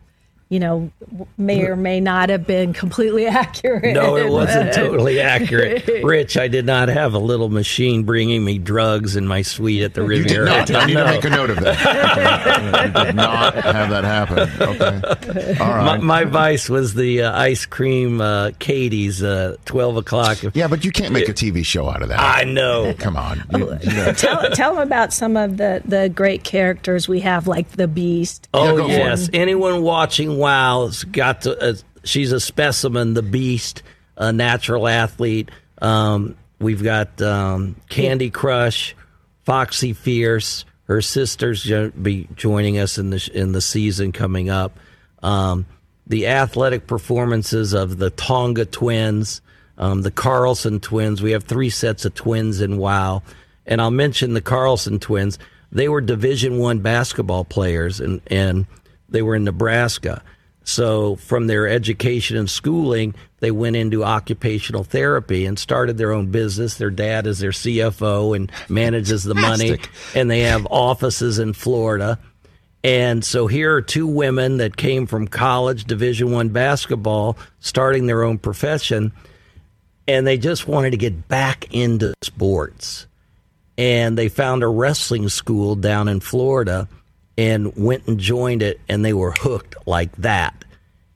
you 0.49 0.59
know, 0.59 0.89
may 1.37 1.63
or 1.63 1.75
may 1.75 1.99
not 1.99 2.29
have 2.29 2.47
been 2.47 2.73
completely 2.73 3.27
accurate. 3.27 3.93
No, 3.93 4.17
it 4.17 4.29
wasn't 4.31 4.73
totally 4.73 5.19
accurate. 5.21 6.03
Rich, 6.03 6.37
I 6.37 6.47
did 6.47 6.65
not 6.65 6.89
have 6.89 7.13
a 7.13 7.19
little 7.19 7.49
machine 7.49 8.03
bringing 8.03 8.43
me 8.43 8.57
drugs 8.57 9.15
in 9.15 9.27
my 9.27 9.43
suite 9.43 9.83
at 9.83 9.93
the 9.93 10.01
You 10.01 10.23
did 10.23 10.37
Riviera. 10.37 10.45
not. 10.45 10.71
I 10.71 10.85
need 10.87 10.93
to 10.95 11.05
make 11.05 11.23
a 11.25 11.29
note 11.29 11.49
of 11.51 11.59
that. 11.59 12.85
you 12.95 13.03
did 13.05 13.15
not 13.15 13.53
have 13.55 13.89
that 13.91 14.03
happen. 14.03 14.49
Okay. 14.59 15.59
All 15.59 15.67
My, 15.69 15.75
right. 15.93 16.01
my 16.01 16.23
vice 16.23 16.67
was 16.67 16.95
the 16.95 17.23
uh, 17.23 17.39
ice 17.39 17.67
cream 17.67 18.19
uh, 18.19 18.49
Katie's 18.57 19.21
uh, 19.21 19.55
12 19.65 19.97
o'clock. 19.97 20.37
yeah, 20.55 20.67
but 20.67 20.83
you 20.83 20.91
can't 20.91 21.13
make 21.13 21.29
a 21.29 21.33
TV 21.33 21.63
show 21.63 21.87
out 21.89 22.01
of 22.01 22.09
that. 22.09 22.19
I 22.19 22.43
know. 22.43 22.93
Come 22.97 23.15
on. 23.17 23.43
You- 23.53 23.77
you 23.83 23.93
know. 23.93 24.13
tell, 24.13 24.49
tell 24.51 24.73
them 24.73 24.83
about 24.87 25.13
some 25.13 25.37
of 25.37 25.57
the, 25.57 25.81
the 25.85 26.09
great 26.09 26.43
characters 26.43 27.07
we 27.07 27.19
have, 27.19 27.45
like 27.47 27.69
the 27.73 27.87
Beast. 27.87 28.47
Oh 28.53 28.75
go 28.77 28.83
for 28.85 28.89
yes, 28.89 29.29
anyone 29.31 29.83
watching 29.83 30.38
WoW's 30.39 31.03
got 31.03 31.41
to. 31.41 31.57
Uh, 31.57 31.73
she's 32.03 32.31
a 32.31 32.39
specimen, 32.39 33.13
the 33.13 33.21
beast, 33.21 33.83
a 34.17 34.33
natural 34.33 34.87
athlete. 34.87 35.49
Um, 35.81 36.35
we've 36.59 36.83
got 36.83 37.21
um, 37.21 37.75
Candy 37.89 38.29
Crush, 38.29 38.95
Foxy 39.43 39.93
Fierce. 39.93 40.65
Her 40.85 41.01
sister's 41.01 41.65
going 41.65 41.91
to 41.91 41.97
be 41.97 42.27
joining 42.35 42.79
us 42.79 42.97
in 42.97 43.11
the 43.11 43.29
in 43.33 43.51
the 43.51 43.61
season 43.61 44.11
coming 44.11 44.49
up. 44.49 44.79
Um, 45.21 45.65
the 46.07 46.27
athletic 46.27 46.87
performances 46.87 47.73
of 47.73 47.99
the 47.99 48.09
Tonga 48.09 48.65
twins, 48.65 49.41
um, 49.77 50.01
the 50.01 50.11
Carlson 50.11 50.79
twins. 50.79 51.21
We 51.21 51.31
have 51.31 51.43
three 51.43 51.69
sets 51.69 52.05
of 52.05 52.15
twins 52.15 52.61
in 52.61 52.77
WoW, 52.77 53.21
and 53.67 53.79
I'll 53.79 53.91
mention 53.91 54.33
the 54.33 54.41
Carlson 54.41 54.99
twins. 54.99 55.37
They 55.71 55.87
were 55.87 56.01
Division 56.01 56.57
One 56.57 56.79
basketball 56.79 57.45
players, 57.45 57.99
and 57.99 58.21
and 58.27 58.65
they 59.11 59.21
were 59.21 59.35
in 59.35 59.43
Nebraska. 59.43 60.21
So 60.63 61.15
from 61.15 61.47
their 61.47 61.67
education 61.67 62.37
and 62.37 62.49
schooling, 62.49 63.15
they 63.39 63.49
went 63.49 63.75
into 63.75 64.03
occupational 64.03 64.83
therapy 64.83 65.45
and 65.45 65.57
started 65.57 65.97
their 65.97 66.11
own 66.11 66.27
business. 66.27 66.77
Their 66.77 66.91
dad 66.91 67.25
is 67.25 67.39
their 67.39 67.51
CFO 67.51 68.35
and 68.35 68.51
manages 68.67 69.23
the 69.23 69.33
money, 69.33 69.79
and 70.13 70.29
they 70.29 70.41
have 70.41 70.67
offices 70.69 71.39
in 71.39 71.53
Florida. 71.53 72.19
And 72.83 73.25
so 73.25 73.47
here 73.47 73.75
are 73.75 73.81
two 73.81 74.07
women 74.07 74.57
that 74.57 74.77
came 74.77 75.07
from 75.07 75.27
college, 75.27 75.85
Division 75.85 76.31
One 76.31 76.49
basketball, 76.49 77.37
starting 77.59 78.05
their 78.05 78.23
own 78.23 78.37
profession, 78.37 79.11
and 80.07 80.25
they 80.25 80.37
just 80.37 80.67
wanted 80.67 80.91
to 80.91 80.97
get 80.97 81.27
back 81.27 81.73
into 81.73 82.13
sports. 82.21 83.07
And 83.77 84.17
they 84.17 84.29
found 84.29 84.61
a 84.61 84.67
wrestling 84.67 85.29
school 85.29 85.75
down 85.75 86.07
in 86.07 86.19
Florida 86.19 86.87
and 87.39 87.73
went 87.77 88.05
and 88.05 88.19
joined 88.19 88.61
it, 88.61 88.81
and 88.89 89.05
they 89.05 89.13
were 89.13 89.31
hooked 89.31 89.75
like 89.87 90.13
that. 90.17 90.65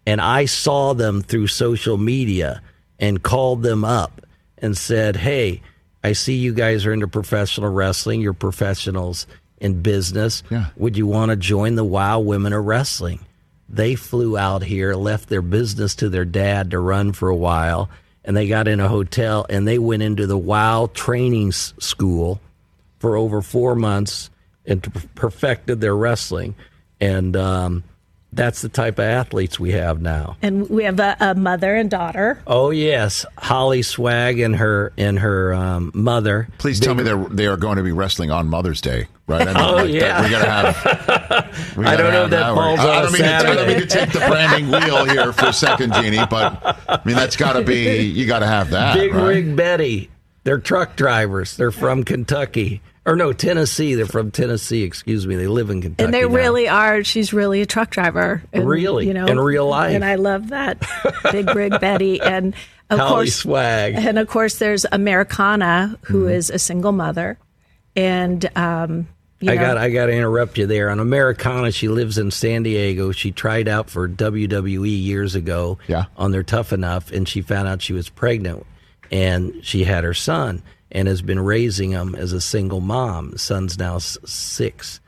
And 0.06 0.22
I 0.22 0.46
saw 0.46 0.94
them 0.94 1.22
through 1.22 1.48
social 1.48 1.98
media 1.98 2.62
and 2.98 3.22
called 3.22 3.62
them 3.62 3.84
up 3.84 4.26
and 4.58 4.78
said, 4.78 5.18
Hey, 5.18 5.62
I 6.02 6.14
see 6.14 6.36
you 6.36 6.54
guys 6.54 6.86
are 6.86 6.94
into 6.94 7.10
professional 7.10 7.70
wrestling. 7.70 8.22
You're 8.22 8.32
professionals 8.32 9.28
in 9.60 9.82
business. 9.82 10.44
Yeah. 10.50 10.68
Would 10.78 10.96
you 10.96 11.08
want 11.08 11.32
to 11.32 11.36
join 11.36 11.76
the 11.76 11.84
WOW 11.84 12.20
Women 12.20 12.54
of 12.54 12.64
Wrestling? 12.64 13.20
They 13.68 13.96
flew 13.96 14.38
out 14.38 14.64
here, 14.64 14.96
left 14.96 15.28
their 15.28 15.42
business 15.42 15.94
to 15.96 16.08
their 16.08 16.26
dad 16.26 16.72
to 16.72 16.80
run 16.80 17.12
for 17.12 17.28
a 17.28 17.36
while, 17.36 17.90
and 18.24 18.38
they 18.38 18.48
got 18.48 18.70
in 18.70 18.80
a 18.80 18.88
hotel 18.88 19.46
and 19.50 19.68
they 19.68 19.78
went 19.78 20.04
into 20.04 20.26
the 20.26 20.38
WOW 20.38 20.90
training 20.94 21.52
school 21.52 22.40
for 23.00 23.18
over 23.18 23.42
four 23.42 23.76
months 23.76 24.30
and 24.66 24.82
perfected 25.16 25.82
their 25.82 25.96
wrestling. 25.96 26.56
And 27.00 27.36
um, 27.36 27.84
that's 28.32 28.62
the 28.62 28.70
type 28.70 28.98
of 28.98 29.06
athletes 29.06 29.60
we 29.60 29.72
have 29.74 30.02
now. 30.02 30.38
And 30.42 30.70
we 30.70 30.86
have 30.86 31.00
a, 31.00 31.18
a 31.20 31.36
mother 31.36 31.76
and 31.76 31.90
daughter. 31.90 32.42
Oh 32.48 32.70
yes, 32.72 33.26
Holly 33.38 33.82
Swag 33.82 34.40
and 34.40 34.56
her 34.56 34.94
and 34.98 35.20
her 35.20 35.54
um, 35.54 35.92
mother. 35.94 36.48
Please 36.58 36.80
tell 36.80 36.96
me 36.96 37.04
they're 37.04 37.18
they 37.26 37.46
are 37.48 37.58
going 37.58 37.78
to 37.78 37.84
be 37.84 37.92
wrestling 37.92 38.32
on 38.32 38.48
Mother's 38.48 38.80
Day, 38.82 39.08
right? 39.28 39.42
I 39.48 39.54
mean, 39.54 39.58
Oh, 39.64 39.76
like, 39.76 39.90
yeah. 39.92 40.22
that- 40.22 40.24
we 40.24 40.30
gotta 40.32 40.72
have. 40.72 41.78
we 41.78 41.86
I 41.86 41.92
gotta 41.92 42.04
don't 42.04 42.14
know 42.14 42.24
if 42.24 42.30
that 42.32 42.56
falls 42.56 42.80
I, 42.80 42.84
I 42.84 42.96
on 42.98 43.04
don't 43.04 43.10
a 43.10 43.14
mean 43.14 43.22
to, 43.22 43.36
I 43.36 43.44
don't 43.56 43.68
mean 43.68 43.80
to 43.80 43.86
take 43.86 44.12
the 44.14 44.20
branding 44.20 44.72
wheel 44.72 45.06
here 45.06 45.34
for 45.34 45.48
a 45.48 45.54
second, 45.54 45.94
Jeanie, 45.94 46.26
but 46.30 46.80
I 46.88 47.02
mean 47.06 47.16
that's 47.16 47.36
got 47.36 47.54
to 47.54 47.64
be 47.64 48.02
you 48.04 48.26
got 48.26 48.40
to 48.40 48.48
have 48.48 48.70
that. 48.72 48.96
Big 48.96 49.14
right? 49.14 49.28
Rig 49.28 49.56
Betty. 49.56 50.10
They're 50.44 50.58
truck 50.60 50.96
drivers. 50.96 51.56
They're 51.58 51.72
from 51.72 52.04
Kentucky. 52.04 52.82
Or 53.06 53.16
no, 53.16 53.34
Tennessee. 53.34 53.96
They're 53.96 54.06
from 54.06 54.32
Tennessee. 54.32 54.84
Excuse 54.84 55.28
me. 55.28 55.36
They 55.36 55.48
live 55.48 55.70
in 55.70 55.82
Kentucky. 55.82 56.06
and 56.06 56.14
they 56.14 56.22
now. 56.22 56.28
really 56.36 56.68
are. 56.70 57.04
She's 57.04 57.34
really 57.34 57.62
a 57.62 57.66
truck 57.66 57.90
driver. 57.92 58.42
And, 58.54 58.68
Really? 58.68 59.08
you 59.08 59.14
know, 59.14 59.26
In 59.26 59.40
real 59.40 59.68
life. 59.68 59.94
And 59.94 60.04
I 60.06 60.16
love 60.16 60.50
that 60.50 60.82
big 61.32 61.54
rig 61.54 61.80
Betty. 61.82 62.22
And 62.22 62.54
of 62.90 63.00
Holly 63.00 63.10
course, 63.26 63.36
Swag. 63.36 63.96
and 63.96 64.18
of 64.20 64.28
course, 64.28 64.58
there's 64.60 64.86
Americana, 64.92 65.98
who 66.04 66.28
is 66.28 66.48
Mm-hmm. 66.48 66.56
a 66.56 66.60
single 66.60 66.92
mother, 66.92 67.38
and 67.96 68.50
um, 68.58 69.08
you 69.40 69.52
I 69.52 69.56
got 69.56 69.78
I 69.78 69.90
got 69.90 70.08
to 70.08 70.14
interrupt 70.14 70.58
you 70.58 70.68
there. 70.68 70.90
On 70.90 71.00
Americana, 71.00 71.72
she 71.72 71.88
lives 71.88 72.18
in 72.18 72.32
San 72.32 72.64
Diego. 72.64 73.12
She 73.12 73.32
tried 73.32 73.68
out 73.68 73.90
for 73.90 74.08
WWE 74.08 75.04
years 75.04 75.36
ago 75.36 75.78
Yeah. 75.88 76.06
on 76.18 76.32
their 76.32 76.44
Tough 76.44 76.72
Enough, 76.74 77.12
and 77.12 77.28
she 77.28 77.42
found 77.42 77.68
out 77.68 77.82
she 77.82 77.94
was 77.94 78.10
pregnant, 78.10 78.66
and 79.12 79.64
she 79.64 79.84
had 79.84 80.04
her 80.04 80.14
son, 80.14 80.62
and 80.92 81.08
has 81.08 81.22
been 81.22 81.40
raising 81.40 81.92
him 81.92 82.16
as 82.16 82.34
a 82.34 82.42
single 82.42 82.82
mom. 82.82 83.38
Son's 83.38 83.78
now 83.78 83.98
six, 83.98 85.00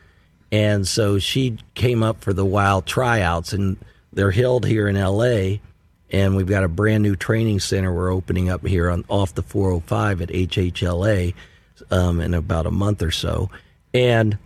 and 0.52 0.88
so 0.88 1.20
she 1.20 1.58
came 1.74 2.04
up 2.04 2.22
for 2.22 2.34
the 2.34 2.46
Wild 2.46 2.86
tryouts, 2.86 3.54
and 3.54 3.78
they're 4.14 4.32
held 4.32 4.66
here 4.66 4.88
in 4.88 4.98
L.A. 4.98 5.62
And 6.12 6.36
we've 6.36 6.48
got 6.48 6.64
a 6.64 6.70
brand 6.70 7.04
new 7.04 7.16
training 7.16 7.60
center 7.60 7.94
we're 7.94 8.14
opening 8.14 8.50
up 8.50 8.66
here 8.66 8.90
on 8.90 9.04
off 9.10 9.34
the 9.34 9.42
405 9.42 10.22
at 10.22 10.30
HHLA 10.30 11.34
um, 11.92 12.22
in 12.22 12.34
about 12.34 12.66
a 12.66 12.72
month 12.72 13.02
or 13.02 13.12
so. 13.12 13.50
And 13.94 14.38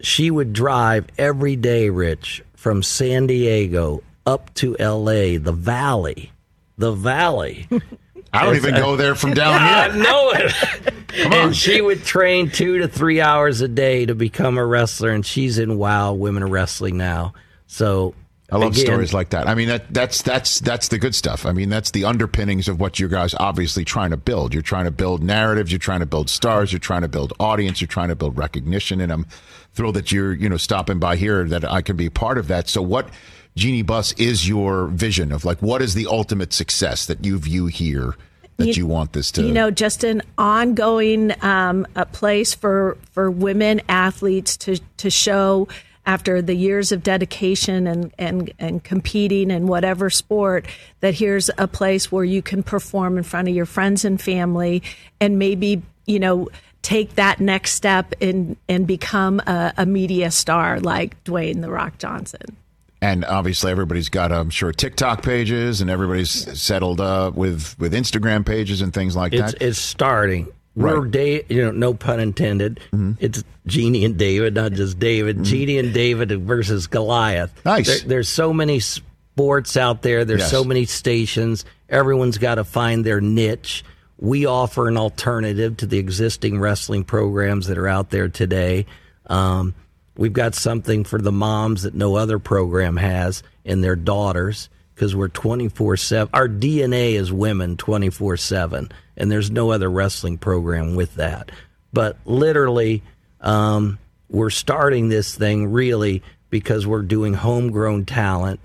she 0.00 0.30
would 0.30 0.52
drive 0.52 1.06
every 1.18 1.56
day, 1.56 1.90
Rich, 1.90 2.42
from 2.54 2.82
San 2.82 3.26
Diego 3.26 4.02
up 4.26 4.52
to 4.54 4.76
LA, 4.78 5.38
the 5.38 5.54
valley. 5.56 6.32
The 6.76 6.92
valley. 6.92 7.68
I 8.32 8.44
don't 8.44 8.56
even 8.56 8.74
go 8.74 8.96
there 8.96 9.14
from 9.14 9.34
down 9.34 9.60
here. 9.60 9.76
I 9.76 9.96
know 9.96 10.30
it. 10.34 10.94
and 11.32 11.56
she 11.56 11.80
would 11.80 12.04
train 12.04 12.50
two 12.50 12.78
to 12.78 12.88
three 12.88 13.20
hours 13.20 13.60
a 13.60 13.68
day 13.68 14.06
to 14.06 14.14
become 14.14 14.58
a 14.58 14.64
wrestler, 14.64 15.10
and 15.10 15.24
she's 15.24 15.58
in 15.58 15.78
WoW 15.78 16.12
Women 16.12 16.44
Wrestling 16.44 16.96
now. 16.96 17.32
So 17.66 18.14
I 18.50 18.56
love 18.56 18.72
again, 18.72 18.86
stories 18.86 19.12
like 19.12 19.30
that. 19.30 19.46
I 19.46 19.54
mean, 19.54 19.68
that 19.68 19.92
that's 19.92 20.22
that's 20.22 20.60
that's 20.60 20.88
the 20.88 20.98
good 20.98 21.14
stuff. 21.14 21.44
I 21.44 21.52
mean, 21.52 21.68
that's 21.68 21.90
the 21.90 22.04
underpinnings 22.04 22.68
of 22.68 22.80
what 22.80 22.98
you 22.98 23.06
guys 23.06 23.34
obviously 23.38 23.84
trying 23.84 24.10
to 24.10 24.16
build. 24.16 24.54
You're 24.54 24.62
trying 24.62 24.86
to 24.86 24.90
build 24.90 25.22
narratives. 25.22 25.70
You're 25.70 25.78
trying 25.78 26.00
to 26.00 26.06
build 26.06 26.30
stars. 26.30 26.72
You're 26.72 26.78
trying 26.78 27.02
to 27.02 27.08
build 27.08 27.34
audience. 27.38 27.80
You're 27.80 27.88
trying 27.88 28.08
to 28.08 28.16
build 28.16 28.38
recognition. 28.38 29.00
And 29.02 29.12
I'm 29.12 29.26
thrilled 29.74 29.96
that 29.96 30.12
you're 30.12 30.32
you 30.32 30.48
know 30.48 30.56
stopping 30.56 30.98
by 30.98 31.16
here 31.16 31.44
that 31.44 31.70
I 31.70 31.82
can 31.82 31.96
be 31.96 32.08
part 32.08 32.38
of 32.38 32.48
that. 32.48 32.68
So, 32.68 32.80
what 32.80 33.10
Jeanie 33.58 33.82
Buss 33.82 34.12
is 34.12 34.48
your 34.48 34.86
vision 34.86 35.32
of 35.32 35.44
like 35.44 35.58
what 35.60 35.82
is 35.82 35.94
the 35.94 36.06
ultimate 36.06 36.52
success 36.52 37.06
that 37.06 37.24
you 37.24 37.38
view 37.38 37.66
here 37.66 38.14
that 38.56 38.68
you, 38.68 38.72
You- 38.74 38.86
want 38.86 39.12
this 39.14 39.32
to? 39.32 39.42
you 39.42 39.52
know 39.52 39.70
just 39.72 40.04
an 40.04 40.22
ongoing 40.38 41.32
um, 41.44 41.84
a 41.96 42.06
place 42.06 42.54
for 42.54 42.96
for 43.12 43.30
women 43.30 43.80
athletes 43.88 44.56
to 44.58 44.78
to 44.98 45.10
show 45.10 45.66
after 46.06 46.40
the 46.40 46.54
years 46.54 46.92
of 46.92 47.02
dedication 47.02 47.88
and 47.88 48.12
and 48.16 48.52
and 48.60 48.84
competing 48.84 49.50
in 49.50 49.66
whatever 49.66 50.08
sport 50.08 50.64
that 51.00 51.14
here's 51.14 51.50
a 51.58 51.66
place 51.66 52.12
where 52.12 52.24
you 52.24 52.42
can 52.42 52.62
perform 52.62 53.18
in 53.18 53.24
front 53.24 53.48
of 53.48 53.54
your 53.54 53.66
friends 53.66 54.04
and 54.04 54.20
family 54.22 54.84
and 55.20 55.36
maybe 55.38 55.82
you 56.06 56.20
know 56.20 56.48
take 56.82 57.16
that 57.16 57.40
next 57.40 57.72
step 57.72 58.14
and 58.20 58.56
and 58.68 58.86
become 58.86 59.40
a, 59.40 59.74
a 59.78 59.84
media 59.84 60.30
star 60.30 60.78
like 60.78 61.22
Dwayne 61.24 61.60
the 61.60 61.70
Rock 61.70 61.98
Johnson. 61.98 62.56
And 63.00 63.24
obviously 63.24 63.70
everybody's 63.70 64.08
got 64.08 64.32
i'm 64.32 64.50
sure 64.50 64.72
tiktok 64.72 65.22
pages 65.22 65.80
and 65.80 65.88
everybody's 65.88 66.30
settled 66.60 67.00
uh, 67.00 67.30
with 67.34 67.76
with 67.78 67.92
instagram 67.92 68.44
pages 68.44 68.80
and 68.82 68.92
things 68.92 69.14
like 69.14 69.32
it's 69.32 69.52
that 69.52 69.62
it's 69.62 69.78
starting. 69.78 70.48
We're 70.74 71.00
Right. 71.00 71.10
da- 71.10 71.44
you 71.48 71.64
know, 71.64 71.70
no 71.72 71.92
pun 71.94 72.20
intended. 72.20 72.78
It's 73.18 73.42
Jeanie 73.66 74.04
and 74.04 74.16
David, 74.16 74.54
not 74.54 74.72
just 74.72 74.98
David. 75.00 75.42
Jeanie 75.42 75.78
and 75.78 75.92
David 75.92 76.30
versus 76.46 76.86
Goliath. 76.86 77.52
Nice. 77.64 77.86
There- 78.00 78.08
there's 78.08 78.28
so 78.28 78.52
many 78.52 78.78
sports 78.78 79.76
out 79.76 80.02
there. 80.02 80.24
There's 80.24 80.40
Yes. 80.42 80.50
so 80.52 80.62
many 80.62 80.84
stations. 80.84 81.64
Everyone's 81.88 82.38
got 82.38 82.56
to 82.56 82.64
find 82.64 83.04
their 83.04 83.20
niche. 83.20 83.84
We 84.18 84.46
offer 84.46 84.86
an 84.88 84.96
alternative 84.96 85.76
to 85.78 85.86
the 85.86 85.98
existing 85.98 86.60
wrestling 86.60 87.02
programs 87.02 87.66
that 87.66 87.78
are 87.78 87.88
out 87.88 88.10
there 88.10 88.28
today. 88.28 88.86
Um, 89.26 89.74
we've 90.18 90.34
got 90.34 90.54
something 90.54 91.04
for 91.04 91.18
the 91.18 91.32
moms 91.32 91.84
that 91.84 91.94
no 91.94 92.16
other 92.16 92.38
program 92.38 92.98
has 92.98 93.42
and 93.64 93.82
their 93.82 93.96
daughters 93.96 94.68
because 94.94 95.16
we're 95.16 95.28
24 95.28 95.96
7. 95.96 96.28
Our 96.34 96.48
DNA 96.48 97.12
is 97.12 97.32
women 97.32 97.78
24 97.78 98.36
7, 98.36 98.90
and 99.16 99.30
there's 99.30 99.50
no 99.50 99.70
other 99.70 99.88
wrestling 99.88 100.36
program 100.36 100.94
with 100.94 101.14
that. 101.14 101.50
But 101.92 102.18
literally, 102.26 103.02
um, 103.40 103.98
we're 104.28 104.50
starting 104.50 105.08
this 105.08 105.34
thing 105.34 105.72
really 105.72 106.22
because 106.50 106.86
we're 106.86 107.02
doing 107.02 107.32
homegrown 107.32 108.04
talent. 108.04 108.60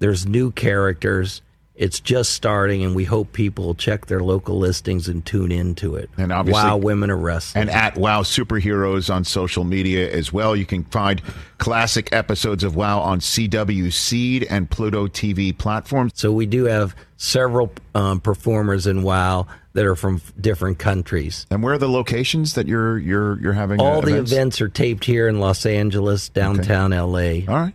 There's 0.00 0.26
new 0.26 0.50
characters. 0.50 1.40
It's 1.76 2.00
just 2.00 2.32
starting, 2.32 2.82
and 2.84 2.94
we 2.94 3.04
hope 3.04 3.32
people 3.34 3.74
check 3.74 4.06
their 4.06 4.20
local 4.20 4.58
listings 4.58 5.08
and 5.08 5.24
tune 5.26 5.52
into 5.52 5.94
it. 5.94 6.08
And 6.16 6.32
obviously- 6.32 6.62
wow, 6.64 6.78
women 6.78 7.10
are 7.10 7.16
wrestling. 7.18 7.62
And 7.62 7.70
at 7.70 7.96
Wow 7.98 8.22
Superheroes 8.22 9.12
on 9.14 9.24
social 9.24 9.62
media 9.62 10.10
as 10.10 10.32
well. 10.32 10.56
You 10.56 10.64
can 10.64 10.84
find 10.84 11.20
classic 11.58 12.08
episodes 12.12 12.64
of 12.64 12.76
Wow 12.76 13.00
on 13.00 13.20
CW 13.20 13.90
Seed 13.92 14.46
and 14.48 14.70
Pluto 14.70 15.06
TV 15.06 15.52
platforms. 15.56 16.12
So 16.14 16.32
we 16.32 16.46
do 16.46 16.64
have 16.64 16.96
several 17.18 17.72
um, 17.94 18.20
performers 18.20 18.86
in 18.86 19.02
WoW 19.02 19.46
that 19.74 19.84
are 19.84 19.96
from 19.96 20.22
different 20.40 20.78
countries. 20.78 21.46
And 21.50 21.62
where 21.62 21.74
are 21.74 21.78
the 21.78 21.88
locations 21.90 22.54
that 22.54 22.66
you're 22.66 22.96
you're 22.98 23.38
you're 23.40 23.52
having? 23.52 23.80
uh, 23.80 23.84
All 23.84 24.00
the 24.00 24.12
events? 24.14 24.32
events 24.32 24.60
are 24.62 24.68
taped 24.68 25.04
here 25.04 25.28
in 25.28 25.40
Los 25.40 25.66
Angeles, 25.66 26.30
downtown 26.30 26.92
LA. 26.92 27.44
All 27.46 27.54
right. 27.54 27.74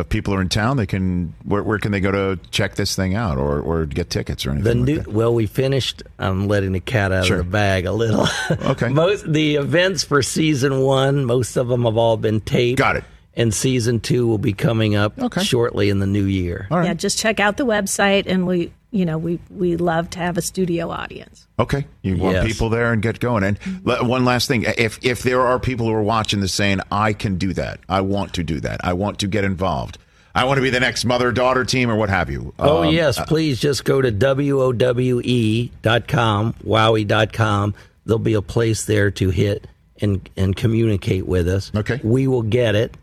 So 0.00 0.02
if 0.02 0.08
people 0.08 0.32
are 0.32 0.40
in 0.40 0.48
town, 0.48 0.78
they 0.78 0.86
can. 0.86 1.34
Where, 1.44 1.62
where 1.62 1.78
can 1.78 1.92
they 1.92 2.00
go 2.00 2.10
to 2.10 2.40
check 2.50 2.74
this 2.76 2.96
thing 2.96 3.14
out, 3.14 3.36
or, 3.36 3.60
or 3.60 3.84
get 3.84 4.08
tickets 4.08 4.46
or 4.46 4.52
anything? 4.52 4.64
The 4.64 4.74
like 4.74 4.84
new 4.86 4.96
that? 4.96 5.08
well, 5.08 5.34
we 5.34 5.44
finished. 5.44 6.02
I'm 6.18 6.48
letting 6.48 6.72
the 6.72 6.80
cat 6.80 7.12
out 7.12 7.26
Sure. 7.26 7.40
of 7.40 7.44
the 7.44 7.50
bag 7.50 7.84
a 7.84 7.92
little. 7.92 8.26
Okay. 8.50 8.88
most 8.94 9.30
the 9.30 9.56
events 9.56 10.02
for 10.02 10.22
season 10.22 10.80
one, 10.80 11.26
most 11.26 11.58
of 11.58 11.68
them 11.68 11.84
have 11.84 11.98
all 11.98 12.16
been 12.16 12.40
taped. 12.40 12.78
Got 12.78 12.96
it. 12.96 13.04
And 13.34 13.54
season 13.54 14.00
two 14.00 14.26
will 14.26 14.38
be 14.38 14.52
coming 14.52 14.96
up 14.96 15.14
shortly 15.40 15.88
in 15.88 16.00
the 16.00 16.06
new 16.06 16.24
year. 16.24 16.66
All 16.70 16.78
right. 16.78 16.86
Yeah, 16.86 16.94
just 16.94 17.16
check 17.18 17.38
out 17.38 17.56
the 17.58 17.64
website, 17.64 18.24
and 18.26 18.44
we, 18.46 18.72
you 18.90 19.04
know, 19.06 19.18
we 19.18 19.38
we 19.50 19.76
love 19.76 20.10
to 20.10 20.18
have 20.18 20.36
a 20.36 20.42
studio 20.42 20.90
audience. 20.90 21.46
Okay, 21.58 21.86
you 22.02 22.16
want 22.16 22.34
Yes. 22.34 22.46
people 22.46 22.70
there 22.70 22.92
and 22.92 23.00
get 23.00 23.20
going. 23.20 23.44
And 23.44 23.56
le- 23.84 24.02
one 24.04 24.24
last 24.24 24.48
thing: 24.48 24.64
if 24.76 24.98
if 25.02 25.22
there 25.22 25.42
are 25.42 25.60
people 25.60 25.86
who 25.86 25.92
are 25.92 26.02
watching 26.02 26.40
this 26.40 26.52
saying, 26.52 26.80
"I 26.90 27.12
can 27.12 27.36
do 27.36 27.52
that. 27.52 27.78
I 27.88 28.00
want 28.00 28.34
to 28.34 28.42
do 28.42 28.58
that. 28.60 28.80
I 28.84 28.94
want 28.94 29.20
to 29.20 29.28
get 29.28 29.44
involved. 29.44 29.96
I 30.34 30.44
want 30.44 30.58
to 30.58 30.62
be 30.62 30.70
the 30.70 30.80
next 30.80 31.04
mother 31.04 31.30
daughter 31.30 31.64
team 31.64 31.88
or 31.88 31.94
what 31.96 32.08
have 32.10 32.30
you." 32.30 32.52
Oh, 32.58 32.82
Um, 32.82 32.92
yes. 32.92 33.20
Please 33.28 33.60
just 33.60 33.84
go 33.84 34.02
to 34.02 34.10
WOWE.com, 35.30 36.54
wowie.com. 36.64 37.74
There'll 38.06 38.18
be 38.18 38.34
a 38.34 38.42
place 38.42 38.84
there 38.86 39.10
to 39.12 39.30
hit 39.30 39.66
and, 40.00 40.28
and 40.36 40.56
communicate 40.56 41.26
with 41.26 41.48
us. 41.48 41.70
Okay. 41.76 42.00
We 42.02 42.26
will 42.26 42.42
get 42.42 42.74
it. 42.74 42.96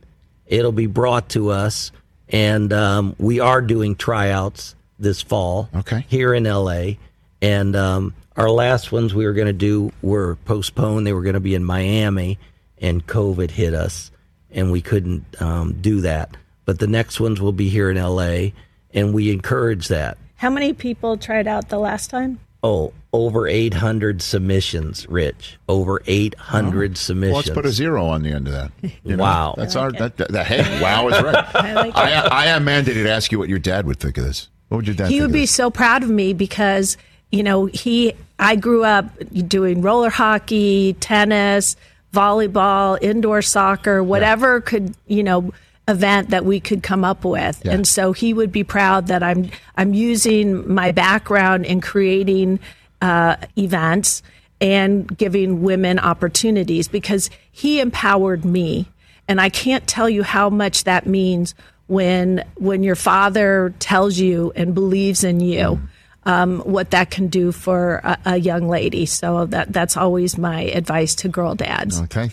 It'll 0.47 0.71
be 0.71 0.87
brought 0.87 1.29
to 1.29 1.49
us. 1.49 1.91
And 2.29 2.73
um, 2.73 3.15
we 3.19 3.39
are 3.39 3.61
doing 3.61 3.95
tryouts 3.95 4.75
this 4.99 5.21
fall 5.21 5.69
Okay. 5.75 6.05
here 6.09 6.33
in 6.33 6.43
LA. 6.43 6.93
And 7.41 7.75
um, 7.75 8.13
our 8.35 8.49
last 8.49 8.91
ones 8.91 9.13
we 9.13 9.25
were 9.25 9.33
going 9.33 9.47
to 9.47 9.53
do 9.53 9.91
were 10.01 10.35
postponed. 10.45 11.05
They 11.07 11.13
were 11.13 11.21
going 11.21 11.35
to 11.35 11.39
be 11.39 11.55
in 11.55 11.63
Miami, 11.63 12.37
and 12.79 13.05
COVID 13.05 13.51
hit 13.51 13.73
us, 13.73 14.11
and 14.51 14.71
we 14.71 14.81
couldn't 14.81 15.39
um, 15.41 15.73
do 15.81 16.01
that. 16.01 16.35
But 16.65 16.79
the 16.79 16.87
next 16.87 17.19
ones 17.19 17.39
will 17.39 17.51
be 17.51 17.69
here 17.69 17.89
in 17.91 17.97
LA, 17.97 18.49
and 18.93 19.13
we 19.13 19.31
encourage 19.31 19.87
that. 19.87 20.17
How 20.35 20.49
many 20.49 20.73
people 20.73 21.17
tried 21.17 21.47
out 21.47 21.69
the 21.69 21.79
last 21.79 22.09
time? 22.09 22.39
Oh, 22.63 22.91
over 23.13 23.47
800 23.47 24.21
submissions, 24.21 25.07
Rich. 25.07 25.57
Over 25.69 26.01
800 26.07 26.97
submissions. 26.97 27.31
Well, 27.33 27.37
let's 27.41 27.49
put 27.51 27.65
a 27.65 27.71
zero 27.71 28.05
on 28.07 28.23
the 28.23 28.31
end 28.31 28.47
of 28.47 28.53
that. 28.53 28.71
You 29.03 29.15
know? 29.15 29.23
Wow. 29.23 29.55
that's 29.57 29.75
our 29.75 29.91
that, 29.93 30.17
that, 30.17 30.31
that- 30.31 30.47
Hey, 30.47 30.81
wow 30.81 31.07
is 31.07 31.21
right. 31.21 31.35
I 31.55 31.73
like 31.73 31.89
it. 31.89 31.95
I, 31.97 32.21
I 32.21 32.45
am 32.47 32.65
mandated 32.65 33.03
to 33.03 33.09
ask 33.09 33.31
you 33.31 33.39
what 33.39 33.47
your 33.49 33.59
dad 33.59 33.85
would 33.85 33.99
think 33.99 34.17
of 34.17 34.23
this. 34.23 34.49
What 34.69 34.77
would 34.77 34.87
your 34.87 34.95
dad? 34.95 35.05
he 35.07 35.13
think 35.15 35.21
would 35.21 35.29
of 35.29 35.33
be 35.33 35.41
this? 35.41 35.51
so 35.51 35.69
proud 35.69 36.03
of 36.03 36.09
me 36.09 36.33
because 36.33 36.97
you 37.31 37.43
know 37.43 37.65
he 37.65 38.13
i 38.39 38.55
grew 38.55 38.83
up 38.85 39.05
doing 39.47 39.81
roller 39.81 40.09
hockey 40.09 40.93
tennis 41.01 41.75
volleyball 42.13 42.97
indoor 43.01 43.41
soccer 43.41 44.01
whatever 44.03 44.61
could 44.61 44.95
you 45.07 45.23
know 45.23 45.53
event 45.87 46.29
that 46.31 46.43
we 46.45 46.59
could 46.59 46.83
come 46.83 47.03
up 47.05 47.23
with 47.23 47.61
Yeah. 47.63 47.73
and 47.73 47.87
so 47.87 48.11
he 48.11 48.33
would 48.33 48.51
be 48.51 48.63
proud 48.63 49.07
that 49.07 49.23
i'm 49.23 49.49
i'm 49.77 49.93
using 49.93 50.71
my 50.73 50.91
background 50.91 51.65
in 51.65 51.79
creating 51.81 52.59
uh, 53.01 53.35
events 53.57 54.23
and 54.59 55.15
giving 55.17 55.61
women 55.61 55.99
opportunities 55.99 56.87
because 56.87 57.29
he 57.51 57.79
empowered 57.79 58.43
me 58.43 58.87
and 59.29 59.41
I 59.41 59.49
can't 59.49 59.85
tell 59.85 60.09
you 60.09 60.23
how 60.23 60.49
much 60.49 60.85
that 60.85 61.05
means 61.05 61.53
when 61.87 62.43
when 62.55 62.81
your 62.81 62.95
father 62.95 63.73
tells 63.79 64.17
you 64.17 64.51
and 64.55 64.73
believes 64.73 65.23
in 65.23 65.39
you. 65.41 65.81
Um, 66.23 66.59
what 66.61 66.91
that 66.91 67.09
can 67.11 67.27
do 67.27 67.51
for 67.53 68.01
a, 68.03 68.17
a 68.25 68.37
young 68.37 68.67
lady. 68.67 69.05
So 69.05 69.45
that 69.47 69.71
that's 69.71 69.95
always 69.95 70.37
my 70.37 70.61
advice 70.63 71.13
to 71.15 71.29
girl 71.29 71.55
dads. 71.55 72.01
Okay. 72.01 72.29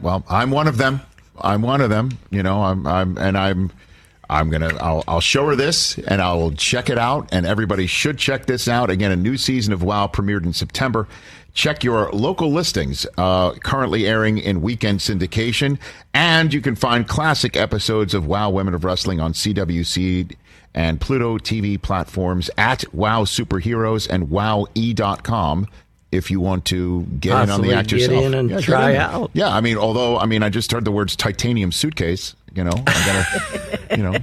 Well, 0.00 0.22
I'm 0.28 0.50
one 0.50 0.68
of 0.68 0.76
them. 0.78 1.00
I'm 1.40 1.62
one 1.62 1.80
of 1.80 1.90
them. 1.90 2.10
You 2.30 2.42
know, 2.42 2.62
I'm, 2.62 2.86
I'm, 2.86 3.18
and 3.18 3.36
I'm, 3.36 3.70
I'm 4.28 4.50
gonna. 4.50 4.74
I'll, 4.80 5.04
I'll 5.06 5.20
show 5.20 5.46
her 5.48 5.56
this, 5.56 5.98
and 5.98 6.22
I'll 6.22 6.50
check 6.52 6.88
it 6.88 6.98
out. 6.98 7.28
And 7.32 7.46
everybody 7.46 7.86
should 7.86 8.18
check 8.18 8.46
this 8.46 8.68
out. 8.68 8.90
Again, 8.90 9.12
a 9.12 9.16
new 9.16 9.36
season 9.36 9.72
of 9.72 9.82
WoW 9.82 10.06
premiered 10.06 10.44
in 10.44 10.52
September. 10.52 11.06
Check 11.52 11.84
your 11.84 12.10
local 12.10 12.50
listings. 12.50 13.06
Uh, 13.16 13.52
currently 13.52 14.06
airing 14.06 14.38
in 14.38 14.62
weekend 14.62 15.00
syndication, 15.00 15.78
and 16.12 16.52
you 16.52 16.60
can 16.60 16.74
find 16.74 17.06
classic 17.06 17.56
episodes 17.56 18.14
of 18.14 18.26
WoW 18.26 18.50
Women 18.50 18.74
of 18.74 18.84
Wrestling 18.84 19.20
on 19.20 19.34
CW 19.34 19.84
Seed 19.84 20.36
and 20.74 21.00
Pluto 21.00 21.38
TV 21.38 21.80
platforms 21.80 22.50
at 22.58 22.92
WoW 22.92 23.22
Superheroes 23.24 24.08
and 24.08 24.28
WowE.com 24.28 25.68
if 26.16 26.30
you 26.30 26.40
want 26.40 26.64
to 26.66 27.02
get 27.20 27.42
in 27.42 27.50
on 27.50 27.60
the 27.62 27.72
act 27.74 27.88
get 27.90 28.00
yourself. 28.00 28.24
in 28.24 28.34
and 28.34 28.48
get 28.48 28.62
try 28.62 28.96
out. 28.96 29.30
Yeah, 29.32 29.48
I 29.48 29.60
mean, 29.60 29.76
although 29.76 30.18
I 30.18 30.26
mean, 30.26 30.42
I 30.42 30.48
just 30.48 30.70
heard 30.72 30.84
the 30.84 30.92
words 30.92 31.16
titanium 31.16 31.72
suitcase. 31.72 32.34
You 32.54 32.64
know, 32.64 32.72
I'm 32.86 33.06
gonna, 33.06 33.78
you 33.96 34.02
know, 34.02 34.16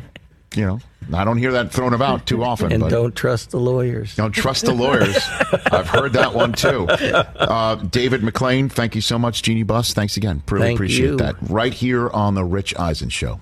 you 0.55 0.65
know, 0.65 0.79
I 1.13 1.25
don't 1.25 1.37
hear 1.37 1.51
that 1.53 1.71
thrown 1.73 1.93
about 1.93 2.25
too 2.25 2.43
often. 2.43 2.71
and 2.71 2.89
don't 2.89 3.15
trust 3.15 3.51
the 3.51 3.59
lawyers. 3.59 4.15
don't 4.15 4.31
trust 4.31 4.65
the 4.65 4.73
lawyers. 4.73 5.17
I've 5.71 5.87
heard 5.89 6.13
that 6.13 6.33
one 6.33 6.53
too. 6.53 6.87
Uh, 7.51 7.75
David 7.75 8.21
McLane, 8.21 8.71
thank 8.71 8.95
you 8.95 9.01
so 9.01 9.19
much. 9.19 9.41
Jeanie 9.43 9.63
Buss, 9.63 9.93
thanks 9.93 10.15
again. 10.15 10.41
Really 10.49 10.67
Thank 10.67 10.77
appreciate 10.77 11.05
you. 11.05 11.17
that. 11.17 11.35
Right 11.41 11.73
here 11.73 12.09
on 12.09 12.35
the 12.35 12.45
Rich 12.45 12.73
Eisen 12.77 13.09
Show. 13.09 13.41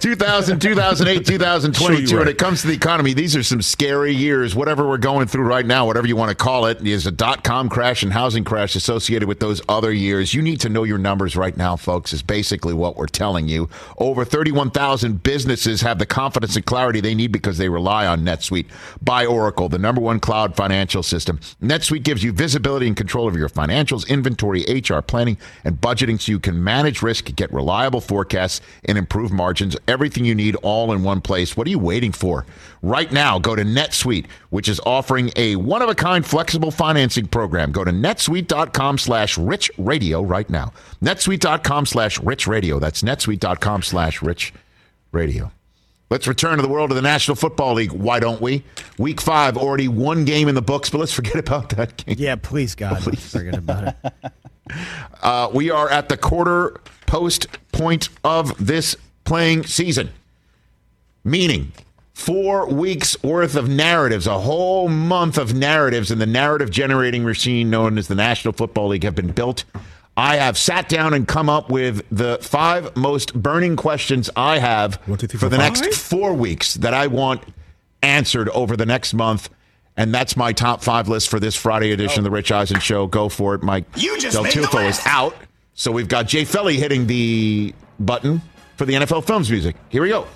2000, 0.00 0.60
2008, 0.60 1.26
2022. 1.26 1.74
Sure, 1.74 2.08
you're 2.08 2.18
When 2.18 2.26
right. 2.26 2.34
it 2.34 2.38
comes 2.38 2.60
to 2.60 2.68
the 2.68 2.72
economy, 2.74 3.14
these 3.14 3.34
are 3.34 3.42
some 3.42 3.60
scary 3.60 4.12
years. 4.14 4.54
Whatever 4.54 4.86
we're 4.88 4.96
going 4.98 5.26
through 5.26 5.44
right 5.44 5.66
now, 5.66 5.86
whatever 5.86 6.06
you 6.06 6.14
want 6.14 6.30
to 6.30 6.36
call 6.36 6.66
it, 6.66 6.86
is 6.86 7.06
a 7.06 7.10
dot 7.10 7.42
com 7.42 7.68
crash 7.68 8.02
and 8.04 8.12
housing 8.12 8.44
crash 8.44 8.76
associated 8.76 9.26
with 9.28 9.40
those 9.40 9.60
other 9.68 9.92
years. 9.92 10.34
You 10.34 10.42
need 10.42 10.60
to 10.60 10.68
know 10.68 10.84
your 10.84 10.98
numbers 10.98 11.36
right 11.36 11.56
now, 11.56 11.74
folks, 11.76 12.12
is 12.12 12.22
basically 12.22 12.74
what 12.74 12.96
we're 12.96 13.06
telling 13.06 13.48
you. 13.48 13.68
Over 13.98 14.24
31,000 14.24 15.22
businesses 15.22 15.80
have 15.80 15.98
the 15.98 16.06
confidence 16.06 16.54
and 16.54 16.64
clarity 16.64 17.00
they 17.00 17.14
need 17.14 17.32
because 17.32 17.58
they 17.58 17.68
rely 17.68 18.06
on 18.06 18.20
NetSuite 18.22 18.66
by 19.02 19.26
Oracle, 19.26 19.68
the 19.68 19.78
number 19.78 20.00
one 20.00 20.20
cloud 20.20 20.54
financial 20.54 21.02
system. 21.02 21.38
NetSuite 21.62 22.04
gives 22.04 22.22
you 22.22 22.30
visibility 22.32 22.86
and 22.86 22.96
control 22.96 23.26
of 23.26 23.36
your 23.36 23.48
financials, 23.48 24.08
inventory, 24.08 24.64
HR 24.68 25.00
planning, 25.00 25.38
and 25.64 25.80
budgeting 25.80 26.20
so 26.20 26.30
you 26.30 26.38
can 26.38 26.62
manage 26.62 27.02
risk, 27.02 27.34
get 27.34 27.52
reliable 27.52 28.00
forecasts, 28.00 28.60
and 28.84 28.96
improve 28.96 29.32
margins. 29.32 29.76
Everything 29.88 30.24
you 30.26 30.34
need 30.34 30.54
all 30.56 30.92
in 30.92 31.02
one 31.02 31.20
place. 31.22 31.56
What 31.56 31.66
are 31.66 31.70
you 31.70 31.78
waiting 31.78 32.12
for? 32.12 32.44
Right 32.82 33.10
now, 33.10 33.38
go 33.38 33.56
to 33.56 33.62
NetSuite, 33.64 34.26
which 34.50 34.68
is 34.68 34.80
offering 34.84 35.30
a 35.34 35.56
one-of-a-kind 35.56 36.26
flexible 36.26 36.70
financing 36.70 37.26
program. 37.26 37.72
Go 37.72 37.84
to 37.84 37.90
netsuite.com 37.90 38.98
slash 38.98 39.38
rich 39.38 39.70
radio 39.78 40.22
right 40.22 40.48
now. 40.50 40.72
netsuite.com 41.02 41.86
slash 41.86 42.20
rich 42.20 42.46
radio. 42.46 42.78
That's 42.78 43.02
netsuite.com 43.02 43.82
slash 43.82 44.22
rich 44.22 44.52
radio. 45.10 45.50
Let's 46.10 46.26
return 46.26 46.56
to 46.56 46.62
the 46.62 46.68
world 46.68 46.90
of 46.90 46.96
the 46.96 47.02
National 47.02 47.34
Football 47.34 47.74
League. 47.74 47.92
Why 47.92 48.20
don't 48.20 48.40
we? 48.40 48.64
Week 48.98 49.20
five, 49.20 49.56
already 49.56 49.88
one 49.88 50.24
game 50.24 50.48
in 50.48 50.54
the 50.54 50.62
books, 50.62 50.88
but 50.90 50.98
let's 50.98 51.12
forget 51.12 51.36
about 51.46 51.70
that 51.70 51.96
game. 51.98 52.16
Yeah, 52.18 52.36
please, 52.36 52.74
God, 52.74 53.00
please. 53.02 53.30
forget 53.32 53.56
about 53.56 53.88
it. 54.04 54.12
Uh, 55.22 55.50
we 55.54 55.70
are 55.70 55.88
at 55.88 56.10
the 56.10 56.16
quarter 56.18 56.78
post 57.06 57.46
point 57.72 58.10
of 58.22 58.52
this 58.64 58.94
playing 59.28 59.62
season, 59.64 60.10
meaning 61.22 61.70
four 62.14 62.66
weeks 62.66 63.22
worth 63.22 63.56
of 63.56 63.68
narratives, 63.68 64.26
a 64.26 64.40
whole 64.40 64.88
month 64.88 65.36
of 65.36 65.54
narratives 65.54 66.10
in 66.10 66.18
the 66.18 66.26
narrative 66.26 66.70
generating 66.70 67.24
machine 67.24 67.68
known 67.68 67.98
as 67.98 68.08
the 68.08 68.14
National 68.14 68.54
Football 68.54 68.88
League 68.88 69.04
have 69.04 69.14
been 69.14 69.30
built. 69.30 69.64
I 70.16 70.36
have 70.36 70.56
sat 70.56 70.88
down 70.88 71.12
and 71.12 71.28
come 71.28 71.50
up 71.50 71.70
with 71.70 72.04
the 72.10 72.38
five 72.40 72.96
most 72.96 73.34
burning 73.34 73.76
questions 73.76 74.30
I 74.34 74.58
have 74.58 74.94
for 75.04 75.16
the 75.16 75.28
four, 75.28 75.50
next 75.50 75.94
four 75.94 76.32
weeks 76.32 76.74
that 76.74 76.94
I 76.94 77.06
want 77.06 77.42
answered 78.02 78.48
over 78.48 78.78
the 78.78 78.86
next 78.86 79.12
month. 79.12 79.50
And 79.96 80.14
that's 80.14 80.36
my 80.38 80.54
top 80.54 80.82
five 80.82 81.06
list 81.06 81.28
for 81.28 81.38
this 81.38 81.54
Friday 81.54 81.92
edition 81.92 82.20
of 82.20 82.24
the 82.24 82.30
Rich 82.30 82.50
Eisen 82.50 82.80
Show. 82.80 83.06
Go 83.06 83.28
for 83.28 83.54
it, 83.54 83.62
Mike. 83.62 83.84
You 83.96 84.18
just 84.18 84.32
Del 84.32 84.44
made 84.44 84.54
the 84.54 84.60
Tufo 84.62 84.88
is 84.88 85.00
out. 85.04 85.36
So 85.74 85.92
we've 85.92 86.08
got 86.08 86.26
Jay 86.26 86.44
Felly 86.44 86.78
hitting 86.78 87.06
the 87.06 87.74
button 88.00 88.40
for 88.78 88.86
the 88.86 88.94
NFL 88.94 89.26
Films 89.26 89.50
music. 89.50 89.76
Here 89.90 90.00
we 90.00 90.08
go. 90.08 90.26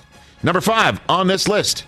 Number 0.43 0.61
five 0.61 1.01
on 1.09 1.29
this 1.29 1.49
list. 1.49 1.87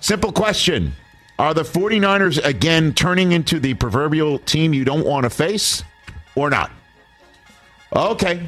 Simple 0.00 0.30
question 0.30 0.92
Are 1.38 1.54
the 1.54 1.62
49ers 1.62 2.44
again 2.44 2.92
turning 2.94 3.32
into 3.32 3.58
the 3.58 3.74
proverbial 3.74 4.38
team 4.40 4.74
you 4.74 4.84
don't 4.84 5.06
want 5.06 5.24
to 5.24 5.30
face 5.30 5.82
or 6.36 6.50
not? 6.50 6.70
Okay. 7.96 8.46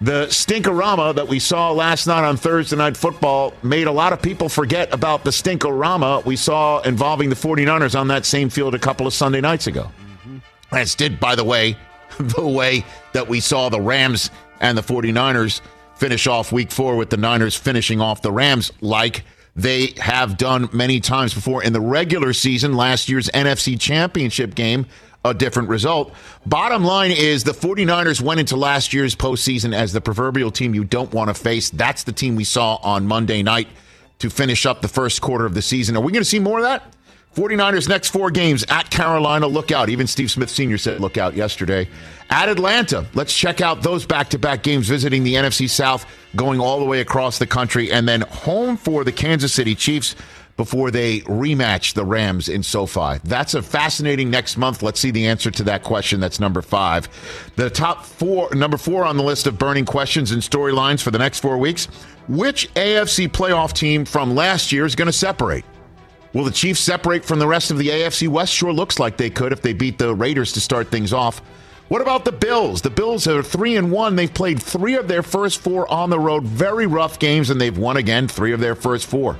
The 0.00 0.26
stinkorama 0.26 1.14
that 1.14 1.28
we 1.28 1.38
saw 1.38 1.70
last 1.70 2.06
night 2.06 2.26
on 2.26 2.36
Thursday 2.36 2.76
Night 2.76 2.96
Football 2.96 3.54
made 3.62 3.86
a 3.86 3.92
lot 3.92 4.12
of 4.12 4.20
people 4.20 4.48
forget 4.48 4.92
about 4.92 5.22
the 5.22 5.30
stinkorama 5.30 6.24
we 6.24 6.36
saw 6.36 6.80
involving 6.80 7.30
the 7.30 7.36
49ers 7.36 7.98
on 7.98 8.08
that 8.08 8.26
same 8.26 8.50
field 8.50 8.74
a 8.74 8.78
couple 8.78 9.06
of 9.06 9.14
Sunday 9.14 9.40
nights 9.40 9.66
ago. 9.66 9.90
As 10.72 10.94
did, 10.94 11.20
by 11.20 11.36
the 11.36 11.44
way, 11.44 11.76
the 12.18 12.46
way 12.46 12.84
that 13.12 13.28
we 13.28 13.40
saw 13.40 13.68
the 13.68 13.80
Rams 13.80 14.30
and 14.60 14.76
the 14.76 14.82
49ers 14.82 15.60
finish 15.96 16.26
off 16.26 16.52
week 16.52 16.70
four 16.70 16.96
with 16.96 17.10
the 17.10 17.16
Niners 17.16 17.56
finishing 17.56 18.00
off 18.00 18.22
the 18.22 18.32
Rams 18.32 18.72
like 18.80 19.24
they 19.56 19.94
have 19.98 20.36
done 20.36 20.68
many 20.72 21.00
times 21.00 21.34
before 21.34 21.62
in 21.62 21.72
the 21.72 21.80
regular 21.80 22.32
season. 22.32 22.74
Last 22.74 23.08
year's 23.08 23.28
NFC 23.30 23.78
Championship 23.78 24.54
game, 24.54 24.86
a 25.24 25.32
different 25.32 25.68
result. 25.68 26.12
Bottom 26.44 26.84
line 26.84 27.12
is 27.12 27.44
the 27.44 27.52
49ers 27.52 28.20
went 28.20 28.40
into 28.40 28.56
last 28.56 28.92
year's 28.92 29.14
postseason 29.14 29.74
as 29.74 29.92
the 29.92 30.00
proverbial 30.00 30.50
team 30.50 30.74
you 30.74 30.84
don't 30.84 31.12
want 31.12 31.28
to 31.28 31.34
face. 31.34 31.70
That's 31.70 32.02
the 32.02 32.12
team 32.12 32.36
we 32.36 32.44
saw 32.44 32.76
on 32.82 33.06
Monday 33.06 33.42
night 33.42 33.68
to 34.18 34.30
finish 34.30 34.66
up 34.66 34.82
the 34.82 34.88
first 34.88 35.20
quarter 35.20 35.46
of 35.46 35.54
the 35.54 35.62
season. 35.62 35.96
Are 35.96 36.00
we 36.00 36.12
going 36.12 36.22
to 36.22 36.28
see 36.28 36.38
more 36.38 36.58
of 36.58 36.64
that? 36.64 36.93
49ers 37.34 37.88
next 37.88 38.10
four 38.10 38.30
games 38.30 38.64
at 38.68 38.90
Carolina, 38.90 39.46
look 39.46 39.72
out. 39.72 39.88
Even 39.88 40.06
Steve 40.06 40.30
Smith 40.30 40.50
Sr. 40.50 40.78
said 40.78 41.00
look 41.00 41.18
out 41.18 41.34
yesterday. 41.34 41.88
At 42.30 42.48
Atlanta, 42.48 43.06
let's 43.14 43.36
check 43.36 43.60
out 43.60 43.82
those 43.82 44.06
back 44.06 44.30
to 44.30 44.38
back 44.38 44.62
games, 44.62 44.88
visiting 44.88 45.24
the 45.24 45.34
NFC 45.34 45.68
South, 45.68 46.06
going 46.36 46.60
all 46.60 46.78
the 46.78 46.86
way 46.86 47.00
across 47.00 47.38
the 47.38 47.46
country, 47.46 47.90
and 47.92 48.08
then 48.08 48.22
home 48.22 48.76
for 48.76 49.04
the 49.04 49.12
Kansas 49.12 49.52
City 49.52 49.74
Chiefs 49.74 50.14
before 50.56 50.90
they 50.92 51.20
rematch 51.20 51.94
the 51.94 52.04
Rams 52.04 52.48
in 52.48 52.62
SoFi. 52.62 53.18
That's 53.24 53.54
a 53.54 53.62
fascinating 53.62 54.30
next 54.30 54.56
month. 54.56 54.82
Let's 54.82 55.00
see 55.00 55.10
the 55.10 55.26
answer 55.26 55.50
to 55.50 55.64
that 55.64 55.82
question. 55.82 56.20
That's 56.20 56.38
number 56.38 56.62
five. 56.62 57.08
The 57.56 57.68
top 57.68 58.04
four, 58.04 58.54
number 58.54 58.76
four 58.76 59.04
on 59.04 59.16
the 59.16 59.24
list 59.24 59.48
of 59.48 59.58
burning 59.58 59.84
questions 59.84 60.30
and 60.30 60.40
storylines 60.40 61.02
for 61.02 61.10
the 61.10 61.18
next 61.18 61.40
four 61.40 61.58
weeks. 61.58 61.86
Which 62.28 62.72
AFC 62.74 63.28
playoff 63.28 63.72
team 63.72 64.04
from 64.04 64.34
last 64.34 64.70
year 64.70 64.86
is 64.86 64.94
going 64.94 65.06
to 65.06 65.12
separate? 65.12 65.64
Will 66.34 66.44
the 66.44 66.50
Chiefs 66.50 66.80
separate 66.80 67.24
from 67.24 67.38
the 67.38 67.46
rest 67.46 67.70
of 67.70 67.78
the 67.78 67.88
AFC 67.88 68.26
West? 68.28 68.52
Sure 68.52 68.72
looks 68.72 68.98
like 68.98 69.16
they 69.16 69.30
could 69.30 69.52
if 69.52 69.62
they 69.62 69.72
beat 69.72 69.98
the 69.98 70.14
Raiders 70.14 70.52
to 70.52 70.60
start 70.60 70.90
things 70.90 71.12
off. 71.12 71.40
What 71.88 72.02
about 72.02 72.24
the 72.24 72.32
Bills? 72.32 72.82
The 72.82 72.90
Bills 72.90 73.28
are 73.28 73.42
three 73.42 73.76
and 73.76 73.92
one. 73.92 74.16
They've 74.16 74.32
played 74.32 74.60
three 74.60 74.96
of 74.96 75.06
their 75.06 75.22
first 75.22 75.60
four 75.60 75.90
on 75.90 76.10
the 76.10 76.18
road, 76.18 76.42
very 76.42 76.86
rough 76.86 77.20
games, 77.20 77.50
and 77.50 77.60
they've 77.60 77.76
won 77.76 77.98
again 77.98 78.26
three 78.26 78.52
of 78.52 78.58
their 78.58 78.74
first 78.74 79.06
four. 79.06 79.38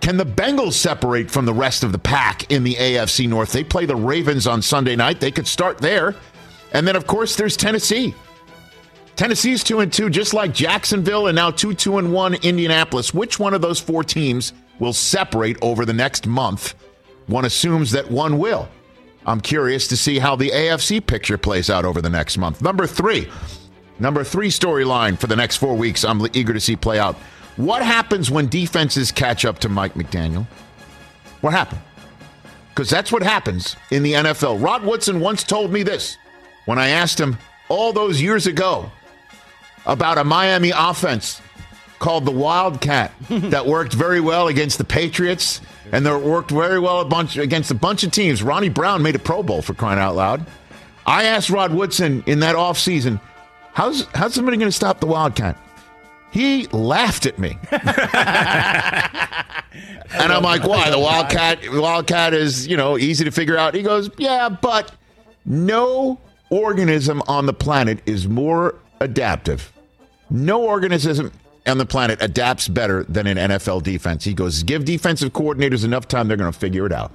Can 0.00 0.16
the 0.16 0.24
Bengals 0.24 0.74
separate 0.74 1.30
from 1.30 1.44
the 1.44 1.52
rest 1.52 1.84
of 1.84 1.92
the 1.92 1.98
pack 1.98 2.50
in 2.50 2.64
the 2.64 2.74
AFC 2.74 3.28
North? 3.28 3.52
They 3.52 3.64
play 3.64 3.84
the 3.84 3.96
Ravens 3.96 4.46
on 4.46 4.62
Sunday 4.62 4.96
night. 4.96 5.20
They 5.20 5.30
could 5.30 5.46
start 5.46 5.78
there. 5.78 6.14
And 6.72 6.88
then, 6.88 6.96
of 6.96 7.06
course, 7.06 7.36
there's 7.36 7.56
Tennessee. 7.56 8.14
Tennessee's 9.16 9.62
two 9.62 9.80
and 9.80 9.92
two, 9.92 10.10
just 10.10 10.32
like 10.32 10.54
Jacksonville, 10.54 11.26
and 11.26 11.36
now 11.36 11.50
two 11.50 11.74
two 11.74 11.98
and 11.98 12.12
one 12.12 12.34
Indianapolis. 12.34 13.12
Which 13.12 13.38
one 13.38 13.52
of 13.52 13.60
those 13.60 13.78
four 13.78 14.02
teams 14.02 14.52
will 14.78 14.92
separate 14.92 15.56
over 15.62 15.84
the 15.84 15.92
next 15.92 16.26
month? 16.26 16.74
One 17.26 17.44
assumes 17.44 17.92
that 17.92 18.10
one 18.10 18.38
will. 18.38 18.68
I'm 19.26 19.40
curious 19.40 19.88
to 19.88 19.96
see 19.96 20.18
how 20.18 20.36
the 20.36 20.50
AFC 20.50 21.04
picture 21.04 21.38
plays 21.38 21.70
out 21.70 21.84
over 21.84 22.02
the 22.02 22.10
next 22.10 22.36
month. 22.36 22.60
Number 22.60 22.86
three, 22.86 23.30
number 23.98 24.22
three 24.22 24.48
storyline 24.48 25.18
for 25.18 25.26
the 25.26 25.36
next 25.36 25.56
four 25.56 25.74
weeks. 25.74 26.04
I'm 26.04 26.26
eager 26.34 26.52
to 26.52 26.60
see 26.60 26.76
play 26.76 26.98
out. 26.98 27.16
What 27.56 27.82
happens 27.82 28.30
when 28.30 28.48
defenses 28.48 29.12
catch 29.12 29.44
up 29.44 29.60
to 29.60 29.68
Mike 29.68 29.94
McDaniel? 29.94 30.46
What 31.40 31.52
happened? 31.52 31.80
Because 32.70 32.90
that's 32.90 33.12
what 33.12 33.22
happens 33.22 33.76
in 33.90 34.02
the 34.02 34.14
NFL. 34.14 34.62
Rod 34.62 34.82
Woodson 34.84 35.20
once 35.20 35.44
told 35.44 35.72
me 35.72 35.82
this 35.82 36.18
when 36.66 36.78
I 36.78 36.88
asked 36.88 37.20
him 37.20 37.38
all 37.68 37.92
those 37.92 38.20
years 38.20 38.46
ago 38.46 38.90
about 39.86 40.18
a 40.18 40.24
Miami 40.24 40.72
offense 40.74 41.40
called 41.98 42.24
the 42.24 42.30
Wildcat 42.30 43.12
that 43.28 43.66
worked 43.66 43.92
very 43.92 44.20
well 44.20 44.48
against 44.48 44.78
the 44.78 44.84
Patriots 44.84 45.60
and 45.92 46.04
that 46.06 46.20
worked 46.20 46.50
very 46.50 46.78
well 46.78 47.00
a 47.00 47.04
bunch 47.04 47.36
against 47.36 47.70
a 47.70 47.74
bunch 47.74 48.04
of 48.04 48.10
teams. 48.10 48.42
Ronnie 48.42 48.68
Brown 48.68 49.02
made 49.02 49.14
a 49.14 49.18
Pro 49.18 49.42
Bowl 49.42 49.62
for 49.62 49.74
crying 49.74 49.98
out 49.98 50.16
loud. 50.16 50.44
I 51.06 51.24
asked 51.24 51.50
Rod 51.50 51.72
Woodson 51.72 52.22
in 52.26 52.40
that 52.40 52.56
offseason, 52.56 53.20
how's 53.72 54.06
how's 54.14 54.34
somebody 54.34 54.56
going 54.56 54.68
to 54.68 54.76
stop 54.76 55.00
the 55.00 55.06
Wildcat? 55.06 55.58
He 56.30 56.66
laughed 56.68 57.26
at 57.26 57.38
me. 57.38 57.56
and 57.70 57.82
I'm 60.32 60.42
like, 60.42 60.64
why? 60.64 60.90
The 60.90 60.98
Wildcat 60.98 61.70
Wildcat 61.70 62.34
is, 62.34 62.66
you 62.66 62.76
know, 62.76 62.98
easy 62.98 63.24
to 63.24 63.30
figure 63.30 63.56
out. 63.56 63.74
He 63.74 63.82
goes, 63.82 64.10
Yeah, 64.18 64.48
but 64.48 64.92
no 65.44 66.20
organism 66.50 67.22
on 67.28 67.46
the 67.46 67.52
planet 67.52 68.00
is 68.06 68.28
more 68.28 68.76
adaptive. 69.00 69.72
No 70.30 70.62
organism 70.62 71.30
on 71.66 71.78
the 71.78 71.86
planet 71.86 72.20
adapts 72.22 72.68
better 72.68 73.04
than 73.04 73.26
an 73.26 73.36
NFL 73.36 73.82
defense. 73.82 74.24
He 74.24 74.34
goes, 74.34 74.62
give 74.62 74.84
defensive 74.84 75.32
coordinators 75.32 75.84
enough 75.84 76.06
time, 76.08 76.28
they're 76.28 76.36
going 76.36 76.52
to 76.52 76.58
figure 76.58 76.86
it 76.86 76.92
out. 76.92 77.12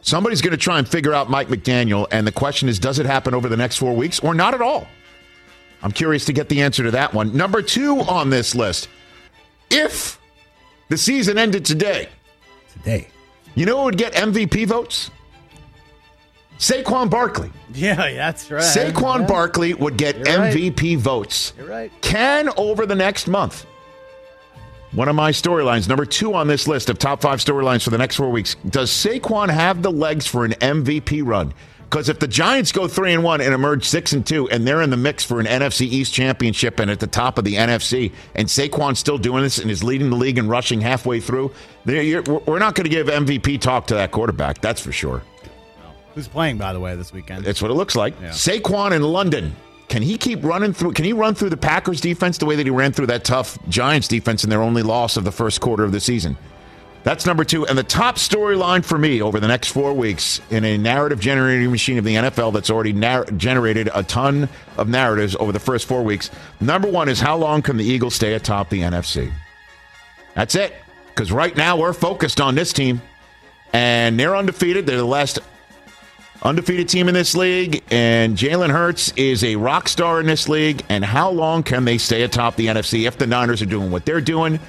Somebody's 0.00 0.40
going 0.40 0.52
to 0.52 0.56
try 0.56 0.78
and 0.78 0.88
figure 0.88 1.12
out 1.12 1.28
Mike 1.28 1.48
McDaniel, 1.48 2.06
and 2.10 2.26
the 2.26 2.32
question 2.32 2.68
is, 2.68 2.78
does 2.78 2.98
it 2.98 3.06
happen 3.06 3.34
over 3.34 3.48
the 3.48 3.56
next 3.56 3.76
four 3.76 3.94
weeks 3.94 4.20
or 4.20 4.32
not 4.34 4.54
at 4.54 4.62
all? 4.62 4.86
I'm 5.82 5.92
curious 5.92 6.24
to 6.26 6.32
get 6.32 6.48
the 6.48 6.62
answer 6.62 6.82
to 6.84 6.90
that 6.92 7.12
one. 7.12 7.36
Number 7.36 7.62
two 7.62 8.00
on 8.00 8.30
this 8.30 8.54
list. 8.54 8.88
If 9.70 10.18
the 10.88 10.96
season 10.96 11.36
ended 11.36 11.64
today, 11.64 12.08
Today. 12.72 13.08
you 13.54 13.66
know 13.66 13.78
who 13.78 13.84
would 13.84 13.98
get 13.98 14.14
MVP 14.14 14.66
votes? 14.66 15.10
Saquon 16.58 17.08
Barkley. 17.08 17.50
Yeah, 17.72 17.94
that's 18.14 18.50
right. 18.50 18.62
Saquon 18.62 19.20
Yeah. 19.20 19.26
Barkley 19.26 19.74
would 19.74 19.96
get 19.96 20.16
You're 20.16 20.38
right. 20.38 20.54
MVP 20.54 20.96
votes. 20.98 21.52
You're 21.56 21.68
right. 21.68 21.92
Can 22.02 22.50
over 22.56 22.84
the 22.86 22.94
next 22.96 23.28
month. 23.28 23.64
One 24.92 25.08
of 25.08 25.14
my 25.14 25.30
storylines, 25.32 25.86
number 25.88 26.06
two 26.06 26.34
on 26.34 26.48
this 26.48 26.66
list 26.66 26.88
of 26.88 26.98
top 26.98 27.20
five 27.20 27.40
storylines 27.40 27.84
for 27.84 27.90
the 27.90 27.98
next 27.98 28.16
four 28.16 28.30
weeks. 28.30 28.56
Does 28.68 28.90
Saquon 28.90 29.50
have 29.50 29.82
the 29.82 29.92
legs 29.92 30.26
for 30.26 30.44
an 30.46 30.52
MVP 30.52 31.22
run? 31.24 31.52
Because 31.82 32.08
if 32.08 32.18
the 32.18 32.28
Giants 32.28 32.72
go 32.72 32.88
three 32.88 33.12
and 33.14 33.22
one 33.22 33.40
and 33.40 33.54
emerge 33.54 33.84
six 33.84 34.12
and 34.12 34.26
two, 34.26 34.48
and 34.50 34.66
they're 34.66 34.82
in 34.82 34.90
the 34.90 34.96
mix 34.96 35.24
for 35.24 35.40
an 35.40 35.46
NFC 35.46 35.82
East 35.82 36.12
championship 36.12 36.80
and 36.80 36.90
at 36.90 37.00
the 37.00 37.06
top 37.06 37.38
of 37.38 37.44
the 37.44 37.54
NFC, 37.54 38.12
and 38.34 38.46
Saquon's 38.48 38.98
still 38.98 39.16
doing 39.18 39.42
this 39.42 39.58
and 39.58 39.70
is 39.70 39.84
leading 39.84 40.10
the 40.10 40.16
league 40.16 40.36
and 40.38 40.50
rushing 40.50 40.80
halfway 40.80 41.20
through, 41.20 41.50
you're- 41.86 42.40
we're 42.46 42.58
not 42.58 42.74
going 42.74 42.84
to 42.84 42.90
give 42.90 43.06
MVP 43.08 43.58
talk 43.58 43.86
to 43.88 43.94
that 43.94 44.10
quarterback. 44.10 44.60
That's 44.60 44.80
for 44.80 44.92
sure. 44.92 45.22
Who's 46.18 46.26
playing, 46.26 46.58
by 46.58 46.72
the 46.72 46.80
way, 46.80 46.96
this 46.96 47.12
weekend? 47.12 47.44
That's 47.44 47.62
what 47.62 47.70
it 47.70 47.74
looks 47.74 47.94
like. 47.94 48.12
Yeah. 48.20 48.30
Saquon 48.30 48.90
in 48.90 49.02
London. 49.02 49.54
Can 49.86 50.02
he 50.02 50.18
keep 50.18 50.42
running 50.42 50.72
through? 50.72 50.94
Can 50.94 51.04
he 51.04 51.12
run 51.12 51.36
through 51.36 51.50
the 51.50 51.56
Packers 51.56 52.00
defense 52.00 52.38
the 52.38 52.44
way 52.44 52.56
that 52.56 52.66
he 52.66 52.70
ran 52.70 52.90
through 52.90 53.06
that 53.06 53.22
tough 53.22 53.56
Giants 53.68 54.08
defense 54.08 54.42
in 54.42 54.50
their 54.50 54.60
only 54.60 54.82
loss 54.82 55.16
of 55.16 55.22
the 55.22 55.30
first 55.30 55.60
quarter 55.60 55.84
of 55.84 55.92
the 55.92 56.00
season? 56.00 56.36
That's 57.04 57.24
number 57.24 57.44
two. 57.44 57.68
And 57.68 57.78
the 57.78 57.84
top 57.84 58.16
storyline 58.16 58.84
for 58.84 58.98
me 58.98 59.22
over 59.22 59.38
the 59.38 59.46
next 59.46 59.68
four 59.68 59.94
weeks 59.94 60.40
in 60.50 60.64
a 60.64 60.76
narrative 60.76 61.20
generating 61.20 61.70
machine 61.70 61.98
of 61.98 62.04
the 62.04 62.16
NFL 62.16 62.52
that's 62.52 62.68
already 62.68 62.92
nar- 62.92 63.26
generated 63.36 63.88
a 63.94 64.02
ton 64.02 64.48
of 64.76 64.88
narratives 64.88 65.36
over 65.36 65.52
the 65.52 65.60
first 65.60 65.86
four 65.86 66.02
weeks. 66.02 66.32
Number 66.60 66.90
one 66.90 67.08
is 67.08 67.20
how 67.20 67.36
long 67.36 67.62
can 67.62 67.76
the 67.76 67.84
Eagles 67.84 68.16
stay 68.16 68.34
atop 68.34 68.70
the 68.70 68.80
NFC? 68.80 69.32
That's 70.34 70.56
it. 70.56 70.74
Because 71.14 71.30
right 71.30 71.56
now 71.56 71.76
we're 71.76 71.92
focused 71.92 72.40
on 72.40 72.56
this 72.56 72.72
team, 72.72 73.00
and 73.72 74.18
they're 74.18 74.34
undefeated. 74.34 74.84
They're 74.84 74.96
the 74.96 75.04
last 75.04 75.38
undefeated 76.42 76.88
team 76.88 77.08
in 77.08 77.14
this 77.14 77.36
league, 77.36 77.82
and 77.90 78.36
Jalen 78.36 78.70
Hurts 78.70 79.12
is 79.16 79.42
a 79.42 79.56
rock 79.56 79.88
star 79.88 80.20
in 80.20 80.26
this 80.26 80.48
league. 80.48 80.82
And 80.88 81.04
how 81.04 81.30
long 81.30 81.62
can 81.62 81.84
they 81.84 81.98
stay 81.98 82.22
atop 82.22 82.56
the 82.56 82.66
NFC 82.66 83.06
if 83.06 83.18
the 83.18 83.26
Niners 83.26 83.62
are 83.62 83.66
doing 83.66 83.90
what 83.90 84.04
they're 84.04 84.20
doing? 84.20 84.60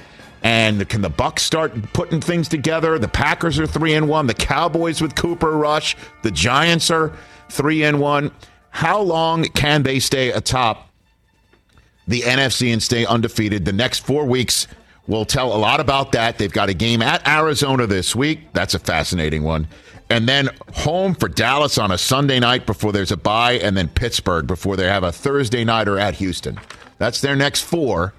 And 0.42 0.88
can 0.88 1.02
the 1.02 1.10
Bucs 1.10 1.40
start 1.40 1.92
putting 1.92 2.20
things 2.20 2.48
together? 2.48 2.98
The 2.98 3.08
Packers 3.08 3.58
are 3.58 3.66
three 3.66 3.94
and 3.94 4.08
one. 4.08 4.26
The 4.26 4.34
Cowboys 4.34 5.00
with 5.00 5.14
Cooper 5.14 5.56
Rush. 5.56 5.96
The 6.22 6.30
Giants 6.30 6.90
are 6.90 7.12
three 7.50 7.84
and 7.84 8.00
one. 8.00 8.30
How 8.70 9.00
long 9.00 9.44
can 9.44 9.82
they 9.82 9.98
stay 9.98 10.30
atop 10.30 10.88
the 12.08 12.22
NFC 12.22 12.72
and 12.72 12.82
stay 12.82 13.04
undefeated? 13.04 13.64
The 13.64 13.72
next 13.72 13.98
four 13.98 14.24
weeks 14.24 14.66
will 15.06 15.24
tell 15.24 15.54
a 15.54 15.58
lot 15.58 15.80
about 15.80 16.12
that. 16.12 16.38
They've 16.38 16.52
got 16.52 16.68
a 16.68 16.74
game 16.74 17.02
at 17.02 17.26
Arizona 17.28 17.86
this 17.86 18.16
week. 18.16 18.52
That's 18.52 18.74
a 18.74 18.78
fascinating 18.78 19.42
one. 19.42 19.68
And 20.10 20.28
then 20.28 20.50
home 20.74 21.14
for 21.14 21.28
Dallas 21.28 21.78
on 21.78 21.92
a 21.92 21.98
Sunday 21.98 22.40
night 22.40 22.66
before 22.66 22.90
there's 22.92 23.12
a 23.12 23.16
bye, 23.16 23.52
and 23.52 23.76
then 23.76 23.88
Pittsburgh 23.88 24.46
before 24.46 24.76
they 24.76 24.86
have 24.86 25.04
a 25.04 25.12
Thursday 25.12 25.64
nighter 25.64 25.98
at 25.98 26.16
Houston. 26.16 26.58
That's 26.98 27.20
their 27.20 27.36
next 27.36 27.62
four. 27.62 28.12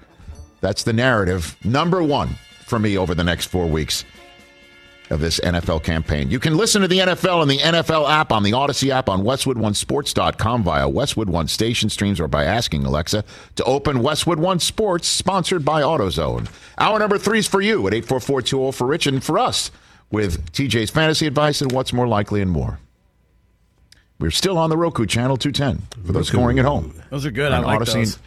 That's 0.62 0.84
the 0.84 0.94
narrative. 0.94 1.56
Number 1.64 2.02
one 2.02 2.36
for 2.64 2.78
me 2.78 2.96
over 2.96 3.14
the 3.14 3.24
next 3.24 3.46
four 3.46 3.66
weeks 3.66 4.06
of 5.10 5.20
this 5.20 5.38
NFL 5.40 5.82
campaign. 5.82 6.30
You 6.30 6.40
can 6.40 6.56
listen 6.56 6.80
to 6.80 6.88
the 6.88 7.00
NFL 7.00 7.42
on 7.42 7.48
the 7.48 7.58
NFL 7.58 8.08
app, 8.08 8.32
on 8.32 8.42
the 8.42 8.52
Audacy 8.52 8.88
app, 8.88 9.10
on 9.10 9.22
WestwoodOneSports.com 9.22 10.62
via 10.62 10.88
Westwood 10.88 11.28
One 11.28 11.48
station 11.48 11.90
streams 11.90 12.18
or 12.18 12.28
by 12.28 12.44
asking 12.44 12.86
Alexa 12.86 13.22
to 13.56 13.64
open 13.64 14.02
Westwood 14.02 14.38
One 14.38 14.58
Sports, 14.58 15.06
sponsored 15.08 15.64
by 15.64 15.82
AutoZone. 15.82 16.48
Hour 16.78 16.98
number 16.98 17.18
three 17.18 17.40
is 17.40 17.46
for 17.46 17.60
you 17.60 17.86
at 17.86 17.92
844 17.92 18.72
for 18.72 18.86
Rich 18.86 19.06
and 19.06 19.22
for 19.22 19.38
us 19.38 19.70
with 20.12 20.52
TJ's 20.52 20.90
fantasy 20.90 21.26
advice 21.26 21.60
and 21.62 21.72
what's 21.72 21.92
more 21.92 22.06
likely 22.06 22.40
and 22.42 22.50
more. 22.50 22.78
We're 24.20 24.30
still 24.30 24.56
on 24.58 24.70
the 24.70 24.76
Roku 24.76 25.04
channel 25.06 25.36
210 25.36 26.04
for 26.06 26.12
those 26.12 26.28
scoring 26.28 26.58
at 26.60 26.64
home. 26.64 26.94
Those 27.10 27.26
are 27.26 27.32
good. 27.32 27.50
I 27.50 27.58
On 27.58 27.64
like 27.64 27.80
Audacy. 27.80 27.92
those. 27.94 28.18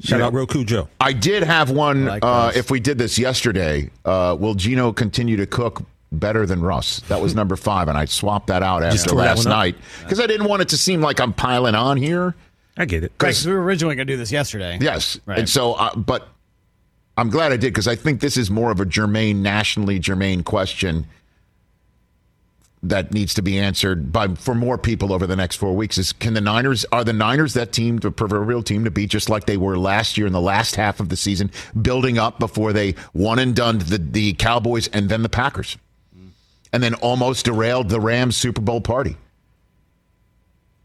Shout 0.00 0.20
Yeah. 0.20 0.26
out 0.26 0.32
Roku 0.34 0.64
Joe. 0.64 0.88
I 1.00 1.12
did 1.12 1.42
have 1.42 1.70
one. 1.70 2.04
like 2.04 2.24
uh, 2.24 2.52
if 2.54 2.70
we 2.70 2.78
did 2.80 2.98
this 2.98 3.18
yesterday, 3.18 3.90
uh, 4.04 4.36
will 4.38 4.54
Geno 4.54 4.92
continue 4.92 5.36
to 5.36 5.46
cook 5.46 5.82
better 6.12 6.46
than 6.46 6.60
Russ? 6.60 7.00
That 7.08 7.20
was 7.20 7.34
number 7.40 7.56
five, 7.56 7.88
and 7.88 7.96
I 7.98 8.04
swapped 8.04 8.46
that 8.48 8.62
out 8.62 8.82
after 8.84 9.02
tore 9.10 9.18
that 9.22 9.36
last 9.36 9.46
night 9.46 9.76
because 10.02 10.20
I 10.20 10.26
didn't 10.26 10.46
want 10.48 10.62
it 10.62 10.68
to 10.70 10.76
seem 10.76 11.00
like 11.00 11.20
I'm 11.20 11.32
piling 11.32 11.74
on 11.74 11.96
here. 11.96 12.34
I 12.76 12.84
get 12.84 13.02
it. 13.04 13.12
Right, 13.20 13.28
'cause 13.28 13.46
we 13.46 13.52
were 13.52 13.62
originally 13.62 13.96
going 13.96 14.06
to 14.06 14.12
do 14.12 14.16
this 14.16 14.32
yesterday. 14.32 14.78
Yes, 14.80 15.18
Right. 15.26 15.38
and 15.40 15.48
so, 15.48 15.74
uh, 15.74 15.94
but 15.94 16.28
I'm 17.16 17.30
glad 17.30 17.52
I 17.52 17.56
did 17.56 17.72
because 17.72 17.86
I 17.88 17.94
think 17.96 18.20
this 18.20 18.36
is 18.36 18.50
more 18.50 18.70
of 18.70 18.80
a 18.80 18.86
germane, 18.86 19.42
nationally 19.42 19.98
germane 19.98 20.42
question 20.42 21.06
that 22.84 23.12
needs 23.12 23.32
to 23.34 23.42
be 23.42 23.58
answered 23.58 24.12
by 24.12 24.28
for 24.34 24.54
more 24.54 24.76
people 24.76 25.12
over 25.12 25.26
the 25.26 25.36
next 25.36 25.56
four 25.56 25.74
weeks. 25.74 25.98
Is 25.98 26.12
can 26.12 26.34
the 26.34 26.40
Niners 26.40 26.84
are 26.90 27.04
the 27.04 27.12
Niners 27.12 27.54
that 27.54 27.72
team, 27.72 27.98
the 27.98 28.10
proverbial 28.10 28.62
team, 28.62 28.84
to 28.84 28.90
be 28.90 29.06
just 29.06 29.30
like 29.30 29.46
they 29.46 29.56
were 29.56 29.78
last 29.78 30.18
year 30.18 30.26
in 30.26 30.32
the 30.32 30.40
last 30.40 30.74
half 30.74 30.98
of 30.98 31.08
the 31.08 31.16
season, 31.16 31.50
building 31.80 32.18
up 32.18 32.38
before 32.38 32.72
they 32.72 32.94
one 33.12 33.38
and 33.38 33.54
done 33.54 33.78
the 33.78 33.98
the 33.98 34.32
Cowboys 34.34 34.88
and 34.88 35.08
then 35.08 35.22
the 35.22 35.28
Packers, 35.28 35.78
and 36.72 36.82
then 36.82 36.94
almost 36.94 37.44
derailed 37.44 37.88
the 37.88 38.00
Rams 38.00 38.36
Super 38.36 38.60
Bowl 38.60 38.80
party. 38.80 39.16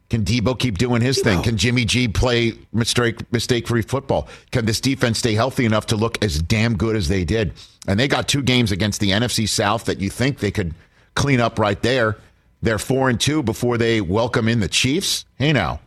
Can 0.09 0.23
Deebo 0.23 0.57
keep 0.57 0.77
doing 0.77 1.01
his 1.01 1.19
thing? 1.19 1.41
Can 1.41 1.57
Jimmy 1.57 1.83
G 1.83 2.07
play 2.07 2.53
mistake 2.71 3.29
mistake 3.33 3.67
free 3.67 3.81
football? 3.81 4.29
Can 4.51 4.65
this 4.65 4.79
defense 4.79 5.17
stay 5.17 5.33
healthy 5.33 5.65
enough 5.65 5.87
to 5.87 5.97
look 5.97 6.23
as 6.23 6.41
damn 6.41 6.77
good 6.77 6.95
as 6.95 7.09
they 7.09 7.25
did? 7.25 7.53
And 7.87 7.99
they 7.99 8.07
got 8.07 8.27
two 8.27 8.41
games 8.41 8.71
against 8.71 9.01
the 9.01 9.11
NFC 9.11 9.49
South 9.49 9.85
that 9.85 9.99
you 9.99 10.09
think 10.09 10.39
they 10.39 10.51
could 10.51 10.75
clean 11.17 11.41
up 11.41 11.59
right 11.59 11.81
there. 11.81 12.15
They're 12.61 12.79
four 12.79 13.09
and 13.09 13.19
two 13.19 13.43
before 13.43 13.77
they 13.77 13.99
welcome 13.99 14.47
in 14.47 14.61
the 14.61 14.67
Chiefs. 14.67 15.25
Hey 15.35 15.51
now, 15.51 15.81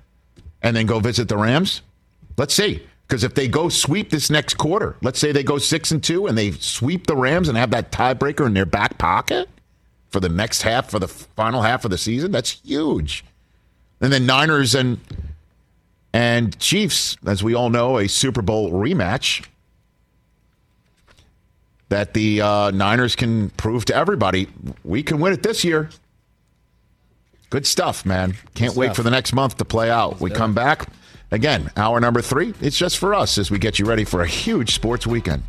and 0.61 0.77
then 0.77 0.87
go 0.87 1.01
visit 1.01 1.29
the 1.29 1.39
Rams. 1.39 1.83
Let's 2.37 2.55
see. 2.55 2.87
Because 3.07 3.25
if 3.25 3.35
they 3.35 3.49
go 3.49 3.69
sweep 3.69 4.11
this 4.11 4.31
next 4.31 4.55
quarter, 4.55 4.97
let's 5.03 5.19
say 5.19 5.33
they 5.33 5.43
go 5.43 5.59
six 5.59 5.91
and 5.91 6.03
two 6.03 6.27
and 6.27 6.39
they 6.39 6.53
sweep 6.53 7.07
the 7.07 7.17
Rams 7.17 7.49
and 7.49 7.59
have 7.59 7.71
that 7.73 7.91
tiebreaker 7.91 8.47
in 8.47 8.55
their 8.55 8.67
back 8.67 8.99
pocket 8.99 9.49
for 10.11 10.21
the 10.21 10.29
next 10.29 10.63
half, 10.63 10.91
for 10.91 11.01
the 11.01 11.09
final 11.09 11.63
half 11.63 11.85
of 11.85 11.91
the 11.91 11.99
season, 11.99 12.31
that's 12.31 12.51
huge. 12.65 13.25
And 14.01 14.13
then 14.13 14.27
Niners 14.27 14.75
and 14.75 15.01
and 16.13 16.59
Chiefs, 16.59 17.17
as 17.27 17.43
we 17.43 17.55
all 17.55 17.71
know, 17.71 17.99
a 17.99 18.09
Super 18.09 18.43
Bowl 18.43 18.73
rematch 18.73 19.45
that 21.91 22.15
the 22.15 22.41
uh, 22.41 22.71
Niners 22.71 23.15
can 23.15 23.51
prove 23.51 23.85
to 23.87 23.95
everybody 23.95 24.49
we 24.83 25.03
can 25.03 25.21
win 25.21 25.33
it 25.35 25.43
this 25.43 25.65
year. 25.65 25.91
Good 27.51 27.67
stuff, 27.67 28.07
man. 28.07 28.37
Can't 28.55 28.77
wait 28.77 28.97
for 28.97 29.03
the 29.03 29.11
next 29.11 29.33
month 29.33 29.59
to 29.59 29.65
play 29.65 29.91
out. 29.91 30.21
we 30.21 30.31
come 30.31 30.55
back 30.55 30.87
again, 31.33 31.71
hour 31.77 32.01
number 32.01 32.23
three. 32.23 32.55
It's 32.61 32.79
just 32.79 32.97
for 32.99 33.13
us 33.13 33.39
as 33.39 33.51
we 33.51 33.59
get 33.59 33.79
you 33.79 33.85
ready 33.87 34.05
for 34.05 34.23
a 34.23 34.27
huge 34.27 34.75
sports 34.75 35.07
weekend. 35.07 35.43